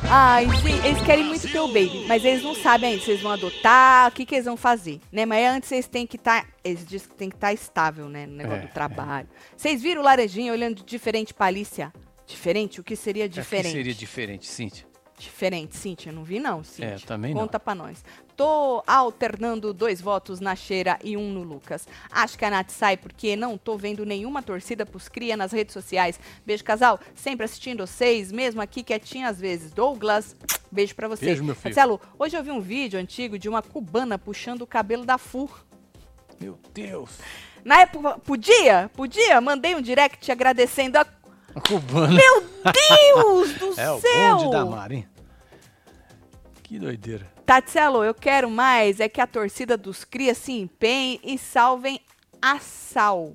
Ai, 0.09 0.47
sim, 0.62 0.87
eles 0.87 1.03
querem 1.03 1.25
muito 1.25 1.51
ter 1.51 1.59
o 1.59 1.66
baby, 1.66 2.05
mas 2.07 2.25
eles 2.25 2.42
não 2.42 2.55
sabem 2.55 2.90
ainda 2.90 3.03
se 3.03 3.11
eles 3.11 3.23
vão 3.23 3.33
adotar, 3.33 4.09
o 4.09 4.12
que, 4.12 4.25
que 4.25 4.37
eles 4.37 4.45
vão 4.45 4.57
fazer, 4.57 5.01
né? 5.11 5.27
Mas 5.27 5.45
antes 5.45 5.73
eles 5.73 5.88
têm 5.88 6.07
que 6.07 6.16
estar, 6.16 6.42
tá, 6.45 6.49
eles 6.62 6.87
dizem 6.87 7.09
que 7.09 7.14
tem 7.16 7.29
que 7.29 7.35
estar 7.35 7.49
tá 7.49 7.53
estável, 7.53 8.09
né, 8.09 8.25
no 8.25 8.37
negócio 8.37 8.62
é, 8.62 8.66
do 8.66 8.73
trabalho. 8.73 9.29
É. 9.33 9.57
Vocês 9.57 9.83
viram 9.83 10.03
o 10.03 10.05
Laranjinha 10.05 10.53
olhando 10.53 10.85
diferente 10.85 11.35
pra 11.35 11.47
Alicia? 11.47 11.92
Diferente? 12.25 12.81
O 12.81 12.85
que 12.85 12.95
seria 12.95 13.29
diferente? 13.29 13.66
O 13.66 13.71
que 13.71 13.77
seria 13.79 13.95
diferente, 13.95 14.47
Cíntia? 14.47 14.87
Diferente, 15.18 15.76
Cíntia, 15.76 16.12
não 16.12 16.22
vi 16.24 16.38
não, 16.38 16.62
Cíntia. 16.62 16.96
É, 16.96 16.98
também 16.98 17.33
Conta 17.33 17.40
não. 17.40 17.46
Conta 17.46 17.61
pra 17.61 17.74
nós. 17.74 18.05
Tô 18.37 18.83
alternando 18.87 19.72
dois 19.72 19.98
votos 19.98 20.40
na 20.40 20.55
Cheira 20.55 20.98
e 21.02 21.16
um 21.16 21.33
no 21.33 21.42
Lucas. 21.42 21.88
Acho 22.11 22.37
que 22.37 22.44
a 22.44 22.50
Nath 22.50 22.68
sai 22.68 22.98
porque 22.98 23.35
não 23.35 23.57
tô 23.57 23.79
vendo 23.79 24.05
nenhuma 24.05 24.42
torcida 24.42 24.85
pros 24.85 25.09
cria 25.09 25.35
nas 25.35 25.52
redes 25.52 25.72
sociais. 25.72 26.20
Beijo, 26.44 26.62
casal. 26.62 27.00
Sempre 27.14 27.46
assistindo 27.46 27.87
vocês, 27.87 28.31
mesmo 28.31 28.61
aqui 28.61 28.83
quietinho 28.83 29.26
às 29.26 29.40
vezes. 29.40 29.72
Douglas, 29.72 30.37
beijo 30.70 30.94
pra 30.94 31.09
você. 31.09 31.24
Beijo, 31.24 31.42
meu 31.42 31.55
filho. 31.55 31.74
Marcelo, 31.74 32.00
hoje 32.18 32.37
eu 32.37 32.42
vi 32.42 32.50
um 32.50 32.61
vídeo 32.61 33.00
antigo 33.00 33.38
de 33.38 33.48
uma 33.48 33.62
cubana 33.62 34.18
puxando 34.18 34.62
o 34.62 34.66
cabelo 34.66 35.07
da 35.07 35.16
Fur. 35.16 35.64
Meu 36.38 36.59
Deus. 36.74 37.18
Na 37.64 37.81
época, 37.81 38.18
podia? 38.18 38.90
Podia? 38.94 39.40
Mandei 39.40 39.74
um 39.74 39.81
direct 39.81 40.31
agradecendo 40.31 40.98
a... 40.98 41.07
A 41.57 41.61
cubana. 41.62 42.09
Meu 42.09 42.40
Deus 42.42 43.55
do 43.55 43.71
é, 43.71 43.75
céu! 43.75 44.01
É 44.05 44.35
o 44.35 44.38
bonde 44.38 44.51
da 44.51 44.95
hein? 44.95 45.09
Que 46.62 46.79
doideira. 46.79 47.27
Tatselo, 47.47 48.05
eu 48.05 48.12
quero 48.12 48.51
mais 48.51 49.01
é 49.01 49.09
que 49.09 49.23
a 49.23 49.27
torcida 49.27 49.75
dos 49.75 50.05
Cria 50.05 50.35
se 50.35 50.53
empenhe 50.53 51.19
e 51.25 51.38
salvem 51.38 51.99
a 52.42 52.59
Sal. 52.59 53.35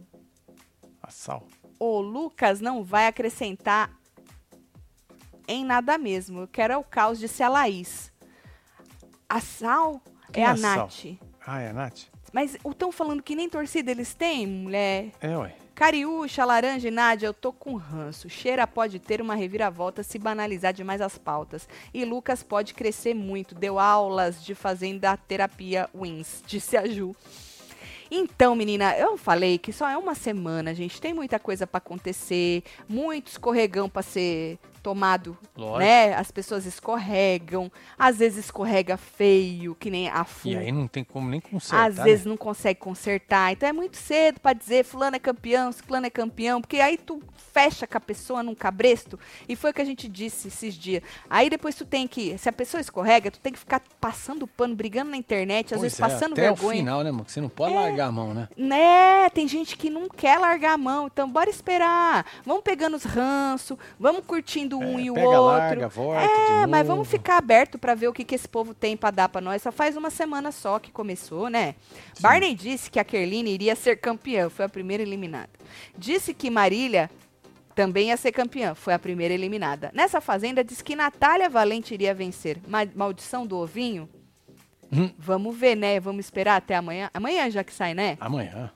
A 1.01 1.09
Sal. 1.09 1.47
O 1.79 1.99
Lucas 1.99 2.61
não 2.61 2.83
vai 2.83 3.07
acrescentar 3.07 3.89
em 5.47 5.65
nada 5.65 5.97
mesmo. 5.97 6.41
Eu 6.41 6.47
quero 6.47 6.73
é 6.73 6.77
o 6.77 6.83
caos, 6.83 7.17
disse 7.17 7.41
a 7.41 7.49
Laís. 7.49 8.13
A 9.27 9.39
Sal 9.39 9.99
Quem 10.31 10.43
é, 10.43 10.47
é 10.47 10.49
a, 10.49 10.51
a 10.51 10.57
Nath. 10.57 11.05
Ah, 11.43 11.61
é 11.61 11.69
a 11.69 11.73
Nath? 11.73 12.01
Mas 12.31 12.55
estão 12.55 12.91
falando 12.91 13.23
que 13.23 13.35
nem 13.35 13.49
torcida 13.49 13.89
eles 13.89 14.13
têm, 14.13 14.45
mulher? 14.45 15.11
É, 15.19 15.35
ué. 15.35 15.55
Cariúcha, 15.81 16.45
Laranja 16.45 16.89
e 16.89 16.91
Nádia, 16.91 17.25
eu 17.25 17.33
tô 17.33 17.51
com 17.51 17.73
ranço. 17.73 18.29
Cheira 18.29 18.67
pode 18.67 18.99
ter 18.99 19.19
uma 19.19 19.33
reviravolta 19.33 20.03
se 20.03 20.19
banalizar 20.19 20.71
demais 20.71 21.01
as 21.01 21.17
pautas. 21.17 21.67
E 21.91 22.05
Lucas 22.05 22.43
pode 22.43 22.75
crescer 22.75 23.15
muito. 23.15 23.55
Deu 23.55 23.79
aulas 23.79 24.45
de 24.45 24.53
fazenda 24.53 25.17
terapia 25.17 25.89
wins, 25.91 26.43
disse 26.45 26.77
a 26.77 26.87
Ju. 26.87 27.15
Então, 28.11 28.55
menina, 28.55 28.95
eu 28.95 29.17
falei 29.17 29.57
que 29.57 29.73
só 29.73 29.89
é 29.89 29.97
uma 29.97 30.13
semana, 30.13 30.75
gente. 30.75 31.01
Tem 31.01 31.15
muita 31.15 31.39
coisa 31.39 31.65
para 31.65 31.79
acontecer, 31.79 32.61
muito 32.87 33.29
escorregão 33.29 33.89
para 33.89 34.03
ser 34.03 34.59
tomado, 34.81 35.37
Lógico. 35.55 35.79
né? 35.79 36.13
As 36.13 36.31
pessoas 36.31 36.65
escorregam, 36.65 37.71
às 37.97 38.17
vezes 38.17 38.45
escorrega 38.45 38.97
feio, 38.97 39.75
que 39.75 39.89
nem 39.89 40.09
a 40.09 40.23
FU. 40.23 40.49
E 40.49 40.57
aí 40.57 40.71
não 40.71 40.87
tem 40.87 41.03
como 41.03 41.29
nem 41.29 41.39
consertar. 41.39 41.89
Às 41.89 41.95
vezes 41.95 42.25
né? 42.25 42.29
não 42.29 42.37
consegue 42.37 42.79
consertar. 42.79 43.51
Então 43.51 43.67
é 43.69 43.73
muito 43.73 43.97
cedo 43.97 44.39
para 44.39 44.53
dizer 44.53 44.83
fulano 44.83 45.15
é 45.15 45.19
campeão, 45.19 45.71
ciclano 45.71 46.05
é 46.05 46.09
campeão, 46.09 46.61
porque 46.61 46.79
aí 46.79 46.97
tu 46.97 47.21
fecha 47.53 47.85
com 47.85 47.97
a 47.97 48.01
pessoa 48.01 48.41
num 48.43 48.55
cabresto. 48.55 49.19
E 49.47 49.55
foi 49.55 49.71
o 49.71 49.73
que 49.73 49.81
a 49.81 49.85
gente 49.85 50.07
disse 50.07 50.47
esses 50.47 50.73
dias. 50.73 51.03
Aí 51.29 51.49
depois 51.49 51.75
tu 51.75 51.85
tem 51.85 52.07
que, 52.07 52.37
se 52.37 52.49
a 52.49 52.53
pessoa 52.53 52.81
escorrega, 52.81 53.29
tu 53.29 53.39
tem 53.39 53.53
que 53.53 53.59
ficar 53.59 53.81
passando 53.99 54.47
pano, 54.47 54.75
brigando 54.75 55.11
na 55.11 55.17
internet, 55.17 55.73
às 55.73 55.79
pois 55.79 55.81
vezes 55.81 55.99
é, 55.99 56.01
passando 56.01 56.33
até 56.33 56.41
vergonha. 56.41 56.71
Até 56.71 56.75
o 56.75 56.79
final, 56.79 57.03
né, 57.03 57.11
mano? 57.11 57.25
Você 57.27 57.41
não 57.41 57.49
pode 57.49 57.73
é, 57.73 57.79
largar 57.79 58.07
a 58.07 58.11
mão, 58.11 58.33
né? 58.33 58.47
Né? 58.57 59.29
Tem 59.29 59.47
gente 59.47 59.77
que 59.77 59.89
não 59.89 60.07
quer 60.07 60.39
largar 60.39 60.73
a 60.73 60.77
mão. 60.77 61.07
Então 61.07 61.29
bora 61.29 61.49
esperar. 61.49 62.25
Vamos 62.45 62.63
pegando 62.63 62.95
os 62.95 63.03
ranços, 63.03 63.77
vamos 63.99 64.25
curtindo 64.25 64.70
um 64.77 64.99
é, 64.99 65.03
e 65.03 65.11
o 65.11 65.13
pega, 65.13 65.27
outro. 65.27 65.57
Larga, 65.57 65.87
volta 65.87 66.21
é, 66.21 66.67
mas 66.67 66.87
vamos 66.87 67.07
ficar 67.07 67.37
aberto 67.37 67.77
para 67.77 67.95
ver 67.95 68.07
o 68.07 68.13
que, 68.13 68.23
que 68.23 68.35
esse 68.35 68.47
povo 68.47 68.73
tem 68.73 68.95
para 68.95 69.11
dar 69.11 69.29
para 69.29 69.41
nós. 69.41 69.61
Só 69.61 69.71
faz 69.71 69.97
uma 69.97 70.09
semana 70.09 70.51
só 70.51 70.79
que 70.79 70.91
começou, 70.91 71.49
né? 71.49 71.75
Sim. 72.13 72.21
Barney 72.21 72.55
disse 72.55 72.89
que 72.89 72.99
a 72.99 73.03
Kerline 73.03 73.51
iria 73.51 73.75
ser 73.75 73.97
campeã, 73.97 74.49
foi 74.49 74.65
a 74.65 74.69
primeira 74.69 75.03
eliminada. 75.03 75.49
Disse 75.97 76.33
que 76.33 76.49
Marília 76.49 77.09
também 77.75 78.09
ia 78.09 78.17
ser 78.17 78.31
campeã, 78.31 78.75
foi 78.75 78.93
a 78.93 78.99
primeira 78.99 79.33
eliminada. 79.33 79.91
Nessa 79.93 80.21
fazenda, 80.21 80.63
diz 80.63 80.81
que 80.81 80.95
Natália 80.95 81.49
Valente 81.49 81.93
iria 81.93 82.13
vencer. 82.13 82.59
Ma 82.67 82.85
maldição 82.93 83.45
do 83.45 83.57
ovinho? 83.57 84.09
Hum. 84.91 85.09
Vamos 85.17 85.55
ver, 85.55 85.75
né? 85.75 85.99
Vamos 85.99 86.25
esperar 86.25 86.57
até 86.57 86.75
amanhã. 86.75 87.09
Amanhã 87.13 87.49
já 87.49 87.63
que 87.63 87.73
sai, 87.73 87.93
né? 87.93 88.17
Amanhã. 88.19 88.71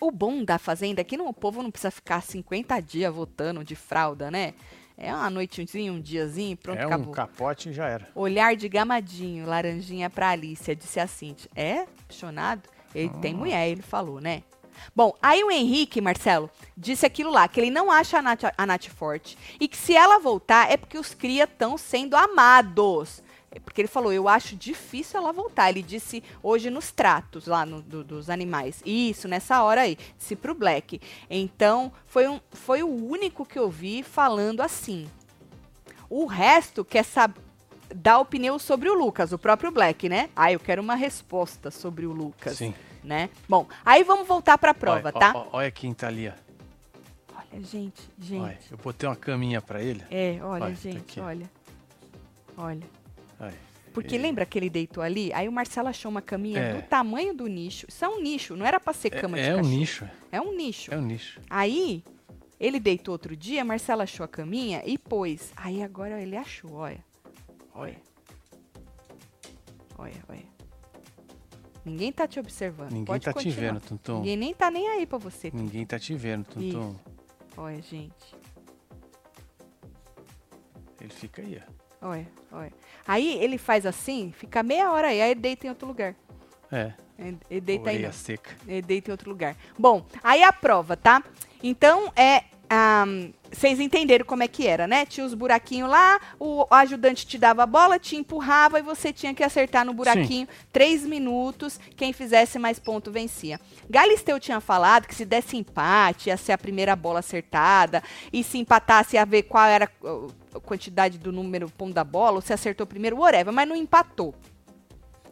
O 0.00 0.10
bom 0.10 0.44
da 0.44 0.58
fazenda 0.58 1.00
é 1.00 1.04
que 1.04 1.16
não, 1.16 1.28
o 1.28 1.34
povo 1.34 1.62
não 1.62 1.70
precisa 1.70 1.90
ficar 1.90 2.22
50 2.22 2.80
dias 2.80 3.12
votando 3.12 3.64
de 3.64 3.74
fralda, 3.74 4.30
né? 4.30 4.54
É 5.00 5.14
uma 5.14 5.30
noitinha, 5.30 5.92
um 5.92 6.00
diazinho, 6.00 6.56
pronto, 6.56 6.78
é 6.78 6.84
acabou. 6.84 7.08
um 7.08 7.12
capote 7.12 7.68
e 7.68 7.72
já 7.72 7.86
era. 7.86 8.08
Olhar 8.16 8.56
de 8.56 8.68
gamadinho, 8.68 9.46
laranjinha 9.46 10.10
pra 10.10 10.30
Alicia, 10.30 10.74
disse 10.74 10.98
assim. 10.98 11.36
É? 11.54 11.86
Apaixonado? 12.02 12.68
Ele 12.92 13.10
tem 13.20 13.32
ah. 13.32 13.36
mulher, 13.36 13.68
ele 13.68 13.82
falou, 13.82 14.20
né? 14.20 14.42
Bom, 14.94 15.14
aí 15.22 15.42
o 15.44 15.50
Henrique, 15.50 16.00
Marcelo, 16.00 16.50
disse 16.76 17.06
aquilo 17.06 17.30
lá, 17.30 17.46
que 17.46 17.60
ele 17.60 17.70
não 17.70 17.90
acha 17.90 18.18
a 18.18 18.22
Nath, 18.22 18.44
a 18.56 18.66
Nath 18.66 18.86
forte. 18.86 19.38
E 19.60 19.68
que 19.68 19.76
se 19.76 19.94
ela 19.94 20.18
voltar 20.18 20.70
é 20.70 20.76
porque 20.76 20.98
os 20.98 21.14
cria 21.14 21.44
estão 21.44 21.78
sendo 21.78 22.16
amados. 22.16 23.22
Porque 23.64 23.80
ele 23.80 23.88
falou, 23.88 24.12
eu 24.12 24.28
acho 24.28 24.54
difícil 24.54 25.18
ela 25.18 25.32
voltar. 25.32 25.70
Ele 25.70 25.82
disse 25.82 26.22
hoje 26.42 26.70
nos 26.70 26.92
tratos 26.92 27.46
lá 27.46 27.64
no, 27.64 27.80
do, 27.80 28.04
dos 28.04 28.28
animais. 28.28 28.82
Isso, 28.84 29.26
nessa 29.26 29.62
hora 29.62 29.82
aí. 29.82 29.96
Disse 30.16 30.36
pro 30.36 30.54
Black. 30.54 31.00
Então, 31.30 31.90
foi, 32.06 32.28
um, 32.28 32.40
foi 32.50 32.82
o 32.82 32.88
único 32.88 33.46
que 33.46 33.58
eu 33.58 33.70
vi 33.70 34.02
falando 34.02 34.60
assim. 34.60 35.08
O 36.10 36.26
resto 36.26 36.84
quer 36.84 37.04
saber 37.04 37.48
dar 37.94 38.18
opinião 38.18 38.58
sobre 38.58 38.88
o 38.88 38.94
Lucas, 38.94 39.32
o 39.32 39.38
próprio 39.38 39.70
Black, 39.70 40.08
né? 40.08 40.28
Ah, 40.36 40.52
eu 40.52 40.60
quero 40.60 40.82
uma 40.82 40.94
resposta 40.94 41.70
sobre 41.70 42.06
o 42.06 42.12
Lucas. 42.12 42.56
Sim. 42.56 42.74
Né? 43.02 43.30
Bom, 43.48 43.66
aí 43.84 44.04
vamos 44.04 44.26
voltar 44.26 44.58
pra 44.58 44.74
prova, 44.74 45.08
olha, 45.08 45.12
tá? 45.12 45.32
Olha, 45.34 45.48
olha 45.52 45.70
quem 45.70 45.94
tá 45.94 46.08
ali, 46.08 46.28
ó. 46.28 46.32
Olha, 47.34 47.64
gente, 47.64 48.02
gente. 48.18 48.42
Olha, 48.42 48.58
eu 48.70 48.76
botei 48.76 49.08
uma 49.08 49.16
caminha 49.16 49.62
pra 49.62 49.82
ele. 49.82 50.04
É, 50.10 50.38
olha, 50.42 50.64
olha 50.64 50.66
tá 50.66 50.72
gente, 50.72 51.14
tá 51.14 51.24
olha. 51.24 51.50
Olha. 52.56 52.97
Porque 53.92 54.16
é. 54.16 54.18
lembra 54.18 54.46
que 54.46 54.58
ele 54.58 54.70
deitou 54.70 55.02
ali? 55.02 55.32
Aí 55.32 55.48
o 55.48 55.52
Marcelo 55.52 55.88
achou 55.88 56.10
uma 56.10 56.22
caminha 56.22 56.60
é. 56.60 56.74
do 56.74 56.82
tamanho 56.82 57.34
do 57.34 57.46
nicho. 57.46 57.86
Isso 57.88 58.04
é 58.04 58.08
um 58.08 58.20
nicho, 58.20 58.56
não 58.56 58.64
era 58.64 58.78
pra 58.78 58.92
ser 58.92 59.12
é, 59.12 59.20
cama 59.20 59.38
é, 59.38 59.42
de 59.42 59.48
É 59.50 59.56
um 59.56 59.62
nicho. 59.62 60.08
É 60.30 60.40
um 60.40 60.54
nicho. 60.54 60.94
É 60.94 60.96
um 60.96 61.02
nicho. 61.02 61.40
Aí, 61.48 62.04
ele 62.60 62.78
deitou 62.78 63.12
outro 63.12 63.36
dia, 63.36 63.64
Marcelo 63.64 64.02
achou 64.02 64.24
a 64.24 64.28
caminha 64.28 64.82
e 64.84 64.96
pôs. 64.96 65.52
Aí 65.56 65.82
agora 65.82 66.20
ele 66.20 66.36
achou, 66.36 66.74
olha. 66.74 67.04
Olha. 67.74 67.96
Olha, 69.96 70.24
olha. 70.28 70.46
Ninguém 71.84 72.12
tá 72.12 72.28
te 72.28 72.38
observando. 72.38 72.90
Ninguém 72.90 73.04
Pode 73.06 73.24
tá 73.24 73.32
continuar. 73.32 73.54
te 73.54 73.60
vendo, 73.60 73.80
Tuntum. 73.80 74.18
Ninguém 74.18 74.36
nem 74.36 74.54
tá 74.54 74.70
nem 74.70 74.88
aí 74.88 75.06
pra 75.06 75.18
você. 75.18 75.50
Ninguém 75.52 75.86
tá 75.86 75.98
te 75.98 76.14
vendo, 76.14 76.44
Tuntum. 76.44 76.90
Isso. 76.90 77.00
Olha, 77.56 77.82
gente. 77.82 78.36
Ele 81.00 81.10
fica 81.10 81.42
aí, 81.42 81.60
ó. 81.66 81.77
Olha, 82.00 82.26
olha. 82.52 82.72
Aí 83.06 83.38
ele 83.42 83.58
faz 83.58 83.84
assim, 83.84 84.32
fica 84.36 84.62
meia 84.62 84.92
hora 84.92 85.08
aí, 85.08 85.20
aí 85.20 85.30
ele 85.30 85.40
deita 85.40 85.66
em 85.66 85.70
outro 85.70 85.86
lugar. 85.88 86.14
É. 86.70 86.92
Ele 87.50 87.60
deita 87.60 87.90
aí. 87.90 88.02
Não. 88.02 88.12
seca. 88.12 88.50
Ele 88.66 88.82
deita 88.82 89.10
em 89.10 89.12
outro 89.12 89.28
lugar. 89.28 89.56
Bom, 89.76 90.06
aí 90.22 90.42
a 90.42 90.52
prova, 90.52 90.96
tá? 90.96 91.22
Então, 91.62 92.12
é 92.14 92.44
um, 92.72 93.32
vocês 93.50 93.80
entenderam 93.80 94.26
como 94.26 94.42
é 94.42 94.48
que 94.48 94.66
era, 94.66 94.86
né? 94.86 95.06
Tinha 95.06 95.24
os 95.24 95.32
buraquinhos 95.32 95.88
lá, 95.88 96.20
o 96.38 96.66
ajudante 96.70 97.26
te 97.26 97.38
dava 97.38 97.62
a 97.62 97.66
bola, 97.66 97.98
te 97.98 98.14
empurrava 98.14 98.78
e 98.78 98.82
você 98.82 99.12
tinha 99.12 99.32
que 99.32 99.42
acertar 99.42 99.84
no 99.84 99.94
buraquinho. 99.94 100.46
Sim. 100.46 100.66
Três 100.72 101.02
minutos, 101.04 101.80
quem 101.96 102.12
fizesse 102.12 102.58
mais 102.58 102.78
ponto 102.78 103.10
vencia. 103.10 103.58
Galisteu 103.88 104.38
tinha 104.38 104.60
falado 104.60 105.06
que 105.06 105.14
se 105.14 105.24
desse 105.24 105.56
empate, 105.56 106.28
ia 106.28 106.36
ser 106.36 106.52
a 106.52 106.58
primeira 106.58 106.94
bola 106.94 107.20
acertada, 107.20 108.02
e 108.32 108.44
se 108.44 108.58
empatasse, 108.58 109.16
ia 109.16 109.24
ver 109.24 109.44
qual 109.44 109.66
era 109.66 109.90
a 110.54 110.60
quantidade 110.60 111.18
do 111.18 111.32
número 111.32 111.70
ponto 111.70 111.94
da 111.94 112.04
bola, 112.04 112.36
ou 112.36 112.42
se 112.42 112.52
acertou 112.52 112.86
primeiro, 112.86 113.16
whatever, 113.16 113.52
mas 113.52 113.68
não 113.68 113.76
empatou. 113.76 114.34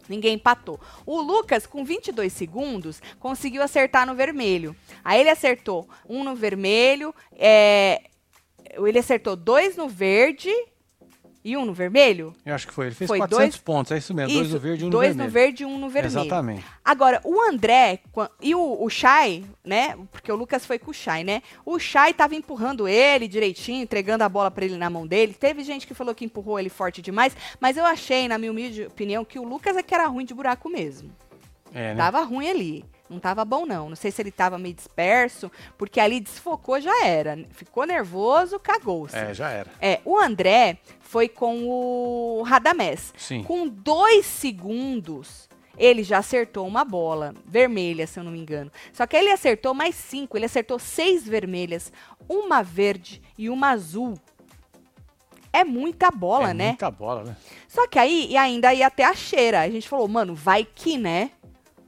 Ninguém 0.08 0.34
empatou. 0.34 0.80
O 1.04 1.20
Lucas, 1.20 1.66
com 1.66 1.84
22 1.84 2.32
segundos, 2.32 3.02
conseguiu 3.18 3.62
acertar 3.62 4.06
no 4.06 4.14
vermelho. 4.14 4.74
Aí 5.04 5.20
ele 5.20 5.30
acertou 5.30 5.88
um 6.08 6.24
no 6.24 6.34
vermelho, 6.34 7.14
é, 7.32 8.02
ele 8.74 8.98
acertou 8.98 9.36
dois 9.36 9.76
no 9.76 9.88
verde 9.88 10.50
e 11.46 11.56
um 11.56 11.64
no 11.64 11.72
vermelho? 11.72 12.34
Eu 12.44 12.56
acho 12.56 12.66
que 12.66 12.74
foi. 12.74 12.86
Ele 12.86 12.94
fez 12.96 13.06
foi 13.06 13.18
400 13.18 13.38
dois, 13.38 13.56
pontos, 13.62 13.92
é 13.92 13.98
isso 13.98 14.12
mesmo. 14.12 14.32
Isso, 14.32 14.40
dois 14.40 14.52
no 14.52 14.58
verde 14.58 14.82
e 14.82 14.84
um 14.84 14.90
no 14.90 14.98
vermelho. 14.98 15.14
Dois 15.14 15.16
no 15.16 15.32
verde 15.32 15.62
e 15.62 15.66
um 15.66 15.78
no 15.78 15.88
vermelho. 15.88 16.20
Exatamente. 16.20 16.64
Agora, 16.84 17.20
o 17.22 17.40
André 17.40 18.00
e 18.42 18.52
o, 18.52 18.82
o 18.82 18.90
Shai, 18.90 19.44
né? 19.64 19.96
Porque 20.10 20.32
o 20.32 20.34
Lucas 20.34 20.66
foi 20.66 20.76
com 20.76 20.90
o 20.90 20.94
Shai, 20.94 21.22
né? 21.22 21.42
O 21.64 21.78
Shai 21.78 22.12
tava 22.12 22.34
empurrando 22.34 22.88
ele 22.88 23.28
direitinho, 23.28 23.80
entregando 23.80 24.24
a 24.24 24.28
bola 24.28 24.50
para 24.50 24.64
ele 24.64 24.76
na 24.76 24.90
mão 24.90 25.06
dele. 25.06 25.34
Teve 25.34 25.62
gente 25.62 25.86
que 25.86 25.94
falou 25.94 26.16
que 26.16 26.24
empurrou 26.24 26.58
ele 26.58 26.68
forte 26.68 27.00
demais, 27.00 27.36
mas 27.60 27.76
eu 27.76 27.86
achei, 27.86 28.26
na 28.26 28.38
minha 28.38 28.50
humilde 28.50 28.86
opinião, 28.86 29.24
que 29.24 29.38
o 29.38 29.44
Lucas 29.44 29.76
é 29.76 29.84
que 29.84 29.94
era 29.94 30.08
ruim 30.08 30.24
de 30.24 30.34
buraco 30.34 30.68
mesmo. 30.68 31.12
É, 31.72 31.94
né? 31.94 31.96
Tava 31.96 32.22
ruim 32.22 32.50
ali. 32.50 32.84
Não 33.08 33.18
tava 33.18 33.44
bom, 33.44 33.64
não. 33.64 33.88
Não 33.88 33.96
sei 33.96 34.10
se 34.10 34.20
ele 34.20 34.30
tava 34.30 34.58
meio 34.58 34.74
disperso, 34.74 35.50
porque 35.78 36.00
ali 36.00 36.20
desfocou, 36.20 36.80
já 36.80 37.04
era. 37.04 37.38
Ficou 37.50 37.86
nervoso, 37.86 38.58
cagou-se. 38.58 39.16
É, 39.16 39.32
já 39.32 39.50
era. 39.50 39.70
É, 39.80 40.00
o 40.04 40.18
André 40.18 40.78
foi 41.00 41.28
com 41.28 41.64
o 41.66 42.42
Radamés. 42.42 43.14
Sim. 43.16 43.42
Com 43.42 43.68
dois 43.68 44.26
segundos, 44.26 45.48
ele 45.78 46.02
já 46.02 46.18
acertou 46.18 46.66
uma 46.66 46.84
bola 46.84 47.34
vermelha, 47.44 48.06
se 48.06 48.18
eu 48.18 48.24
não 48.24 48.32
me 48.32 48.38
engano. 48.38 48.70
Só 48.92 49.06
que 49.06 49.16
ele 49.16 49.30
acertou 49.30 49.74
mais 49.74 49.94
cinco. 49.94 50.36
Ele 50.36 50.46
acertou 50.46 50.78
seis 50.78 51.26
vermelhas, 51.26 51.92
uma 52.28 52.62
verde 52.62 53.22
e 53.36 53.48
uma 53.48 53.70
azul. 53.70 54.14
É 55.52 55.64
muita 55.64 56.10
bola, 56.10 56.50
é 56.50 56.54
né? 56.54 56.68
Muita 56.68 56.90
bola, 56.90 57.24
né? 57.24 57.36
Só 57.66 57.86
que 57.88 57.98
aí, 57.98 58.26
e 58.28 58.36
ainda 58.36 58.74
ia 58.74 58.88
até 58.88 59.04
a 59.04 59.14
cheira. 59.14 59.60
A 59.60 59.70
gente 59.70 59.88
falou, 59.88 60.06
mano, 60.06 60.34
vai 60.34 60.64
que, 60.64 60.98
né? 60.98 61.30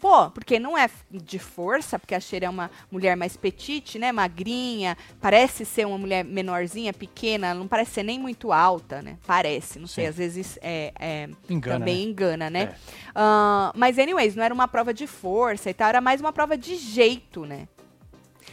Pô, 0.01 0.31
porque 0.31 0.61
não 0.61 0.79
é 0.79 0.89
de 1.11 1.39
força, 1.39 1.99
porque 1.99 2.15
a 2.15 2.21
Cheira 2.21 2.47
é 2.47 2.49
uma 2.49 2.71
mulher 2.91 3.17
mais 3.17 3.37
petite, 3.37 3.99
né? 3.99 4.13
Magrinha, 4.13 4.97
parece 5.21 5.65
ser 5.65 5.87
uma 5.87 5.99
mulher 5.99 6.25
menorzinha, 6.25 6.93
pequena, 6.93 7.53
não 7.53 7.67
parece 7.67 7.93
ser 7.93 8.03
nem 8.05 8.19
muito 8.19 8.53
alta, 8.53 9.03
né? 9.03 9.19
Parece, 9.27 9.79
não 9.79 9.89
Sim. 9.89 9.95
sei, 9.95 10.07
às 10.07 10.17
vezes 10.17 10.59
é, 10.63 10.93
é 10.99 11.29
engana, 11.51 11.79
também 11.79 11.97
né? 11.97 12.11
engana, 12.13 12.51
né? 12.51 12.63
É. 12.63 13.11
Uh, 13.11 13.73
mas, 13.75 13.99
anyways, 13.99 14.37
não 14.37 14.45
era 14.45 14.55
uma 14.55 14.69
prova 14.69 14.95
de 14.95 15.07
força 15.07 15.69
e 15.69 15.75
tal, 15.75 15.89
era 15.89 16.01
mais 16.01 16.21
uma 16.21 16.33
prova 16.33 16.57
de 16.57 16.77
jeito, 16.77 17.45
né? 17.45 17.67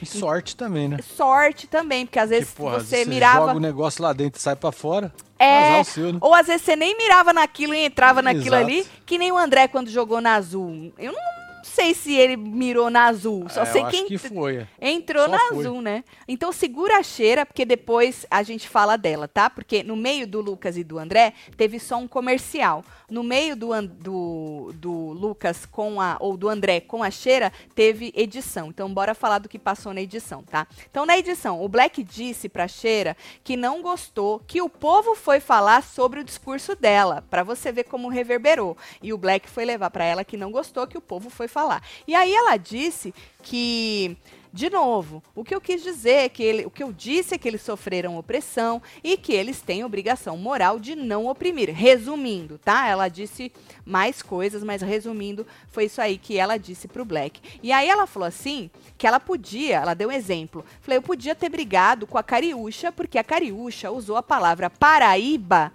E 0.02 0.06
sorte 0.06 0.56
também, 0.56 0.88
né? 0.88 0.98
Sorte 1.02 1.68
também, 1.68 2.06
porque 2.06 2.20
às 2.20 2.30
vezes 2.30 2.50
que, 2.50 2.58
porra, 2.58 2.80
você, 2.80 3.04
você 3.04 3.06
mirava. 3.06 3.46
joga 3.46 3.58
o 3.58 3.60
negócio 3.60 4.04
lá 4.04 4.12
dentro 4.14 4.40
e 4.40 4.42
sai 4.42 4.56
para 4.56 4.72
fora. 4.72 5.14
É, 5.38 5.84
seu, 5.84 6.14
né? 6.14 6.20
ou 6.22 6.34
às 6.34 6.48
vezes 6.48 6.62
você 6.62 6.76
nem 6.76 6.98
mirava 6.98 7.34
naquilo 7.34 7.74
e 7.74 7.86
entrava 7.86 8.22
naquilo 8.22 8.56
Exato. 8.56 8.64
ali, 8.64 8.88
que 9.06 9.18
nem 9.18 9.32
o 9.32 9.38
André 9.38 9.68
quando 9.68 9.90
jogou 9.90 10.22
na 10.22 10.36
azul. 10.36 10.94
Eu 10.98 11.12
não 11.12 11.35
sei 11.66 11.94
se 11.94 12.14
ele 12.14 12.38
mirou 12.38 12.90
na 12.90 13.06
azul. 13.06 13.48
Só 13.50 13.64
é, 13.64 13.66
sei 13.66 13.84
quem 13.86 14.08
que 14.08 14.18
foi. 14.18 14.68
entrou 14.80 15.26
Só 15.26 15.32
na 15.32 15.40
foi. 15.40 15.60
azul, 15.60 15.82
né? 15.82 16.04
Então 16.28 16.52
segura 16.52 16.98
a 16.98 17.04
cheira, 17.04 17.46
porque 17.46 17.66
depois 17.66 18.26
a 18.30 18.44
gente 18.44 18.70
fala 18.70 18.96
dela, 18.98 19.28
tá? 19.28 19.50
Porque 19.50 19.82
no 19.82 19.96
meio 19.96 20.28
do 20.28 20.40
Lucas 20.40 20.78
e 20.78 20.84
do 20.84 21.00
André 21.00 21.34
teve 21.58 21.80
só 21.80 21.98
um 21.98 22.08
comercial. 22.08 22.84
No 23.10 23.24
meio 23.24 23.56
do, 23.56 23.70
do, 23.88 24.72
do 24.76 24.92
Lucas 24.92 25.66
com 25.66 26.02
a. 26.02 26.18
ou 26.20 26.36
do 26.36 26.50
André 26.50 26.80
com 26.80 27.04
a 27.04 27.12
cheira, 27.12 27.52
teve 27.74 28.12
edição. 28.16 28.68
Então, 28.68 28.94
bora 28.94 29.14
falar 29.14 29.40
do 29.40 29.50
que 29.50 29.60
passou 29.60 29.94
na 29.94 30.02
edição, 30.02 30.42
tá? 30.44 30.68
Então, 30.90 31.06
na 31.06 31.18
edição, 31.18 31.64
o 31.64 31.68
Black 31.68 32.04
disse 32.04 32.50
pra 32.50 32.68
cheira 32.68 33.16
que 33.44 33.56
não 33.56 33.82
gostou, 33.82 34.40
que 34.48 34.62
o 34.62 34.70
povo 34.70 35.16
foi 35.16 35.40
falar 35.40 35.84
sobre 35.84 36.20
o 36.20 36.24
discurso 36.24 36.76
dela, 36.76 37.24
para 37.30 37.44
você 37.44 37.72
ver 37.72 37.84
como 37.84 38.10
reverberou. 38.10 38.76
E 39.02 39.14
o 39.14 39.18
Black 39.18 39.50
foi 39.50 39.66
levar 39.66 39.92
para 39.92 40.06
ela 40.06 40.24
que 40.24 40.38
não 40.38 40.52
gostou, 40.52 40.88
que 40.88 40.98
o 40.98 41.02
povo 41.02 41.30
foi 41.30 41.48
falar. 41.48 41.84
E 42.08 42.16
aí 42.16 42.34
ela 42.34 42.58
disse 42.58 43.14
que 43.44 44.18
de 44.56 44.70
novo, 44.70 45.22
o 45.36 45.44
que 45.44 45.54
eu 45.54 45.60
quis 45.60 45.84
dizer 45.84 46.14
é 46.14 46.30
que 46.30 46.42
ele, 46.42 46.66
o 46.66 46.70
que 46.70 46.82
eu 46.82 46.94
disse 46.94 47.36
é 47.36 47.38
que 47.38 47.46
eles 47.46 47.62
sofreram 47.62 48.18
opressão 48.18 48.82
e 49.04 49.18
que 49.18 49.34
eles 49.34 49.60
têm 49.60 49.84
obrigação 49.84 50.38
moral 50.38 50.80
de 50.80 50.96
não 50.96 51.28
oprimir. 51.28 51.74
Resumindo, 51.76 52.58
tá? 52.58 52.88
Ela 52.88 53.10
disse 53.10 53.52
mais 53.86 54.22
coisas, 54.22 54.64
mas 54.64 54.82
resumindo, 54.82 55.46
foi 55.68 55.84
isso 55.84 56.00
aí 56.00 56.18
que 56.18 56.38
ela 56.38 56.56
disse 56.56 56.88
pro 56.88 57.04
Black. 57.04 57.42
E 57.62 57.70
aí 57.74 57.90
ela 57.90 58.08
falou 58.08 58.30
assim, 58.30 58.70
que 58.98 59.06
ela 59.06 59.20
podia, 59.20 59.76
ela 59.76 59.94
deu 59.94 60.08
um 60.08 60.14
exemplo. 60.14 60.64
Falei, 60.80 61.00
eu 61.00 61.04
podia 61.04 61.36
ter 61.36 61.50
brigado 61.50 62.08
com 62.08 62.18
a 62.18 62.24
Cariúcha, 62.24 62.94
porque 62.94 63.18
a 63.18 63.26
Cariúcha 63.26 63.92
usou 63.92 64.16
a 64.16 64.24
palavra 64.24 64.70
Paraíba 64.70 65.70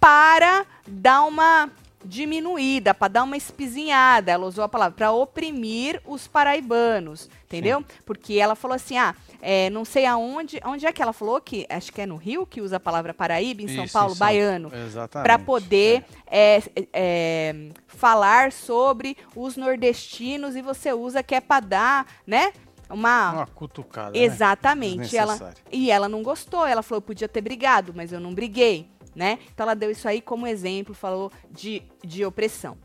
para 0.00 0.64
dar 0.88 1.24
uma 1.24 1.70
diminuída, 2.04 2.94
para 2.94 3.08
dar 3.08 3.22
uma 3.22 3.36
espizinhada. 3.36 4.32
Ela 4.32 4.46
usou 4.46 4.64
a 4.64 4.68
palavra 4.68 4.96
para 4.96 5.12
oprimir 5.12 6.00
os 6.04 6.26
paraibanos, 6.26 7.28
entendeu? 7.44 7.80
Sim. 7.80 7.86
Porque 8.04 8.34
ela 8.34 8.54
falou 8.54 8.74
assim: 8.74 8.96
ah, 8.96 9.14
é, 9.40 9.70
não 9.70 9.84
sei 9.84 10.06
aonde, 10.06 10.60
onde 10.64 10.86
é 10.86 10.92
que 10.92 11.02
ela 11.02 11.12
falou 11.12 11.40
que 11.40 11.66
acho 11.68 11.92
que 11.92 12.00
é 12.00 12.06
no 12.06 12.16
Rio 12.16 12.46
que 12.46 12.60
usa 12.60 12.76
a 12.76 12.80
palavra 12.80 13.14
Paraíba, 13.14 13.62
em 13.62 13.68
São 13.68 13.88
Paulo, 13.88 14.14
baiano, 14.14 14.70
para 15.10 15.38
poder 15.38 16.04
é. 16.26 16.62
É, 16.74 16.88
é, 16.92 17.54
falar 17.86 18.52
sobre 18.52 19.16
os 19.34 19.56
nordestinos 19.56 20.56
e 20.56 20.62
você 20.62 20.92
usa 20.92 21.22
que 21.22 21.34
é 21.34 21.40
para 21.40 21.64
dar, 21.64 22.06
né? 22.26 22.52
Uma, 22.88 23.32
uma 23.32 23.46
cutucada. 23.46 24.10
Né? 24.10 24.18
Exatamente. 24.24 25.14
Né? 25.14 25.18
Ela, 25.18 25.54
e 25.72 25.90
ela 25.90 26.08
não 26.08 26.22
gostou. 26.22 26.66
Ela 26.66 26.82
falou: 26.82 27.00
podia 27.00 27.28
ter 27.28 27.40
brigado, 27.40 27.92
mas 27.94 28.12
eu 28.12 28.20
não 28.20 28.34
briguei 28.34 28.88
né? 29.14 29.38
Então 29.52 29.64
ela 29.64 29.74
deu 29.74 29.90
isso 29.90 30.08
aí 30.08 30.20
como 30.20 30.46
exemplo, 30.46 30.94
falou 30.94 31.30
de, 31.50 31.82
de 32.04 32.24
opressão. 32.24 32.76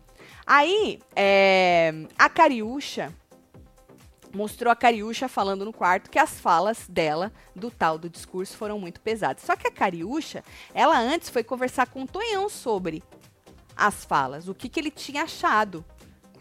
Aí, 0.45 0.99
é, 1.15 1.93
a 2.17 2.29
Cariúcha 2.29 3.13
mostrou 4.33 4.71
a 4.71 4.75
Cariúcha 4.75 5.27
falando 5.27 5.65
no 5.65 5.73
quarto 5.73 6.09
que 6.09 6.19
as 6.19 6.39
falas 6.39 6.87
dela, 6.87 7.31
do 7.55 7.71
tal 7.71 7.97
do 7.97 8.09
discurso, 8.09 8.57
foram 8.57 8.79
muito 8.79 9.01
pesadas. 9.01 9.43
Só 9.43 9.55
que 9.55 9.67
a 9.67 9.71
Cariúcha, 9.71 10.43
ela 10.73 10.99
antes 10.99 11.29
foi 11.29 11.43
conversar 11.43 11.87
com 11.87 12.03
o 12.03 12.07
Tonhão 12.07 12.49
sobre 12.49 13.03
as 13.75 14.03
falas, 14.03 14.47
o 14.49 14.53
que, 14.53 14.67
que 14.67 14.79
ele 14.79 14.91
tinha 14.91 15.23
achado 15.23 15.85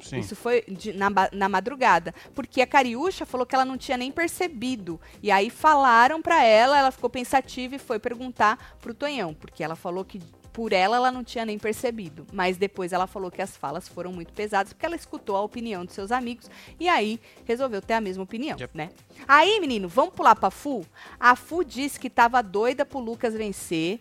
Sim. 0.00 0.18
Isso 0.18 0.36
foi 0.36 0.62
de, 0.68 0.92
na, 0.92 1.08
na 1.32 1.48
madrugada. 1.48 2.14
Porque 2.34 2.60
a 2.60 2.66
Cariúcha 2.66 3.26
falou 3.26 3.46
que 3.46 3.54
ela 3.54 3.64
não 3.64 3.76
tinha 3.76 3.96
nem 3.96 4.12
percebido. 4.12 5.00
E 5.22 5.30
aí 5.30 5.50
falaram 5.50 6.22
para 6.22 6.44
ela, 6.44 6.78
ela 6.78 6.90
ficou 6.90 7.10
pensativa 7.10 7.76
e 7.76 7.78
foi 7.78 7.98
perguntar 7.98 8.76
pro 8.80 8.94
Tonhão. 8.94 9.34
Porque 9.34 9.62
ela 9.62 9.76
falou 9.76 10.04
que 10.04 10.20
por 10.58 10.72
ela 10.72 10.96
ela 10.96 11.12
não 11.12 11.22
tinha 11.22 11.44
nem 11.44 11.56
percebido. 11.56 12.26
Mas 12.32 12.56
depois 12.56 12.92
ela 12.92 13.06
falou 13.06 13.30
que 13.30 13.40
as 13.40 13.56
falas 13.56 13.88
foram 13.88 14.12
muito 14.12 14.32
pesadas 14.32 14.72
porque 14.72 14.84
ela 14.84 14.96
escutou 14.96 15.36
a 15.36 15.42
opinião 15.42 15.84
dos 15.84 15.94
seus 15.94 16.10
amigos 16.10 16.50
e 16.80 16.88
aí 16.88 17.20
resolveu 17.44 17.80
ter 17.80 17.94
a 17.94 18.00
mesma 18.00 18.24
opinião, 18.24 18.58
yep. 18.58 18.76
né? 18.76 18.90
Aí, 19.28 19.60
menino, 19.60 19.88
vamos 19.88 20.14
pular 20.14 20.34
pra 20.34 20.50
Fu? 20.50 20.84
A 21.20 21.36
Fu 21.36 21.62
disse 21.64 22.00
que 22.00 22.10
tava 22.10 22.42
doida 22.42 22.84
pro 22.84 22.98
Lucas 22.98 23.34
vencer 23.34 24.00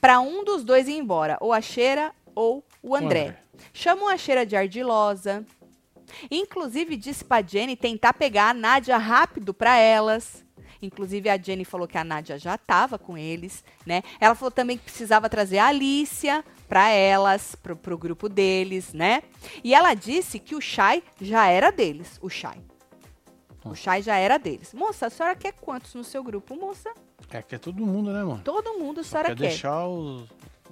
para 0.00 0.18
um 0.18 0.42
dos 0.42 0.64
dois 0.64 0.88
ir 0.88 0.94
embora, 0.94 1.38
ou 1.40 1.52
a 1.52 1.60
Cheira 1.60 2.12
ou 2.34 2.64
o 2.82 2.94
André. 2.94 3.20
André. 3.22 3.38
Chamou 3.72 4.08
a 4.08 4.16
cheira 4.16 4.44
de 4.44 4.56
ardilosa. 4.56 5.44
Inclusive 6.30 6.96
disse 6.96 7.24
pra 7.24 7.42
Jenny 7.42 7.76
tentar 7.76 8.12
pegar 8.12 8.50
a 8.50 8.54
Nádia 8.54 8.98
rápido 8.98 9.54
para 9.54 9.78
elas. 9.78 10.44
Inclusive 10.80 11.30
a 11.30 11.38
Jenny 11.38 11.64
falou 11.64 11.86
que 11.86 11.96
a 11.96 12.02
Nádia 12.02 12.38
já 12.38 12.56
estava 12.56 12.98
com 12.98 13.16
eles, 13.16 13.62
né? 13.86 14.02
Ela 14.20 14.34
falou 14.34 14.50
também 14.50 14.76
que 14.76 14.82
precisava 14.82 15.30
trazer 15.30 15.58
a 15.58 15.68
Alicia 15.68 16.44
para 16.68 16.90
elas, 16.90 17.54
pro, 17.54 17.76
pro 17.76 17.96
grupo 17.96 18.28
deles, 18.28 18.92
né? 18.92 19.22
E 19.62 19.74
ela 19.74 19.94
disse 19.94 20.40
que 20.40 20.56
o 20.56 20.60
Shai 20.60 21.02
já 21.20 21.46
era 21.46 21.70
deles, 21.70 22.18
o 22.20 22.28
Shai. 22.28 22.58
O 23.64 23.76
Shai 23.76 24.02
já 24.02 24.16
era 24.16 24.38
deles. 24.38 24.74
Moça, 24.74 25.06
a 25.06 25.10
senhora 25.10 25.36
quer 25.36 25.52
quantos 25.52 25.94
no 25.94 26.02
seu 26.02 26.22
grupo, 26.24 26.56
moça? 26.56 26.92
É, 27.30 27.40
quer 27.40 27.60
todo 27.60 27.86
mundo, 27.86 28.12
né, 28.12 28.24
mano? 28.24 28.42
Todo 28.44 28.76
mundo 28.76 29.00
a 29.00 29.04
senhora 29.04 29.28
quer. 29.28 29.36
Quer 29.36 29.48
deixar 29.50 29.86
os, 29.86 30.28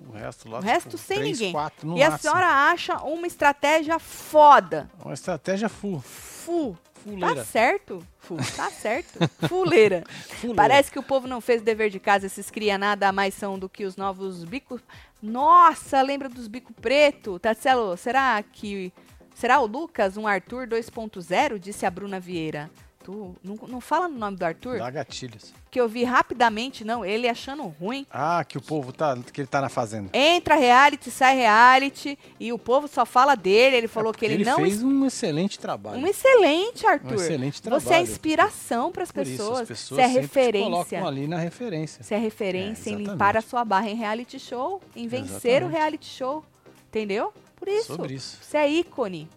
o 0.09 0.13
resto 0.13 0.49
lá. 0.49 0.59
O 0.59 0.63
resto 0.63 0.91
tipo, 0.91 1.03
sem 1.03 1.19
3, 1.19 1.39
ninguém. 1.39 1.53
4 1.53 1.87
no 1.87 1.97
e 1.97 2.01
máximo. 2.01 2.15
a 2.15 2.19
senhora 2.19 2.47
acha 2.71 2.99
uma 3.03 3.27
estratégia 3.27 3.99
foda. 3.99 4.91
Uma 5.05 5.15
estratégia 5.15 5.69
full. 5.69 6.01
Full. 6.01 6.77
Fuleira. 7.03 7.35
Tá 7.37 7.45
certo, 7.45 8.07
Full, 8.19 8.37
tá 8.57 8.71
certo. 8.71 9.19
Fuleira. 9.49 10.05
Fuleira. 10.39 10.55
Parece 10.55 10.91
que 10.91 10.99
o 10.99 11.03
povo 11.03 11.27
não 11.27 11.41
fez 11.41 11.63
o 11.63 11.65
dever 11.65 11.89
de 11.89 11.99
casa, 11.99 12.27
esses 12.27 12.51
cria 12.51 12.77
nada 12.77 13.11
mais 13.11 13.35
são 13.35 13.59
do 13.59 13.69
que 13.69 13.85
os 13.85 13.97
novos 13.97 14.45
bicos. 14.45 14.83
Nossa, 15.23 16.01
lembra 16.03 16.29
dos 16.29 16.47
bico 16.47 16.73
preto? 16.75 17.39
Tarcelo, 17.39 17.97
será 17.97 18.43
que. 18.43 18.93
Será 19.35 19.61
o 19.61 19.67
Lucas 19.67 20.19
um 20.19 20.27
Arthur 20.27 20.67
2.0? 20.67 21.59
Disse 21.59 21.87
a 21.87 21.91
Bruna 21.91 22.21
Vieira. 22.21 22.71
Tu 23.03 23.35
não, 23.43 23.57
não 23.67 23.81
fala 23.81 24.09
no 24.09 24.19
nome 24.19 24.37
do 24.37 24.43
Arthur? 24.45 24.79
Dá 24.79 24.91
gatilhos. 24.91 25.55
Que 25.71 25.81
eu 25.81 25.89
vi 25.89 26.05
rapidamente, 26.05 26.85
não, 26.85 27.03
ele 27.03 27.29
achando 27.29 27.63
ruim. 27.63 28.07
Ah, 28.11 28.45
que 28.45 28.59
o 28.59 28.61
povo 28.61 28.93
tá. 28.93 29.17
que 29.33 29.41
ele 29.41 29.49
tá 29.49 29.61
na 29.63 29.71
fazenda. 29.71 30.11
Entra 30.13 30.55
reality, 30.55 31.11
sai 31.11 31.37
reality, 31.37 32.19
e 32.39 32.53
o 32.53 32.59
povo 32.59 32.87
só 32.87 33.07
fala 33.07 33.35
dele. 33.35 33.77
Ele 33.77 33.89
falou 33.89 34.13
é 34.13 34.15
que 34.15 34.25
ele, 34.27 34.35
ele 34.35 34.45
não. 34.45 34.59
Ele 34.59 34.69
fez 34.69 34.83
um 34.83 35.07
excelente 35.07 35.59
trabalho. 35.59 35.99
Um 35.99 36.07
excelente, 36.07 36.87
Arthur. 36.87 37.13
Um 37.13 37.15
excelente 37.15 37.63
trabalho. 37.63 37.83
Você 37.83 37.95
é 37.95 38.03
inspiração 38.03 38.93
para 38.93 39.03
as 39.03 39.13
pessoas. 39.13 39.67
pessoas. 39.67 39.99
Você 39.99 40.03
é 40.03 40.07
referência. 40.07 40.71
colocam 40.71 41.07
ali 41.07 41.27
na 41.27 41.39
referência. 41.39 42.03
Você 42.03 42.15
é 42.15 42.19
referência 42.19 42.91
é, 42.91 42.93
em 42.93 42.97
limpar 42.97 43.35
a 43.35 43.41
sua 43.41 43.65
barra 43.65 43.89
em 43.89 43.95
reality 43.95 44.39
show, 44.39 44.83
em 44.95 45.09
vencer 45.09 45.63
exatamente. 45.63 45.65
o 45.65 45.69
reality 45.69 46.07
show. 46.07 46.45
Entendeu? 46.89 47.33
Por 47.57 47.69
isso. 47.69 47.97
Sobre 47.97 48.15
isso. 48.15 48.39
Você 48.43 48.59
é 48.59 48.71
ícone. 48.71 49.29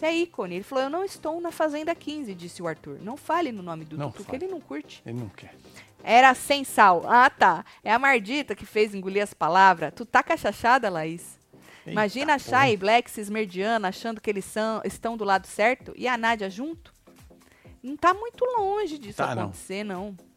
Você 0.00 0.06
é 0.06 0.16
ícone. 0.16 0.54
Ele 0.54 0.64
falou: 0.64 0.84
Eu 0.84 0.90
não 0.90 1.04
estou 1.04 1.38
na 1.42 1.52
Fazenda 1.52 1.94
15, 1.94 2.34
disse 2.34 2.62
o 2.62 2.66
Arthur. 2.66 2.98
Não 3.02 3.18
fale 3.18 3.52
no 3.52 3.62
nome 3.62 3.84
do 3.84 3.98
não 3.98 4.06
Dudu, 4.06 4.16
porque 4.16 4.34
ele 4.34 4.48
não 4.50 4.58
curte. 4.58 5.02
Ele 5.04 5.20
não 5.20 5.28
quer. 5.28 5.54
Era 6.02 6.32
sem 6.34 6.64
sal. 6.64 7.04
Ah, 7.06 7.28
tá. 7.28 7.62
É 7.84 7.92
a 7.92 7.98
Mardita 7.98 8.54
que 8.54 8.64
fez 8.64 8.94
engolir 8.94 9.22
as 9.22 9.34
palavras. 9.34 9.92
Tu 9.94 10.06
tá 10.06 10.22
cachachada, 10.22 10.88
Laís? 10.88 11.38
Eita 11.80 11.90
Imagina 11.90 12.34
a 12.34 12.38
Chay 12.38 12.72
e 12.72 12.76
Black 12.78 13.10
se 13.10 13.22
achando 13.86 14.20
que 14.22 14.30
eles 14.30 14.46
são, 14.46 14.80
estão 14.84 15.18
do 15.18 15.24
lado 15.24 15.46
certo 15.46 15.92
e 15.94 16.08
a 16.08 16.16
Nádia 16.16 16.48
junto. 16.48 16.94
Não 17.82 17.96
tá 17.96 18.14
muito 18.14 18.42
longe 18.56 18.98
disso 18.98 19.18
tá, 19.18 19.32
acontecer, 19.32 19.84
não. 19.84 20.06
não. 20.06 20.29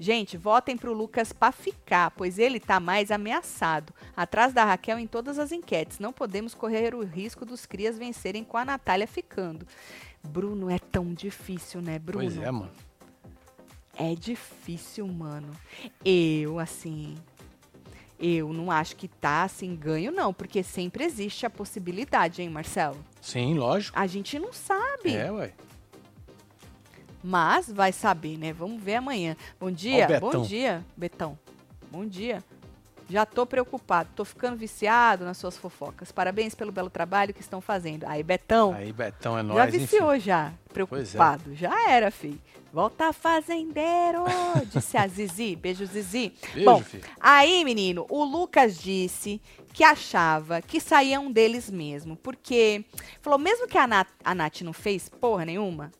Gente, 0.00 0.36
votem 0.36 0.76
pro 0.76 0.92
Lucas 0.92 1.32
para 1.32 1.50
ficar, 1.50 2.12
pois 2.12 2.38
ele 2.38 2.60
tá 2.60 2.78
mais 2.78 3.10
ameaçado. 3.10 3.92
Atrás 4.16 4.52
da 4.52 4.64
Raquel 4.64 4.98
em 4.98 5.06
todas 5.06 5.38
as 5.38 5.50
enquetes. 5.50 5.98
Não 5.98 6.12
podemos 6.12 6.54
correr 6.54 6.94
o 6.94 7.04
risco 7.04 7.44
dos 7.44 7.66
crias 7.66 7.98
vencerem 7.98 8.44
com 8.44 8.56
a 8.56 8.64
Natália 8.64 9.06
ficando. 9.06 9.66
Bruno, 10.22 10.70
é 10.70 10.78
tão 10.78 11.12
difícil, 11.12 11.80
né, 11.80 11.98
Bruno? 11.98 12.24
Pois 12.24 12.38
é, 12.38 12.50
mano. 12.50 12.70
É 13.96 14.14
difícil, 14.14 15.08
mano. 15.08 15.50
Eu, 16.04 16.58
assim. 16.60 17.16
Eu 18.20 18.52
não 18.52 18.70
acho 18.70 18.96
que 18.96 19.06
tá 19.06 19.44
assim 19.44 19.76
ganho, 19.76 20.10
não, 20.10 20.32
porque 20.32 20.62
sempre 20.62 21.04
existe 21.04 21.46
a 21.46 21.50
possibilidade, 21.50 22.42
hein, 22.42 22.48
Marcelo? 22.48 22.98
Sim, 23.20 23.54
lógico. 23.54 23.98
A 23.98 24.06
gente 24.06 24.38
não 24.38 24.52
sabe. 24.52 25.14
É, 25.14 25.30
ué. 25.30 25.52
Mas 27.22 27.70
vai 27.70 27.92
saber, 27.92 28.38
né? 28.38 28.52
Vamos 28.52 28.82
ver 28.82 28.96
amanhã. 28.96 29.36
Bom 29.60 29.70
dia, 29.70 30.20
bom 30.20 30.42
dia, 30.42 30.84
Betão. 30.96 31.38
Bom 31.90 32.06
dia. 32.06 32.42
Já 33.10 33.24
tô 33.24 33.46
preocupado, 33.46 34.10
tô 34.14 34.22
ficando 34.22 34.54
viciado 34.54 35.24
nas 35.24 35.38
suas 35.38 35.56
fofocas. 35.56 36.12
Parabéns 36.12 36.54
pelo 36.54 36.70
belo 36.70 36.90
trabalho 36.90 37.32
que 37.32 37.40
estão 37.40 37.58
fazendo. 37.58 38.04
Aí, 38.06 38.22
Betão. 38.22 38.74
Aí, 38.74 38.92
Betão 38.92 39.38
é 39.38 39.42
nóis, 39.42 39.56
Já 39.56 39.66
viciou 39.66 40.14
enfim. 40.14 40.26
já, 40.26 40.52
preocupado. 40.74 41.52
É. 41.52 41.54
Já 41.56 41.90
era, 41.90 42.10
filho. 42.10 42.38
Volta 42.70 43.14
fazendeiro, 43.14 44.24
disse 44.70 44.98
a 44.98 45.08
Zizi. 45.08 45.56
Beijo, 45.56 45.86
Zizi. 45.86 46.34
Beijo, 46.52 46.64
Bom, 46.66 46.82
filho. 46.82 47.02
aí, 47.18 47.64
menino, 47.64 48.04
o 48.10 48.22
Lucas 48.24 48.76
disse 48.78 49.40
que 49.72 49.82
achava 49.82 50.60
que 50.60 50.78
saía 50.78 51.18
um 51.18 51.32
deles 51.32 51.70
mesmo. 51.70 52.14
Porque, 52.14 52.84
falou, 53.22 53.38
mesmo 53.38 53.66
que 53.66 53.78
a, 53.78 53.86
Nat, 53.86 54.08
a 54.22 54.34
Nath 54.34 54.60
não 54.60 54.74
fez 54.74 55.08
porra 55.08 55.46
nenhuma, 55.46 55.90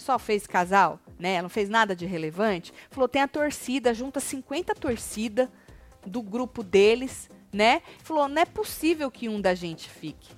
só 0.00 0.18
fez 0.18 0.46
casal, 0.46 0.98
né? 1.18 1.34
Ela 1.34 1.42
não 1.42 1.48
fez 1.48 1.68
nada 1.68 1.94
de 1.94 2.06
relevante. 2.06 2.72
Falou, 2.90 3.08
tem 3.08 3.22
a 3.22 3.28
torcida, 3.28 3.94
junta 3.94 4.20
50 4.20 4.74
torcida 4.74 5.50
do 6.06 6.22
grupo 6.22 6.62
deles, 6.62 7.28
né? 7.52 7.82
Falou, 8.02 8.28
não 8.28 8.42
é 8.42 8.44
possível 8.44 9.10
que 9.10 9.28
um 9.28 9.40
da 9.40 9.54
gente 9.54 9.88
fique. 9.88 10.34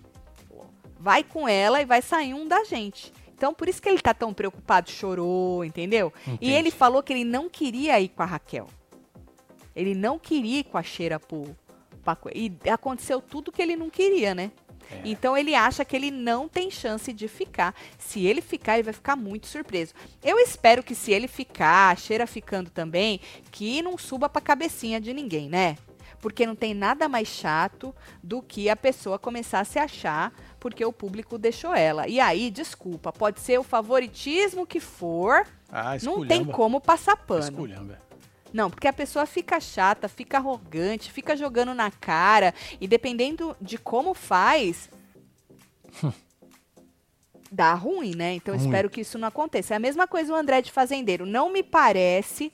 Vai 0.98 1.24
com 1.24 1.48
ela 1.48 1.80
e 1.80 1.84
vai 1.84 2.00
sair 2.00 2.34
um 2.34 2.46
da 2.46 2.64
gente. 2.64 3.12
Então, 3.34 3.52
por 3.52 3.68
isso 3.68 3.82
que 3.82 3.88
ele 3.88 4.00
tá 4.00 4.14
tão 4.14 4.32
preocupado, 4.32 4.88
chorou, 4.90 5.64
entendeu? 5.64 6.12
Entendi. 6.26 6.38
E 6.40 6.52
ele 6.52 6.70
falou 6.70 7.02
que 7.02 7.12
ele 7.12 7.24
não 7.24 7.48
queria 7.48 7.98
ir 7.98 8.08
com 8.08 8.22
a 8.22 8.26
Raquel. 8.26 8.68
Ele 9.74 9.94
não 9.94 10.18
queria 10.18 10.60
ir 10.60 10.64
com 10.64 10.78
a 10.78 10.82
Cheira 10.82 11.18
pro, 11.18 11.56
pra, 12.04 12.16
e 12.34 12.52
aconteceu 12.70 13.20
tudo 13.20 13.50
que 13.50 13.60
ele 13.60 13.74
não 13.74 13.90
queria, 13.90 14.34
né? 14.34 14.52
É. 14.90 15.00
Então 15.04 15.36
ele 15.36 15.54
acha 15.54 15.84
que 15.84 15.94
ele 15.96 16.10
não 16.10 16.48
tem 16.48 16.70
chance 16.70 17.12
de 17.12 17.28
ficar. 17.28 17.74
Se 17.98 18.26
ele 18.26 18.40
ficar, 18.40 18.74
ele 18.74 18.82
vai 18.84 18.92
ficar 18.92 19.16
muito 19.16 19.46
surpreso. 19.46 19.94
Eu 20.22 20.38
espero 20.38 20.82
que 20.82 20.94
se 20.94 21.12
ele 21.12 21.28
ficar, 21.28 21.90
a 21.92 21.96
cheira 21.96 22.26
ficando 22.26 22.70
também, 22.70 23.20
que 23.50 23.82
não 23.82 23.96
suba 23.98 24.28
pra 24.28 24.40
cabecinha 24.40 25.00
de 25.00 25.12
ninguém, 25.12 25.48
né? 25.48 25.76
Porque 26.20 26.46
não 26.46 26.54
tem 26.54 26.72
nada 26.72 27.08
mais 27.08 27.26
chato 27.28 27.94
do 28.22 28.40
que 28.40 28.70
a 28.70 28.76
pessoa 28.76 29.18
começar 29.18 29.60
a 29.60 29.64
se 29.64 29.78
achar 29.78 30.32
porque 30.62 30.84
o 30.84 30.92
público 30.92 31.36
deixou 31.36 31.74
ela. 31.74 32.06
E 32.06 32.20
aí, 32.20 32.48
desculpa, 32.48 33.12
pode 33.12 33.40
ser 33.40 33.58
o 33.58 33.64
favoritismo 33.64 34.64
que 34.64 34.78
for, 34.78 35.44
Ah, 35.68 35.96
não 36.04 36.24
tem 36.24 36.44
como 36.44 36.80
passar 36.80 37.16
pano. 37.16 37.40
Esculhamba. 37.40 37.98
Não, 38.52 38.70
porque 38.70 38.88
a 38.88 38.92
pessoa 38.92 39.26
fica 39.26 39.58
chata, 39.60 40.08
fica 40.08 40.36
arrogante, 40.36 41.10
fica 41.10 41.36
jogando 41.36 41.74
na 41.74 41.90
cara. 41.90 42.54
E 42.80 42.86
dependendo 42.86 43.56
de 43.60 43.78
como 43.78 44.14
faz. 44.14 44.90
dá 47.52 47.74
ruim, 47.74 48.14
né? 48.16 48.34
Então 48.34 48.54
Ruim. 48.54 48.64
espero 48.64 48.88
que 48.88 49.02
isso 49.02 49.18
não 49.18 49.28
aconteça. 49.28 49.74
É 49.74 49.76
a 49.76 49.80
mesma 49.80 50.08
coisa 50.08 50.32
o 50.32 50.36
André 50.36 50.62
de 50.62 50.72
Fazendeiro. 50.72 51.26
Não 51.26 51.52
me 51.52 51.62
parece 51.62 52.50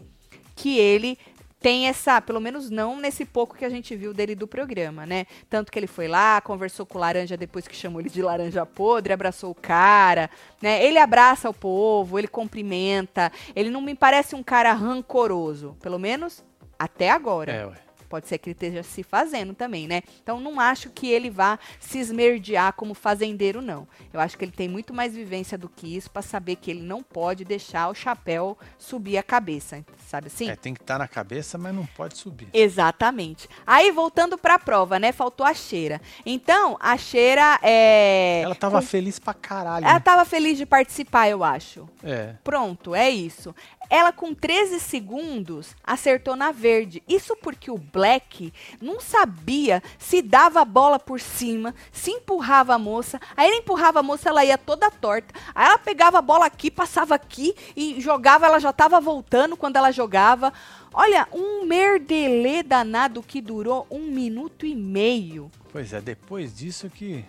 que 0.57 0.76
ele 0.76 1.16
tem 1.61 1.88
essa, 1.88 2.20
pelo 2.20 2.40
menos 2.40 2.70
não 2.70 3.00
nesse 3.00 3.24
pouco 3.24 3.56
que 3.56 3.64
a 3.64 3.68
gente 3.68 3.94
viu 3.96 4.14
dele 4.14 4.34
do 4.34 4.46
programa, 4.46 5.04
né? 5.04 5.26
Tanto 5.50 5.72
que 5.72 5.78
ele 5.78 5.86
foi 5.86 6.06
lá, 6.06 6.40
conversou 6.40 6.86
com 6.86 6.98
o 6.98 7.00
Laranja 7.00 7.36
depois 7.36 7.66
que 7.66 7.74
chamou 7.74 8.00
ele 8.00 8.11
de 8.11 8.22
Laranja 8.22 8.64
Podre, 8.64 9.12
abraçou 9.12 9.50
o 9.50 9.54
cara, 9.54 10.30
né? 10.62 10.84
Ele 10.84 10.98
abraça 10.98 11.50
o 11.50 11.54
povo, 11.54 12.18
ele 12.18 12.28
cumprimenta. 12.28 13.32
Ele 13.56 13.70
não 13.70 13.80
me 13.80 13.94
parece 13.94 14.34
um 14.36 14.42
cara 14.42 14.72
rancoroso, 14.72 15.76
pelo 15.80 15.98
menos 15.98 16.44
até 16.78 17.11
agora. 17.11 17.52
É, 17.52 17.66
ué. 17.66 17.88
Pode 18.09 18.26
ser 18.26 18.38
que 18.38 18.48
ele 18.48 18.54
esteja 18.54 18.82
se 18.82 19.02
fazendo 19.02 19.54
também, 19.54 19.86
né? 19.86 20.02
Então 20.22 20.40
não 20.40 20.59
acho 20.59 20.90
que 20.90 21.09
ele 21.09 21.28
vá 21.30 21.59
se 21.78 21.98
esmerdear 21.98 22.72
como 22.72 22.94
fazendeiro, 22.94 23.61
não. 23.61 23.86
Eu 24.12 24.20
acho 24.20 24.36
que 24.38 24.44
ele 24.44 24.52
tem 24.52 24.68
muito 24.68 24.94
mais 24.94 25.14
vivência 25.14 25.59
do 25.59 25.68
que 25.68 25.96
isso 25.96 26.11
para 26.11 26.22
saber 26.22 26.56
que 26.56 26.70
ele 26.70 26.82
não 26.82 27.02
pode 27.02 27.44
deixar 27.44 27.88
o 27.88 27.94
chapéu 27.94 28.56
subir 28.78 29.18
a 29.18 29.22
cabeça, 29.22 29.84
sabe 30.06 30.28
assim? 30.28 30.48
É, 30.48 30.56
tem 30.56 30.72
que 30.74 30.80
estar 30.80 30.98
na 30.98 31.06
cabeça, 31.09 31.59
mas 31.59 31.74
não 31.74 31.84
pode 31.86 32.16
subir. 32.16 32.48
Exatamente. 32.52 33.48
Aí 33.66 33.90
voltando 33.90 34.38
para 34.38 34.54
a 34.54 34.59
prova, 34.59 34.98
né? 34.98 35.12
Faltou 35.12 35.44
a 35.44 35.52
cheira. 35.52 36.00
Então 36.24 36.76
a 36.80 36.96
cheira 36.96 37.59
é. 37.62 38.40
Ela 38.42 38.54
tava 38.54 38.80
com- 38.80 38.86
feliz 38.86 39.18
pra 39.18 39.34
caralho. 39.34 39.84
Ela 39.84 39.94
né? 39.94 40.00
tava 40.00 40.24
feliz 40.24 40.56
de 40.56 40.64
participar, 40.64 41.28
eu 41.28 41.44
acho. 41.44 41.88
É. 42.02 42.34
Pronto, 42.42 42.94
é 42.94 43.11
isso. 43.11 43.54
Ela 43.90 44.12
com 44.12 44.34
13 44.34 44.78
segundos 44.80 45.74
acertou 45.82 46.36
na 46.36 46.52
verde. 46.52 47.02
Isso 47.09 47.34
porque 47.36 47.70
o 47.70 47.78
Black 47.99 48.53
não 48.80 49.01
sabia 49.01 49.82
se 49.99 50.22
dava 50.22 50.61
a 50.61 50.64
bola 50.64 51.01
por 51.01 51.18
cima, 51.18 51.74
se 51.90 52.12
empurrava 52.12 52.74
a 52.74 52.78
moça. 52.78 53.20
Aí 53.36 53.49
ele 53.49 53.57
empurrava 53.59 53.99
a 53.99 54.03
moça, 54.03 54.28
ela 54.28 54.44
ia 54.44 54.57
toda 54.57 54.88
torta. 54.90 55.34
Aí 55.53 55.66
ela 55.66 55.78
pegava 55.78 56.18
a 56.18 56.22
bola 56.22 56.46
aqui, 56.46 56.70
passava 56.70 57.16
aqui 57.16 57.55
e 57.76 58.01
jogava, 58.01 58.46
ela 58.46 58.61
já 58.61 58.72
tava 58.72 59.01
voltando 59.01 59.57
quando 59.57 59.74
ela 59.76 59.90
jogava. 59.90 60.53
Olha, 60.94 61.26
um 61.32 61.64
merdelê 61.66 62.62
danado 62.62 63.20
que 63.22 63.40
durou 63.40 63.84
um 63.90 64.03
minuto 64.11 64.64
e 64.64 64.74
meio. 64.76 65.51
Pois 65.72 65.92
é, 65.92 66.01
depois 66.01 66.57
disso 66.57 66.88
que 66.88 67.24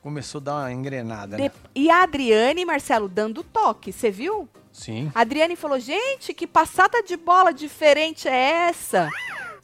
começou 0.00 0.40
a 0.40 0.44
dar 0.44 0.54
uma 0.54 0.72
engrenada, 0.72 1.36
né? 1.36 1.48
De- 1.50 1.54
E 1.74 1.90
a 1.90 2.02
Adriane, 2.02 2.64
Marcelo, 2.64 3.08
dando 3.08 3.42
toque, 3.44 3.92
você 3.92 4.10
viu? 4.10 4.48
Sim. 4.72 5.10
A 5.14 5.20
Adriane 5.20 5.54
falou: 5.54 5.78
gente, 5.78 6.34
que 6.34 6.48
passada 6.48 7.00
de 7.02 7.16
bola 7.16 7.52
diferente 7.54 8.26
é 8.26 8.68
essa? 8.68 9.08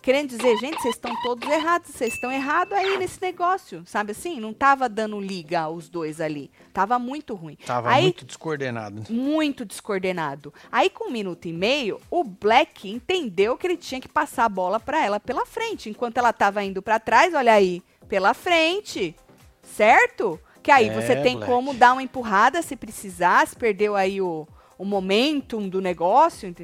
Querendo 0.02 0.30
dizer, 0.30 0.56
gente, 0.56 0.80
vocês 0.80 0.94
estão 0.94 1.14
todos 1.22 1.46
errados, 1.48 1.90
vocês 1.90 2.14
estão 2.14 2.32
errados 2.32 2.72
aí 2.72 2.96
nesse 2.96 3.20
negócio, 3.20 3.82
sabe 3.84 4.12
assim? 4.12 4.40
Não 4.40 4.52
tava 4.54 4.88
dando 4.88 5.20
liga 5.20 5.68
os 5.68 5.90
dois 5.90 6.20
ali. 6.22 6.50
Tava 6.72 6.98
muito 6.98 7.34
ruim. 7.34 7.58
Tava 7.66 7.90
aí, 7.90 8.04
muito 8.04 8.24
descoordenado. 8.24 9.04
muito 9.12 9.64
descoordenado. 9.64 10.54
Aí, 10.72 10.88
com 10.88 11.08
um 11.08 11.12
minuto 11.12 11.46
e 11.48 11.52
meio, 11.52 12.00
o 12.10 12.24
Black 12.24 12.88
entendeu 12.90 13.58
que 13.58 13.66
ele 13.66 13.76
tinha 13.76 14.00
que 14.00 14.08
passar 14.08 14.46
a 14.46 14.48
bola 14.48 14.80
pra 14.80 15.04
ela 15.04 15.20
pela 15.20 15.44
frente. 15.44 15.90
Enquanto 15.90 16.16
ela 16.16 16.32
tava 16.32 16.64
indo 16.64 16.80
pra 16.80 16.98
trás, 16.98 17.34
olha 17.34 17.52
aí, 17.52 17.82
pela 18.08 18.32
frente. 18.32 19.14
Certo? 19.62 20.40
Que 20.62 20.70
aí 20.70 20.88
É, 20.88 20.94
você 20.94 21.16
tem 21.16 21.36
Black. 21.36 21.50
como 21.52 21.74
dar 21.74 21.92
uma 21.92 22.02
empurrada 22.02 22.62
se 22.62 22.74
precisar, 22.76 23.46
se 23.46 23.56
perdeu 23.56 23.94
aí 23.96 24.20
o, 24.20 24.46
o 24.78 24.84
momentum 24.84 25.68
do 25.68 25.80
negócio. 25.80 26.54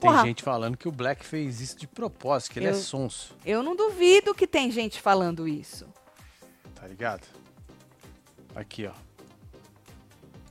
Tem 0.00 0.10
Porra, 0.10 0.22
gente 0.24 0.42
falando 0.42 0.76
que 0.76 0.86
o 0.88 0.92
Black 0.92 1.24
fez 1.24 1.60
isso 1.60 1.76
de 1.78 1.86
propósito, 1.86 2.52
que 2.52 2.58
ele 2.58 2.66
é 2.66 2.74
sonso, 2.74 3.34
eu 3.44 3.62
não 3.62 3.74
duvido 3.76 4.34
que 4.34 4.46
tem 4.46 4.70
gente 4.70 5.00
falando 5.00 5.48
isso. 5.48 5.86
tá 6.74 6.86
ligado? 6.86 7.26
Aqui, 8.54 8.86
ó. 8.86 8.92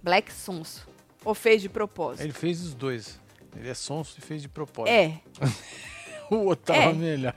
Black 0.02 0.32
Sonso. 0.34 0.88
Ou 1.24 1.34
fez 1.34 1.62
de 1.62 1.70
propósito? 1.70 2.24
Ele 2.24 2.34
fez 2.34 2.62
os 2.62 2.74
dois. 2.74 3.20
Ele 3.56 3.70
é 3.70 3.74
sonso 3.74 4.16
e 4.18 4.22
fez 4.22 4.41
de 4.41 4.50
propósito. 4.50 4.91
É. 4.94 5.20
O 6.32 6.38
outro 6.46 6.66
tava 6.74 6.89
É. 6.89 6.94
melhor. 6.94 7.36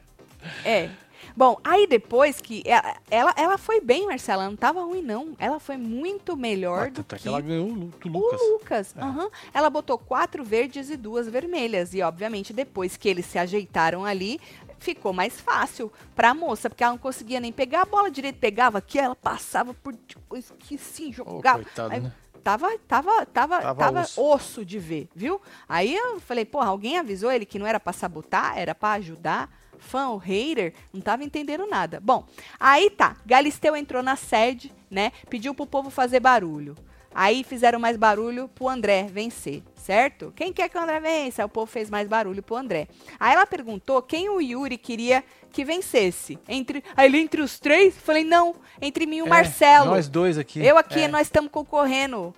É. 0.64 0.90
Bom, 1.36 1.58
aí 1.62 1.86
depois 1.86 2.40
que. 2.40 2.62
Ela, 2.64 2.96
ela, 3.10 3.34
ela 3.36 3.58
foi 3.58 3.80
bem, 3.80 4.06
Marcela. 4.06 4.44
Ela 4.44 4.50
não 4.50 4.56
tava 4.56 4.82
ruim, 4.82 5.02
não. 5.02 5.34
Ela 5.38 5.60
foi 5.60 5.76
muito 5.76 6.34
melhor 6.36 6.86
Ah, 6.86 6.90
do 6.90 7.00
é 7.02 7.04
que. 7.04 7.22
que 7.22 7.28
ela 7.28 7.40
ganhou 7.40 7.66
o 7.68 7.74
Lu- 7.74 7.92
do 8.00 8.08
O 8.08 8.12
Lucas. 8.12 8.40
Lucas. 8.50 8.94
aham. 8.96 9.28
Ela 9.52 9.68
botou 9.68 9.98
quatro 9.98 10.42
verdes 10.42 10.88
e 10.88 10.96
duas 10.96 11.28
vermelhas. 11.28 11.92
E, 11.92 12.00
obviamente, 12.00 12.52
depois 12.54 12.96
que 12.96 13.06
eles 13.08 13.26
se 13.26 13.38
ajeitaram 13.38 14.04
ali, 14.04 14.40
ficou 14.78 15.12
mais 15.12 15.38
fácil 15.38 15.92
pra 16.14 16.32
moça, 16.32 16.70
porque 16.70 16.82
ela 16.82 16.92
não 16.92 16.98
conseguia 16.98 17.38
nem 17.38 17.52
pegar 17.52 17.82
a 17.82 17.86
bola 17.86 18.10
direito. 18.10 18.38
Pegava 18.38 18.78
aqui, 18.78 18.98
ela 18.98 19.14
passava 19.14 19.74
por 19.74 19.94
coisa 20.28 20.54
que 20.58 20.78
sim, 20.78 21.12
jogava. 21.12 21.62
coitado, 21.62 21.92
Aí 21.94 22.00
né? 22.00 22.12
Tava, 22.42 22.78
tava, 22.86 23.26
tava, 23.26 23.60
Tava 23.60 23.74
tava, 23.74 24.00
osso. 24.02 24.22
osso. 24.22 24.64
de 24.64 24.78
ver, 24.78 25.08
viu? 25.14 25.40
Aí 25.68 25.94
eu 25.96 26.20
falei, 26.20 26.44
porra, 26.44 26.68
alguém 26.68 26.96
avisou 26.96 27.30
ele 27.32 27.44
que 27.44 27.58
não 27.58 27.66
era 27.66 27.80
pra 27.80 27.92
sabotar, 27.92 28.56
era 28.56 28.72
pra 28.74 28.92
ajudar? 28.92 29.50
Fã 29.78 30.08
ou 30.08 30.16
hater, 30.18 30.72
não 30.92 31.00
tava 31.00 31.24
entendendo 31.24 31.66
nada. 31.66 32.00
Bom, 32.02 32.24
aí 32.58 32.90
tá, 32.90 33.16
Galisteu 33.24 33.76
entrou 33.76 34.02
na 34.02 34.16
sede, 34.16 34.72
né? 34.90 35.12
Pediu 35.28 35.54
pro 35.54 35.66
povo 35.66 35.90
fazer 35.90 36.20
barulho. 36.20 36.74
Aí 37.18 37.42
fizeram 37.42 37.78
mais 37.80 37.96
barulho 37.96 38.46
pro 38.48 38.68
André 38.68 39.04
vencer, 39.10 39.62
certo? 39.74 40.34
Quem 40.36 40.52
quer 40.52 40.68
que 40.68 40.76
o 40.76 40.80
André 40.82 41.00
vença? 41.00 41.46
O 41.46 41.48
povo 41.48 41.64
fez 41.70 41.88
mais 41.88 42.06
barulho 42.06 42.42
pro 42.42 42.56
André. 42.56 42.88
Aí 43.18 43.32
ela 43.32 43.46
perguntou 43.46 44.02
quem 44.02 44.28
o 44.28 44.38
Yuri 44.38 44.76
queria 44.76 45.24
que 45.50 45.64
vencesse. 45.64 46.38
Entre, 46.46 46.84
aí 46.94 47.06
ele 47.08 47.18
entre 47.18 47.40
os 47.40 47.58
três, 47.58 47.96
falei, 47.96 48.22
não, 48.22 48.54
entre 48.82 49.06
mim 49.06 49.16
e 49.16 49.22
o 49.22 49.26
É, 49.26 49.30
Marcelo. 49.30 49.86
Nós 49.92 50.08
dois 50.08 50.36
aqui. 50.36 50.62
Eu 50.62 50.76
aqui, 50.76 51.00
É. 51.00 51.08
nós 51.08 51.22
estamos 51.26 51.50
concorrendo. 51.50 52.34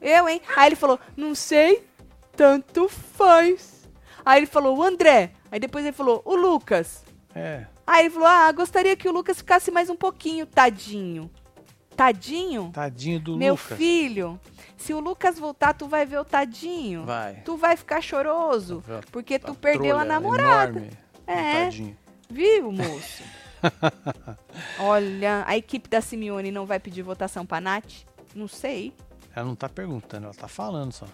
Eu, 0.00 0.26
hein? 0.26 0.40
Aí 0.56 0.68
ele 0.68 0.76
falou, 0.76 0.98
não 1.14 1.34
sei, 1.34 1.86
tanto 2.34 2.88
faz. 2.88 3.86
Aí 4.24 4.38
ele 4.40 4.46
falou, 4.46 4.78
o 4.78 4.82
André. 4.82 5.32
Aí 5.52 5.60
depois 5.60 5.84
ele 5.84 5.92
falou, 5.94 6.22
o 6.24 6.34
Lucas. 6.34 7.04
É. 7.34 7.66
Aí 7.86 8.06
ele 8.06 8.10
falou, 8.14 8.26
ah, 8.26 8.50
gostaria 8.52 8.96
que 8.96 9.06
o 9.08 9.12
Lucas 9.12 9.36
ficasse 9.36 9.70
mais 9.70 9.90
um 9.90 9.94
pouquinho, 9.96 10.46
tadinho. 10.46 11.30
Tadinho? 11.94 12.70
Tadinho 12.72 13.20
do 13.20 13.36
Meu 13.36 13.52
Lucas. 13.54 13.76
filho, 13.76 14.40
se 14.78 14.94
o 14.94 14.98
Lucas 14.98 15.38
voltar, 15.38 15.74
tu 15.74 15.86
vai 15.86 16.06
ver 16.06 16.18
o 16.18 16.24
tadinho. 16.24 17.04
Vai. 17.04 17.34
Tu 17.44 17.54
vai 17.54 17.76
ficar 17.76 18.00
choroso, 18.00 18.80
Vai 18.80 19.02
porque 19.12 19.38
tu 19.38 19.52
A 19.52 19.54
perdeu 19.54 19.98
a 19.98 20.04
namorada. 20.04 20.78
enorme. 20.78 20.90
É. 21.26 21.64
Tadinho. 21.64 21.96
Viu, 22.30 22.72
moço? 22.72 23.22
Olha, 24.80 25.44
a 25.46 25.56
equipe 25.56 25.88
da 25.88 26.00
Simeone 26.00 26.50
não 26.50 26.64
vai 26.64 26.80
pedir 26.80 27.02
votação 27.02 27.44
pra 27.44 27.60
Nath? 27.60 28.04
Não 28.34 28.48
sei. 28.48 28.94
Ela 29.36 29.46
não 29.46 29.54
tá 29.54 29.68
perguntando, 29.68 30.24
ela 30.24 30.34
tá 30.34 30.48
falando 30.48 30.92
só. 30.92 31.06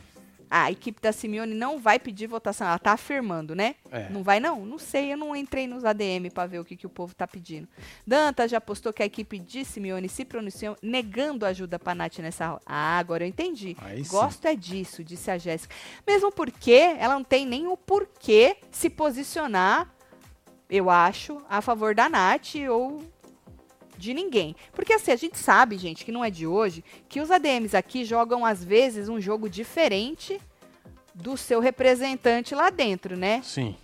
A 0.51 0.71
equipe 0.71 1.01
da 1.01 1.13
Simeone 1.13 1.55
não 1.55 1.79
vai 1.79 1.99
pedir 1.99 2.27
votação. 2.27 2.67
Ela 2.67 2.79
tá 2.79 2.93
afirmando, 2.93 3.55
né? 3.55 3.75
É. 3.91 4.09
Não 4.09 4.23
vai, 4.23 4.41
não? 4.41 4.65
Não 4.65 4.79
sei, 4.79 5.13
eu 5.13 5.17
não 5.17 5.35
entrei 5.37 5.67
nos 5.67 5.85
ADM 5.85 6.31
pra 6.33 6.47
ver 6.47 6.59
o 6.59 6.65
que, 6.65 6.77
que 6.77 6.87
o 6.87 6.91
povo 6.91 7.15
tá 7.15 7.27
pedindo. 7.27 7.69
Danta 8.07 8.49
já 8.49 8.61
postou 8.61 8.93
que 8.93 9.03
a 9.03 9.07
equipe 9.07 9.39
de 9.39 9.65
Simeone 9.65 10.09
se 10.09 10.25
pronunciou 10.25 10.77
negando 10.83 11.45
ajuda 11.45 11.79
pra 11.79 11.95
Nath 11.95 12.19
nessa 12.19 12.53
hora. 12.53 12.63
Ah, 12.67 12.99
agora 12.99 13.25
eu 13.25 13.29
entendi. 13.29 13.77
Aí 13.81 14.05
sim. 14.05 14.11
Gosto 14.11 14.47
é 14.47 14.55
disso, 14.55 15.05
disse 15.05 15.31
a 15.31 15.39
Jéssica. 15.39 15.75
Mesmo 16.07 16.33
porque 16.33 16.95
ela 16.99 17.15
não 17.15 17.25
tem 17.25 17.47
nem 17.47 17.67
o 17.67 17.77
porquê 17.77 18.57
se 18.71 18.89
posicionar, 18.89 19.93
eu 20.71 20.91
acho, 20.91 21.43
a 21.49 21.61
favor 21.61 21.95
da 21.95 22.09
Nath 22.09 22.55
ou 22.71 23.03
de 23.99 24.15
ninguém. 24.15 24.55
Porque 24.73 24.95
assim, 24.95 25.11
a 25.11 25.17
gente 25.17 25.37
sabe, 25.37 25.77
gente, 25.77 26.05
que 26.05 26.13
não 26.13 26.25
é 26.25 26.31
de 26.31 26.47
hoje, 26.47 26.85
que 27.09 27.21
os 27.21 27.31
ADMs 27.31 27.77
aqui 27.77 28.05
jogam 28.05 28.47
às 28.47 28.65
vezes 28.65 29.09
um 29.09 29.21
jogo 29.21 29.49
diferente 29.51 30.41
do 31.15 31.37
seu 31.37 31.61
representante 31.61 32.55
lá 32.55 32.71
dentro, 32.71 33.17
né? 33.17 33.43
Sim. 33.43 33.77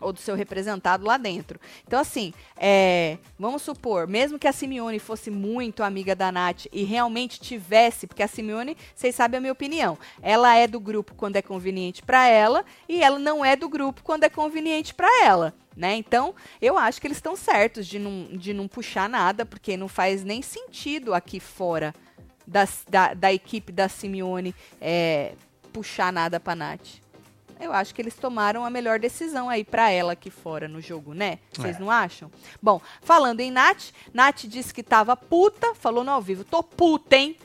Ou 0.00 0.12
do 0.12 0.18
seu 0.20 0.34
representado 0.34 1.04
lá 1.06 1.16
dentro. 1.16 1.58
Então, 1.86 1.98
assim, 2.00 2.32
é, 2.56 3.18
vamos 3.38 3.62
supor, 3.62 4.06
mesmo 4.06 4.38
que 4.38 4.46
a 4.46 4.52
Simeone 4.52 4.98
fosse 4.98 5.30
muito 5.30 5.82
amiga 5.82 6.14
da 6.14 6.30
Nath 6.30 6.66
e 6.72 6.84
realmente 6.84 7.40
tivesse, 7.40 8.06
porque 8.06 8.22
a 8.22 8.28
Simeone, 8.28 8.76
vocês 8.94 9.14
sabem 9.14 9.38
a 9.38 9.40
minha 9.40 9.52
opinião, 9.52 9.98
ela 10.20 10.54
é 10.54 10.66
do 10.66 10.78
grupo 10.78 11.14
quando 11.14 11.36
é 11.36 11.42
conveniente 11.42 12.02
para 12.02 12.28
ela 12.28 12.64
e 12.88 13.02
ela 13.02 13.18
não 13.18 13.44
é 13.44 13.56
do 13.56 13.68
grupo 13.68 14.02
quando 14.02 14.24
é 14.24 14.28
conveniente 14.28 14.94
para 14.94 15.08
ela. 15.24 15.54
Né? 15.76 15.94
Então, 15.96 16.34
eu 16.60 16.78
acho 16.78 16.98
que 17.00 17.06
eles 17.06 17.18
estão 17.18 17.36
certos 17.36 17.86
de 17.86 17.98
não, 17.98 18.28
de 18.32 18.54
não 18.54 18.66
puxar 18.66 19.08
nada, 19.10 19.44
porque 19.44 19.76
não 19.76 19.88
faz 19.88 20.24
nem 20.24 20.40
sentido 20.40 21.12
aqui 21.12 21.38
fora 21.38 21.94
das- 22.46 22.84
da, 22.88 23.12
da 23.12 23.32
equipe 23.32 23.72
da 23.72 23.86
Simeone 23.88 24.54
é, 24.80 25.32
puxar 25.72 26.10
nada 26.12 26.40
pra 26.40 26.54
Nath. 26.54 27.00
Eu 27.60 27.72
acho 27.72 27.94
que 27.94 28.02
eles 28.02 28.14
tomaram 28.14 28.64
a 28.64 28.70
melhor 28.70 28.98
decisão 28.98 29.48
aí 29.48 29.64
para 29.64 29.90
ela 29.90 30.12
aqui 30.12 30.30
fora 30.30 30.68
no 30.68 30.80
jogo, 30.80 31.14
né? 31.14 31.38
Vocês 31.52 31.76
É. 31.76 31.78
não 31.78 31.90
acham? 31.90 32.30
Bom, 32.62 32.80
falando 33.02 33.40
em 33.40 33.50
Nath, 33.50 33.90
Nath 34.12 34.44
disse 34.44 34.72
que 34.74 34.82
tava 34.82 35.16
puta, 35.16 35.74
falou 35.74 36.04
no 36.04 36.10
ao 36.10 36.20
vivo, 36.22 36.44
tô 36.44 36.62
puta, 36.62 37.16
hein? 37.16 37.36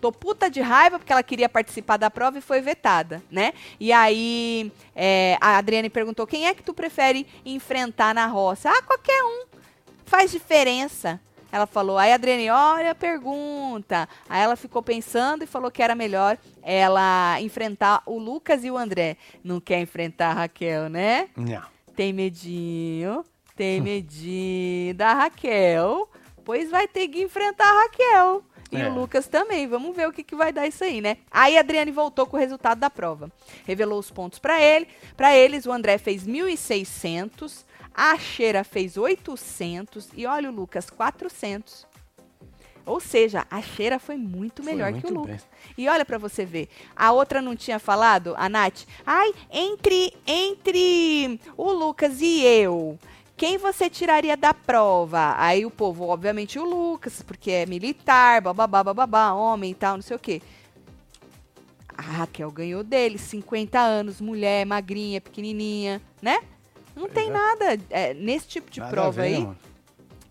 Tô 0.00 0.12
puta 0.12 0.50
de 0.50 0.60
raiva 0.60 0.98
porque 0.98 1.12
ela 1.12 1.22
queria 1.22 1.48
participar 1.48 1.96
da 1.96 2.10
prova 2.10 2.36
e 2.36 2.42
foi 2.42 2.60
vetada, 2.60 3.22
né? 3.30 3.54
E 3.80 3.90
aí 3.90 4.70
é, 4.94 5.38
a 5.40 5.56
Adriane 5.56 5.88
perguntou: 5.88 6.26
quem 6.26 6.46
é 6.46 6.52
que 6.52 6.62
tu 6.62 6.74
prefere 6.74 7.26
enfrentar 7.42 8.14
na 8.14 8.26
roça? 8.26 8.68
Ah, 8.70 8.82
qualquer 8.82 9.22
um. 9.24 9.46
Faz 10.04 10.30
diferença. 10.30 11.18
Ela 11.54 11.68
falou, 11.68 11.96
aí 11.96 12.10
a 12.10 12.16
Adriane, 12.16 12.50
olha 12.50 12.90
a 12.90 12.94
pergunta. 12.96 14.08
Aí 14.28 14.42
ela 14.42 14.56
ficou 14.56 14.82
pensando 14.82 15.44
e 15.44 15.46
falou 15.46 15.70
que 15.70 15.80
era 15.80 15.94
melhor 15.94 16.36
ela 16.60 17.40
enfrentar 17.40 18.02
o 18.06 18.18
Lucas 18.18 18.64
e 18.64 18.72
o 18.72 18.76
André. 18.76 19.16
Não 19.44 19.60
quer 19.60 19.78
enfrentar 19.78 20.30
a 20.30 20.32
Raquel, 20.32 20.88
né? 20.88 21.28
Não. 21.36 21.62
Tem 21.94 22.12
medinho, 22.12 23.24
tem 23.54 23.80
medinho 23.80 24.94
da 24.96 25.12
Raquel, 25.14 26.10
pois 26.44 26.72
vai 26.72 26.88
ter 26.88 27.06
que 27.06 27.22
enfrentar 27.22 27.68
a 27.70 27.82
Raquel. 27.82 28.42
E 28.72 28.76
É. 28.76 28.88
o 28.88 28.92
Lucas 28.92 29.28
também. 29.28 29.68
Vamos 29.68 29.94
ver 29.94 30.08
o 30.08 30.12
que, 30.12 30.24
que 30.24 30.34
vai 30.34 30.52
dar 30.52 30.66
isso 30.66 30.82
aí, 30.82 31.00
né? 31.00 31.18
Aí 31.30 31.56
a 31.56 31.60
Adriane 31.60 31.92
voltou 31.92 32.26
com 32.26 32.36
o 32.36 32.40
resultado 32.40 32.80
da 32.80 32.90
prova. 32.90 33.30
Revelou 33.64 34.00
os 34.00 34.10
pontos 34.10 34.40
para 34.40 34.60
ele. 34.60 34.88
Para 35.16 35.36
eles, 35.36 35.66
o 35.66 35.70
André 35.70 35.98
fez 35.98 36.26
1.600, 36.26 37.64
a 37.94 38.18
Cheira 38.18 38.64
fez 38.64 38.96
800 38.96 40.08
e 40.14 40.26
olha 40.26 40.50
o 40.50 40.54
Lucas, 40.54 40.90
400. 40.90 41.86
Ou 42.86 43.00
seja, 43.00 43.46
a 43.50 43.62
Cheira 43.62 43.98
foi 43.98 44.16
muito 44.16 44.62
Foi 44.62 44.72
melhor 44.72 44.90
muito 44.90 45.06
que 45.06 45.12
o 45.12 45.14
bem. 45.14 45.18
Lucas. 45.18 45.46
E 45.78 45.88
olha 45.88 46.04
pra 46.04 46.18
você 46.18 46.44
ver, 46.44 46.68
a 46.94 47.12
outra 47.12 47.40
não 47.40 47.56
tinha 47.56 47.78
falado, 47.78 48.34
a 48.36 48.48
Nath? 48.48 48.82
Ai, 49.06 49.32
entre, 49.50 50.12
entre 50.26 51.40
o 51.56 51.72
Lucas 51.72 52.20
e 52.20 52.42
eu, 52.44 52.98
quem 53.36 53.56
você 53.56 53.88
tiraria 53.88 54.36
da 54.36 54.52
prova? 54.52 55.34
Aí 55.38 55.64
o 55.64 55.70
povo, 55.70 56.06
obviamente 56.08 56.58
o 56.58 56.64
Lucas, 56.64 57.22
porque 57.22 57.50
é 57.50 57.66
militar, 57.66 58.42
bababá, 58.42 58.84
bababá, 58.84 59.32
homem 59.32 59.70
e 59.70 59.74
tal, 59.74 59.94
não 59.96 60.02
sei 60.02 60.16
o 60.16 60.20
quê. 60.20 60.42
A 61.96 62.02
Raquel 62.02 62.50
ganhou 62.50 62.82
dele, 62.82 63.18
50 63.18 63.78
anos, 63.78 64.20
mulher, 64.20 64.66
magrinha, 64.66 65.20
pequenininha, 65.20 66.02
né? 66.20 66.40
Não 66.94 67.08
tem 67.08 67.28
é. 67.28 67.32
nada 67.32 67.78
é, 67.90 68.14
nesse 68.14 68.46
tipo 68.46 68.70
de 68.70 68.80
Nada 68.80 68.92
prova 68.92 69.22
ver, 69.22 69.22
aí. 69.22 69.40
mano. 69.40 69.58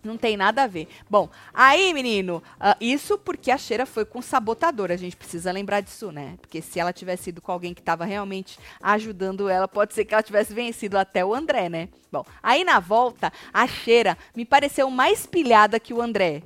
Não 0.04 0.18
tem 0.18 0.36
nada 0.36 0.64
a 0.64 0.66
ver. 0.66 0.86
Bom, 1.08 1.30
aí, 1.52 1.94
menino, 1.94 2.42
ah, 2.60 2.76
isso 2.78 3.16
porque 3.16 3.50
a 3.50 3.56
Cheira 3.56 3.86
foi 3.86 4.04
com 4.04 4.20
sabotador. 4.20 4.90
A 4.90 4.96
gente 4.96 5.16
precisa 5.16 5.50
lembrar 5.50 5.80
disso, 5.80 6.12
né? 6.12 6.36
Porque 6.42 6.60
se 6.60 6.78
ela 6.78 6.92
tivesse 6.92 7.30
ido 7.30 7.40
com 7.40 7.50
alguém 7.50 7.72
que 7.72 7.80
estava 7.80 8.04
realmente 8.04 8.58
ajudando 8.82 9.48
ela, 9.48 9.66
pode 9.66 9.94
ser 9.94 10.04
que 10.04 10.12
ela 10.12 10.22
tivesse 10.22 10.52
vencido 10.52 10.98
até 10.98 11.24
o 11.24 11.34
André, 11.34 11.70
né? 11.70 11.88
Bom, 12.12 12.22
aí 12.42 12.64
na 12.64 12.80
volta, 12.80 13.32
a 13.52 13.66
Cheira 13.66 14.16
me 14.36 14.44
pareceu 14.44 14.90
mais 14.90 15.26
pilhada 15.26 15.80
que 15.80 15.94
o 15.94 16.02
André. 16.02 16.42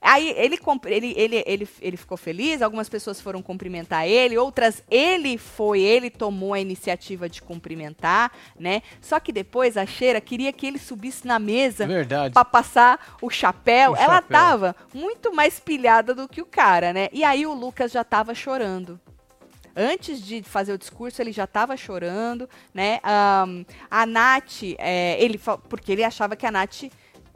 Aí 0.00 0.32
ele, 0.36 0.58
ele, 0.86 1.14
ele, 1.16 1.44
ele, 1.44 1.68
ele 1.80 1.96
ficou 1.96 2.16
feliz, 2.16 2.62
algumas 2.62 2.88
pessoas 2.88 3.20
foram 3.20 3.42
cumprimentar 3.42 4.06
ele, 4.06 4.38
outras 4.38 4.82
ele 4.88 5.36
foi, 5.36 5.80
ele 5.80 6.08
tomou 6.08 6.54
a 6.54 6.60
iniciativa 6.60 7.28
de 7.28 7.42
cumprimentar, 7.42 8.30
né? 8.58 8.82
Só 9.00 9.18
que 9.18 9.32
depois 9.32 9.76
a 9.76 9.84
Cheira 9.84 10.20
queria 10.20 10.52
que 10.52 10.66
ele 10.66 10.78
subisse 10.78 11.26
na 11.26 11.38
mesa 11.38 11.86
pra 12.32 12.44
passar 12.44 13.16
o 13.20 13.28
chapéu. 13.28 13.92
O 13.92 13.96
Ela 13.96 14.16
chapéu. 14.16 14.38
tava 14.38 14.76
muito 14.94 15.34
mais 15.34 15.58
pilhada 15.58 16.14
do 16.14 16.28
que 16.28 16.40
o 16.40 16.46
cara, 16.46 16.92
né? 16.92 17.08
E 17.12 17.24
aí 17.24 17.44
o 17.44 17.52
Lucas 17.52 17.90
já 17.90 18.04
tava 18.04 18.34
chorando. 18.34 19.00
Antes 19.80 20.20
de 20.20 20.42
fazer 20.42 20.72
o 20.72 20.78
discurso, 20.78 21.22
ele 21.22 21.30
já 21.30 21.46
tava 21.46 21.76
chorando, 21.76 22.48
né? 22.74 22.98
Ahn, 23.02 23.64
a 23.88 24.04
Nath, 24.06 24.62
é, 24.76 25.16
ele, 25.22 25.40
porque 25.68 25.92
ele 25.92 26.02
achava 26.02 26.34
que 26.34 26.44
a 26.44 26.50
Nath 26.50 26.84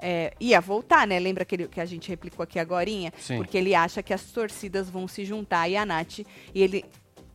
é, 0.03 0.34
ia 0.40 0.61
voltar, 0.61 1.07
né? 1.07 1.18
Lembra 1.18 1.44
que, 1.44 1.55
ele- 1.55 1.68
que 1.68 1.80
a 1.80 1.84
gente 1.86 2.09
replicou 2.09 2.42
aqui 2.44 2.59
agorinha? 2.59 3.12
Sim. 3.18 3.36
Porque 3.36 3.57
ele 3.57 3.74
acha 3.74 4.03
que 4.03 4.12
as 4.12 4.22
torcidas 4.24 4.90
vão 4.90 5.07
se 5.07 5.24
juntar 5.24 5.68
e 5.68 5.76
a 5.76 5.86
Nath, 5.86 6.18
e 6.18 6.26
ele 6.55 6.84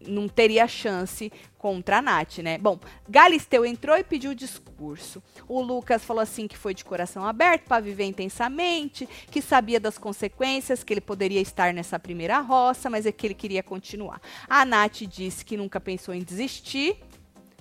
não 0.07 0.27
teria 0.27 0.67
chance 0.67 1.31
contra 1.57 1.97
a 1.97 2.01
Nath, 2.03 2.37
né? 2.37 2.59
Bom, 2.59 2.79
Galisteu 3.09 3.65
entrou 3.65 3.97
e 3.97 4.03
pediu 4.03 4.35
discurso. 4.35 5.23
O 5.47 5.59
Lucas 5.59 6.03
falou 6.05 6.21
assim 6.21 6.47
que 6.47 6.55
foi 6.55 6.73
de 6.75 6.85
coração 6.85 7.25
aberto 7.25 7.63
para 7.63 7.81
viver 7.81 8.05
intensamente, 8.05 9.09
que 9.31 9.41
sabia 9.41 9.79
das 9.79 9.97
consequências, 9.97 10.83
que 10.83 10.93
ele 10.93 11.01
poderia 11.01 11.41
estar 11.41 11.73
nessa 11.73 11.97
primeira 11.97 12.39
roça, 12.39 12.89
mas 12.91 13.05
é 13.07 13.11
que 13.11 13.25
ele 13.25 13.33
queria 13.33 13.63
continuar. 13.63 14.21
A 14.47 14.63
Nath 14.65 15.01
disse 15.07 15.43
que 15.43 15.57
nunca 15.57 15.79
pensou 15.79 16.13
em 16.13 16.21
desistir. 16.21 16.95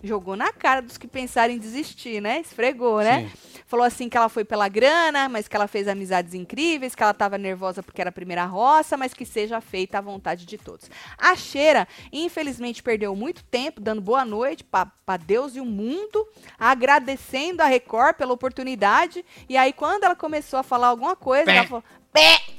Jogou 0.02 0.36
na 0.36 0.52
cara 0.52 0.82
dos 0.82 0.98
que 0.98 1.06
pensaram 1.06 1.52
em 1.52 1.58
desistir, 1.58 2.20
né? 2.20 2.40
Esfregou, 2.40 3.00
né? 3.00 3.30
Sim. 3.30 3.62
Falou 3.66 3.84
assim 3.84 4.08
que 4.08 4.16
ela 4.16 4.28
foi 4.28 4.44
pela 4.44 4.68
grana, 4.68 5.28
mas 5.28 5.48
que 5.48 5.56
ela 5.56 5.66
fez 5.66 5.88
amizades 5.88 6.34
incríveis, 6.34 6.94
que 6.94 7.02
ela 7.02 7.12
estava 7.12 7.36
nervosa 7.36 7.82
porque 7.82 8.00
era 8.00 8.10
a 8.10 8.12
primeira 8.12 8.44
roça, 8.44 8.96
mas 8.96 9.12
que 9.12 9.24
seja 9.24 9.60
feita 9.60 9.98
à 9.98 10.00
vontade 10.00 10.46
de 10.46 10.56
todos. 10.56 10.88
A 11.18 11.34
Cheira, 11.34 11.88
infelizmente, 12.12 12.82
perdeu 12.82 13.16
muito 13.16 13.42
tempo 13.44 13.80
dando 13.80 14.00
boa 14.00 14.24
noite 14.24 14.62
para 14.62 15.16
Deus 15.16 15.56
e 15.56 15.60
o 15.60 15.64
mundo, 15.64 16.26
agradecendo 16.58 17.62
a 17.62 17.66
Record 17.66 18.16
pela 18.16 18.32
oportunidade. 18.32 19.24
E 19.48 19.56
aí, 19.56 19.72
quando 19.72 20.04
ela 20.04 20.14
começou 20.14 20.58
a 20.58 20.62
falar 20.62 20.88
alguma 20.88 21.16
coisa, 21.16 21.46
Pé. 21.46 21.56
ela 21.56 21.66
falou: 21.66 21.84
Pé! 22.12 22.55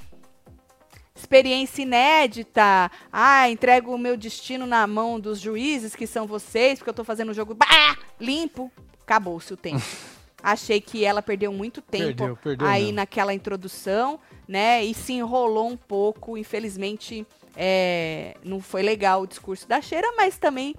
Experiência 1.17 1.81
inédita. 1.81 2.91
Ah, 3.11 3.49
entrego 3.49 3.93
o 3.93 3.97
meu 3.97 4.15
destino 4.15 4.67
na 4.67 4.85
mão 4.85 5.19
dos 5.19 5.39
juízes, 5.39 5.95
que 5.95 6.05
são 6.05 6.27
vocês, 6.27 6.77
porque 6.77 6.91
eu 6.91 6.93
tô 6.93 7.03
fazendo 7.03 7.29
o 7.29 7.33
jogo 7.33 7.55
bah, 7.55 7.97
limpo. 8.19 8.71
Acabou-se 9.01 9.51
o 9.51 9.57
tempo. 9.57 9.83
Achei 10.41 10.79
que 10.79 11.03
ela 11.03 11.21
perdeu 11.21 11.51
muito 11.51 11.81
tempo 11.81 12.17
Perdeu, 12.17 12.37
perdeu 12.37 12.67
aí 12.67 12.83
mesmo. 12.83 12.95
naquela 12.97 13.33
introdução, 13.33 14.19
né? 14.47 14.85
E 14.85 14.93
se 14.93 15.13
enrolou 15.13 15.67
um 15.67 15.75
pouco. 15.75 16.37
Infelizmente, 16.37 17.25
é, 17.55 18.35
não 18.43 18.61
foi 18.61 18.83
legal 18.83 19.23
o 19.23 19.27
discurso 19.27 19.67
da 19.67 19.81
Cheira, 19.81 20.13
mas 20.15 20.37
também 20.37 20.75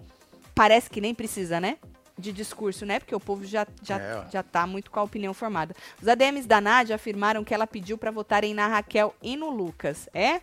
parece 0.55 0.89
que 0.89 1.01
nem 1.01 1.13
precisa, 1.13 1.61
né? 1.61 1.77
De 2.19 2.33
discurso, 2.33 2.85
né? 2.85 2.99
Porque 2.99 3.15
o 3.15 3.21
povo 3.21 3.45
já, 3.45 3.65
já, 3.83 3.99
É, 3.99 4.27
já 4.31 4.43
tá 4.43 4.67
muito 4.67 4.91
com 4.91 4.99
a 4.99 5.05
opinião 5.05 5.33
formada. 5.33 5.75
Os 6.03 6.09
ADMs 6.09 6.49
da 6.49 6.61
Nádia 6.61 6.97
afirmaram 6.97 7.45
que 7.45 7.55
ela 7.55 7.67
pediu 7.67 7.97
pra 7.97 8.11
votarem 8.11 8.53
na 8.53 8.67
Raquel 8.67 9.15
e 9.23 9.37
no 9.37 9.51
Lucas. 9.51 10.09
É? 10.13 10.41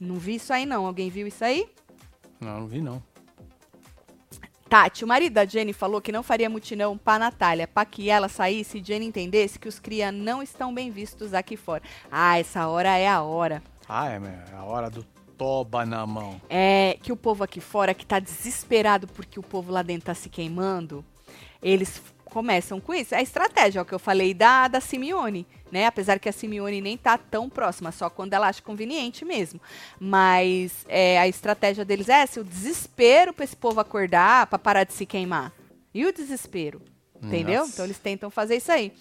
Não 0.00 0.16
vi 0.16 0.34
isso 0.34 0.52
aí, 0.52 0.66
não. 0.66 0.84
Alguém 0.84 1.08
viu 1.08 1.26
isso 1.26 1.44
aí? 1.44 1.68
Não, 2.40 2.60
não 2.60 2.66
vi 2.66 2.80
não. 2.80 3.00
Tati, 4.68 5.04
o 5.04 5.06
marido 5.06 5.34
da 5.34 5.44
Jenny 5.44 5.74
falou 5.74 6.00
que 6.00 6.10
não 6.10 6.22
faria 6.22 6.48
mutinão 6.48 6.96
pra 6.96 7.18
Natália, 7.18 7.68
pra 7.68 7.84
que 7.84 8.08
ela 8.08 8.26
saísse 8.26 8.78
e 8.78 8.82
Jenny 8.82 9.04
entendesse 9.04 9.58
que 9.58 9.68
os 9.68 9.78
cria 9.78 10.10
não 10.10 10.42
estão 10.42 10.72
bem 10.72 10.90
vistos 10.90 11.34
aqui 11.34 11.58
fora. 11.58 11.82
Ah, 12.10 12.38
essa 12.38 12.66
hora 12.66 12.96
é 12.96 13.06
a 13.06 13.20
hora. 13.20 13.62
Ah, 13.86 14.10
é, 14.10 14.16
é 14.16 14.56
a 14.56 14.64
hora 14.64 14.88
do 14.88 15.04
toba 15.42 15.84
na 15.84 16.06
mão. 16.06 16.40
É 16.48 16.96
que 17.02 17.10
o 17.12 17.16
povo 17.16 17.42
aqui 17.42 17.60
fora, 17.60 17.92
que 17.92 18.06
tá 18.06 18.20
desesperado 18.20 19.08
porque 19.08 19.40
o 19.40 19.42
povo 19.42 19.72
lá 19.72 19.82
dentro 19.82 20.06
tá 20.06 20.14
se 20.14 20.28
queimando, 20.28 21.04
eles 21.60 22.00
começam 22.24 22.80
com 22.80 22.94
isso. 22.94 23.14
É 23.14 23.18
a 23.18 23.22
estratégia, 23.22 23.80
é 23.80 23.82
o 23.82 23.84
que 23.84 23.92
eu 23.92 23.98
falei 23.98 24.32
da, 24.32 24.68
da 24.68 24.80
Simeone, 24.80 25.46
né? 25.70 25.86
Apesar 25.86 26.18
que 26.18 26.28
a 26.28 26.32
Simeone 26.32 26.80
nem 26.80 26.96
tá 26.96 27.18
tão 27.18 27.50
próxima, 27.50 27.90
só 27.90 28.08
quando 28.08 28.32
ela 28.34 28.48
acha 28.48 28.62
conveniente 28.62 29.24
mesmo. 29.24 29.60
Mas 29.98 30.86
é, 30.88 31.18
a 31.18 31.26
estratégia 31.26 31.84
deles 31.84 32.08
é 32.08 32.22
essa, 32.22 32.40
o 32.40 32.44
desespero 32.44 33.32
pra 33.32 33.44
esse 33.44 33.56
povo 33.56 33.80
acordar, 33.80 34.46
pra 34.46 34.58
parar 34.58 34.84
de 34.84 34.92
se 34.92 35.04
queimar. 35.04 35.52
E 35.92 36.06
o 36.06 36.12
desespero? 36.12 36.80
Entendeu? 37.22 37.60
Nossa. 37.60 37.72
Então 37.72 37.84
eles 37.84 37.98
tentam 37.98 38.30
fazer 38.30 38.56
isso 38.56 38.72
aí. 38.72 38.92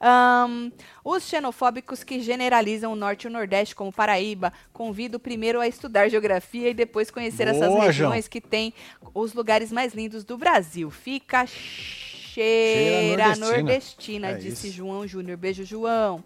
Ahn, 0.00 0.70
os 1.04 1.22
xenofóbicos 1.22 2.02
que 2.02 2.20
generalizam 2.20 2.92
o 2.92 2.96
Norte 2.96 3.24
e 3.24 3.28
o 3.28 3.30
Nordeste 3.30 3.74
como 3.74 3.92
Paraíba, 3.92 4.52
convido 4.72 5.20
primeiro 5.20 5.60
a 5.60 5.68
estudar 5.68 6.08
geografia 6.08 6.70
e 6.70 6.74
depois 6.74 7.10
conhecer 7.10 7.46
essas 7.46 7.68
Boa, 7.68 7.84
regiões 7.84 8.26
que 8.26 8.40
têm 8.40 8.74
os 9.14 9.32
lugares 9.32 9.70
mais 9.70 9.94
lindos 9.94 10.24
do 10.24 10.36
Brasil. 10.36 10.90
Fica 10.90 11.46
cheira 11.46 13.16
nordestina. 13.36 13.46
nordestina, 13.56 14.26
É 14.28 14.34
disse 14.34 14.68
isso. 14.68 14.76
João 14.76 15.06
Júnior. 15.06 15.36
Beijo, 15.36 15.64
João. 15.64 16.22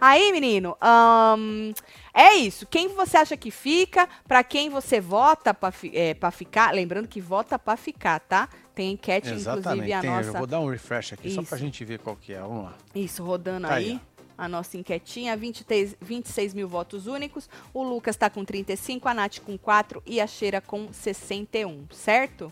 Aí, 0.00 0.32
menino, 0.32 0.76
ahn, 0.80 1.72
é 2.14 2.34
isso. 2.34 2.66
Quem 2.66 2.88
você 2.88 3.16
acha 3.16 3.36
que 3.36 3.50
fica? 3.50 4.08
Pra 4.26 4.42
quem 4.42 4.68
você 4.70 5.00
vota 5.00 5.52
pra, 5.54 5.70
fi- 5.70 5.92
é, 5.94 6.16
ficar? 6.32 6.72
Lembrando 6.72 7.06
que 7.08 7.20
vota 7.20 7.58
pra 7.58 7.76
ficar, 7.76 8.18
tá? 8.20 8.48
Tem 8.74 8.92
enquete, 8.92 9.28
Exatamente. 9.30 9.68
inclusive, 9.68 9.92
a 9.92 10.00
Tem, 10.00 10.10
Eu 10.10 10.16
nossa. 10.16 10.38
vou 10.38 10.46
dar 10.46 10.60
um 10.60 10.68
refresh 10.70 11.12
aqui 11.12 11.30
só 11.30 11.40
Isso. 11.42 11.48
pra 11.50 11.58
gente 11.58 11.84
ver 11.84 11.98
qual 11.98 12.16
que 12.16 12.32
é. 12.32 12.40
Vamos 12.40 12.64
lá. 12.64 12.74
Isso, 12.94 13.22
rodando 13.22 13.66
Tá 13.68 13.74
aí. 13.74 13.90
aí, 13.92 14.00
A 14.38 14.48
nossa 14.48 14.76
enquetinha, 14.78 15.36
23, 15.36 15.94
26 16.00 16.54
mil 16.54 16.66
votos 16.66 17.06
únicos. 17.06 17.48
O 17.74 17.82
Lucas 17.82 18.16
tá 18.16 18.30
com 18.30 18.44
35, 18.44 19.06
a 19.08 19.14
Nath 19.14 19.38
com 19.40 19.56
4 19.58 20.02
e 20.06 20.20
a 20.20 20.26
Cheira 20.26 20.60
com 20.60 20.90
61, 20.92 21.86
certo? 21.92 22.50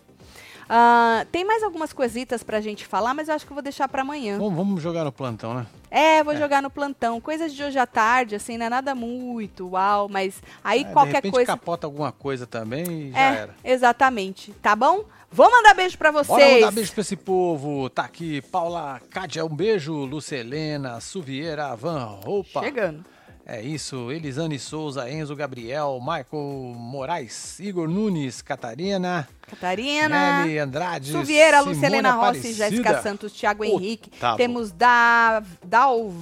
Ah, 0.73 1.27
tem 1.33 1.45
mais 1.45 1.65
algumas 1.65 1.93
coisitas 1.93 2.45
pra 2.45 2.61
gente 2.61 2.87
falar, 2.87 3.13
mas 3.13 3.29
eu 3.29 3.35
acho 3.35 3.45
que 3.45 3.51
eu 3.51 3.57
vou 3.57 3.63
deixar 3.63 3.89
pra 3.89 4.03
amanhã. 4.03 4.39
Vamos, 4.39 4.55
vamos 4.55 4.81
jogar 4.81 5.03
no 5.03 5.11
plantão, 5.11 5.53
né? 5.53 5.67
É, 5.91 6.23
vou 6.23 6.33
É. 6.33 6.37
jogar 6.37 6.63
no 6.63 6.71
plantão. 6.71 7.21
Coisas 7.21 7.53
de 7.53 7.61
hoje 7.65 7.77
à 7.77 7.87
tarde, 7.89 8.37
assim, 8.37 8.57
não 8.57 8.67
é 8.67 8.69
nada 8.69 8.95
muito, 8.95 9.67
uau, 9.71 10.09
mas 10.09 10.41
aí 10.63 10.83
É, 10.83 10.85
de 10.85 10.93
qualquer 10.93 11.15
repente 11.17 11.33
coisa. 11.33 11.47
capota 11.49 11.89
alguma 11.89 12.13
coisa 12.13 12.47
também 12.47 13.09
e 13.09 13.11
já 13.11 13.19
É, 13.19 13.37
era. 13.39 13.55
exatamente. 13.65 14.53
Tá 14.63 14.77
bom? 14.77 15.05
Vou 15.33 15.51
mandar 15.51 15.75
beijo 15.75 15.99
pra 15.99 16.13
vocês. 16.13 16.29
Bora 16.39 16.55
mandar 16.55 16.71
beijo 16.73 16.93
pra 16.93 17.01
esse 17.01 17.17
povo. 17.17 17.91
Tá 17.91 18.03
aqui, 18.05 18.41
Paula 18.43 19.01
Cádia, 19.11 19.45
um 19.45 19.49
beijo. 19.49 19.93
Lúcia 20.05 20.37
Helena, 20.37 21.01
Suvieira, 21.01 21.75
Van 21.75 22.05
Roupa. 22.25 22.61
Chegando. 22.63 23.05
É 23.47 23.61
isso, 23.61 24.13
Elisane 24.13 24.59
Souza, 24.59 25.11
Enzo 25.11 25.35
Gabriel, 25.35 25.99
Michael 26.01 26.75
Moraes, 26.77 27.59
Igor 27.59 27.89
Nunes, 27.89 28.41
Catarina. 28.43 29.29
Catarina. 29.43 30.45
Nelly 30.45 30.59
Andrade. 30.59 31.11
Suvieira, 31.11 31.61
Lucelena 31.61 32.13
Rossi, 32.13 32.53
Jéssica 32.53 33.03
Santos, 33.03 33.33
Thiago 33.33 33.65
Henrique. 33.65 34.11
Temos 34.37 34.71
da, 34.71 35.43
Dal, 35.65 36.13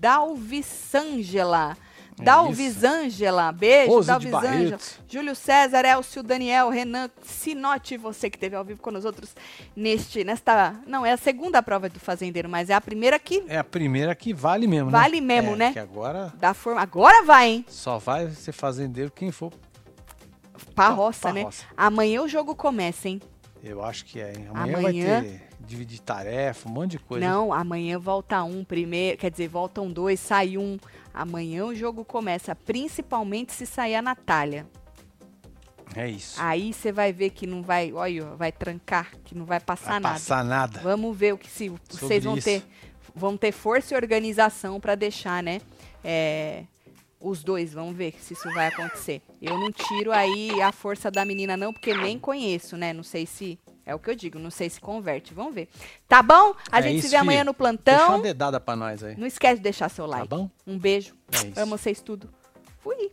Dalvisângela. 0.00 1.76
É 2.18 2.22
Dalvisângela, 2.22 3.50
beijo, 3.50 3.90
Rose 3.90 4.06
Dalvisângela. 4.06 4.78
Júlio 5.08 5.34
César, 5.34 5.84
Elcio, 5.84 6.22
Daniel, 6.22 6.68
Renan, 6.68 7.10
Sinote, 7.22 7.96
você 7.96 8.30
que 8.30 8.36
esteve 8.36 8.54
ao 8.54 8.64
vivo 8.64 8.80
com 8.80 8.90
nós 8.92 9.04
outros 9.04 9.34
neste, 9.74 10.22
nesta, 10.22 10.80
não, 10.86 11.04
é 11.04 11.12
a 11.12 11.16
segunda 11.16 11.60
prova 11.62 11.88
do 11.88 11.98
fazendeiro, 11.98 12.48
mas 12.48 12.70
é 12.70 12.74
a 12.74 12.80
primeira 12.80 13.18
que... 13.18 13.42
É 13.48 13.58
a 13.58 13.64
primeira 13.64 14.14
que 14.14 14.32
vale 14.32 14.66
mesmo, 14.68 14.90
né? 14.90 14.98
Vale 14.98 15.20
mesmo, 15.20 15.54
é, 15.54 15.56
né? 15.56 15.72
Que 15.72 15.80
agora... 15.80 16.32
Da 16.36 16.54
forma, 16.54 16.80
agora 16.80 17.24
vai, 17.24 17.48
hein? 17.48 17.64
Só 17.68 17.98
vai 17.98 18.30
ser 18.30 18.52
fazendeiro 18.52 19.10
quem 19.10 19.32
for... 19.32 19.52
Pra 20.72 20.88
roça, 20.88 21.32
né? 21.32 21.42
Roça. 21.42 21.64
Amanhã 21.76 22.22
o 22.22 22.28
jogo 22.28 22.54
começa, 22.54 23.08
hein? 23.08 23.20
Eu 23.62 23.84
acho 23.84 24.04
que 24.04 24.20
é, 24.20 24.32
hein? 24.36 24.46
Amanhã, 24.52 24.78
amanhã... 24.78 25.20
vai 25.20 25.30
ter 25.30 25.54
dividir 25.64 26.00
tarefa, 26.00 26.68
um 26.68 26.72
monte 26.72 26.92
de 26.92 26.98
coisa. 26.98 27.26
Não, 27.26 27.52
amanhã 27.52 27.98
volta 27.98 28.42
um 28.44 28.64
primeiro, 28.64 29.18
quer 29.18 29.30
dizer, 29.30 29.48
voltam 29.48 29.90
dois, 29.90 30.20
sai 30.20 30.58
um. 30.58 30.78
Amanhã 31.14 31.64
o 31.64 31.74
jogo 31.74 32.04
começa, 32.04 32.56
principalmente 32.56 33.52
se 33.52 33.64
sair 33.64 33.94
a 33.94 34.02
Natália. 34.02 34.66
É 35.94 36.08
isso. 36.08 36.34
Aí 36.40 36.72
você 36.72 36.90
vai 36.90 37.12
ver 37.12 37.30
que 37.30 37.46
não 37.46 37.62
vai, 37.62 37.92
olha, 37.92 38.24
vai 38.34 38.50
trancar, 38.50 39.12
que 39.24 39.32
não 39.32 39.44
vai 39.44 39.60
passar 39.60 39.92
vai 39.92 40.00
nada. 40.00 40.14
Passar 40.14 40.44
nada. 40.44 40.80
Vamos 40.80 41.16
ver 41.16 41.32
o 41.34 41.38
que 41.38 41.48
se 41.48 41.68
vocês 41.88 42.24
vão 42.24 42.36
isso. 42.36 42.44
ter, 42.44 42.64
vão 43.14 43.36
ter 43.36 43.52
força 43.52 43.94
e 43.94 43.96
organização 43.96 44.80
para 44.80 44.96
deixar, 44.96 45.40
né? 45.40 45.60
É, 46.02 46.64
os 47.20 47.44
dois, 47.44 47.72
vamos 47.72 47.96
ver 47.96 48.14
se 48.20 48.34
isso 48.34 48.52
vai 48.52 48.66
acontecer. 48.66 49.22
Eu 49.40 49.56
não 49.56 49.70
tiro 49.70 50.10
aí 50.10 50.60
a 50.60 50.72
força 50.72 51.10
da 51.12 51.24
menina 51.24 51.56
não, 51.56 51.72
porque 51.72 51.94
nem 51.94 52.18
conheço, 52.18 52.76
né? 52.76 52.92
Não 52.92 53.04
sei 53.04 53.24
se 53.24 53.58
é 53.86 53.94
o 53.94 53.98
que 53.98 54.10
eu 54.10 54.14
digo. 54.14 54.38
Não 54.38 54.50
sei 54.50 54.70
se 54.70 54.80
converte. 54.80 55.34
Vamos 55.34 55.54
ver. 55.54 55.68
Tá 56.08 56.22
bom? 56.22 56.54
A 56.70 56.80
é 56.80 56.82
gente 56.82 56.98
isso, 56.98 57.08
se 57.08 57.10
vê 57.10 57.16
amanhã 57.16 57.40
filho. 57.40 57.46
no 57.46 57.54
plantão. 57.54 57.96
Deixa 57.96 58.12
uma 58.12 58.22
dedada 58.22 58.60
pra 58.60 58.74
nós 58.74 59.02
aí. 59.02 59.16
Não 59.16 59.26
esquece 59.26 59.56
de 59.56 59.62
deixar 59.62 59.88
seu 59.88 60.06
like. 60.06 60.28
Tá 60.28 60.36
bom? 60.36 60.50
Um 60.66 60.78
beijo. 60.78 61.14
É. 61.56 61.60
Amo 61.60 61.76
vocês 61.76 62.00
tudo. 62.00 62.28
Fui. 62.78 63.10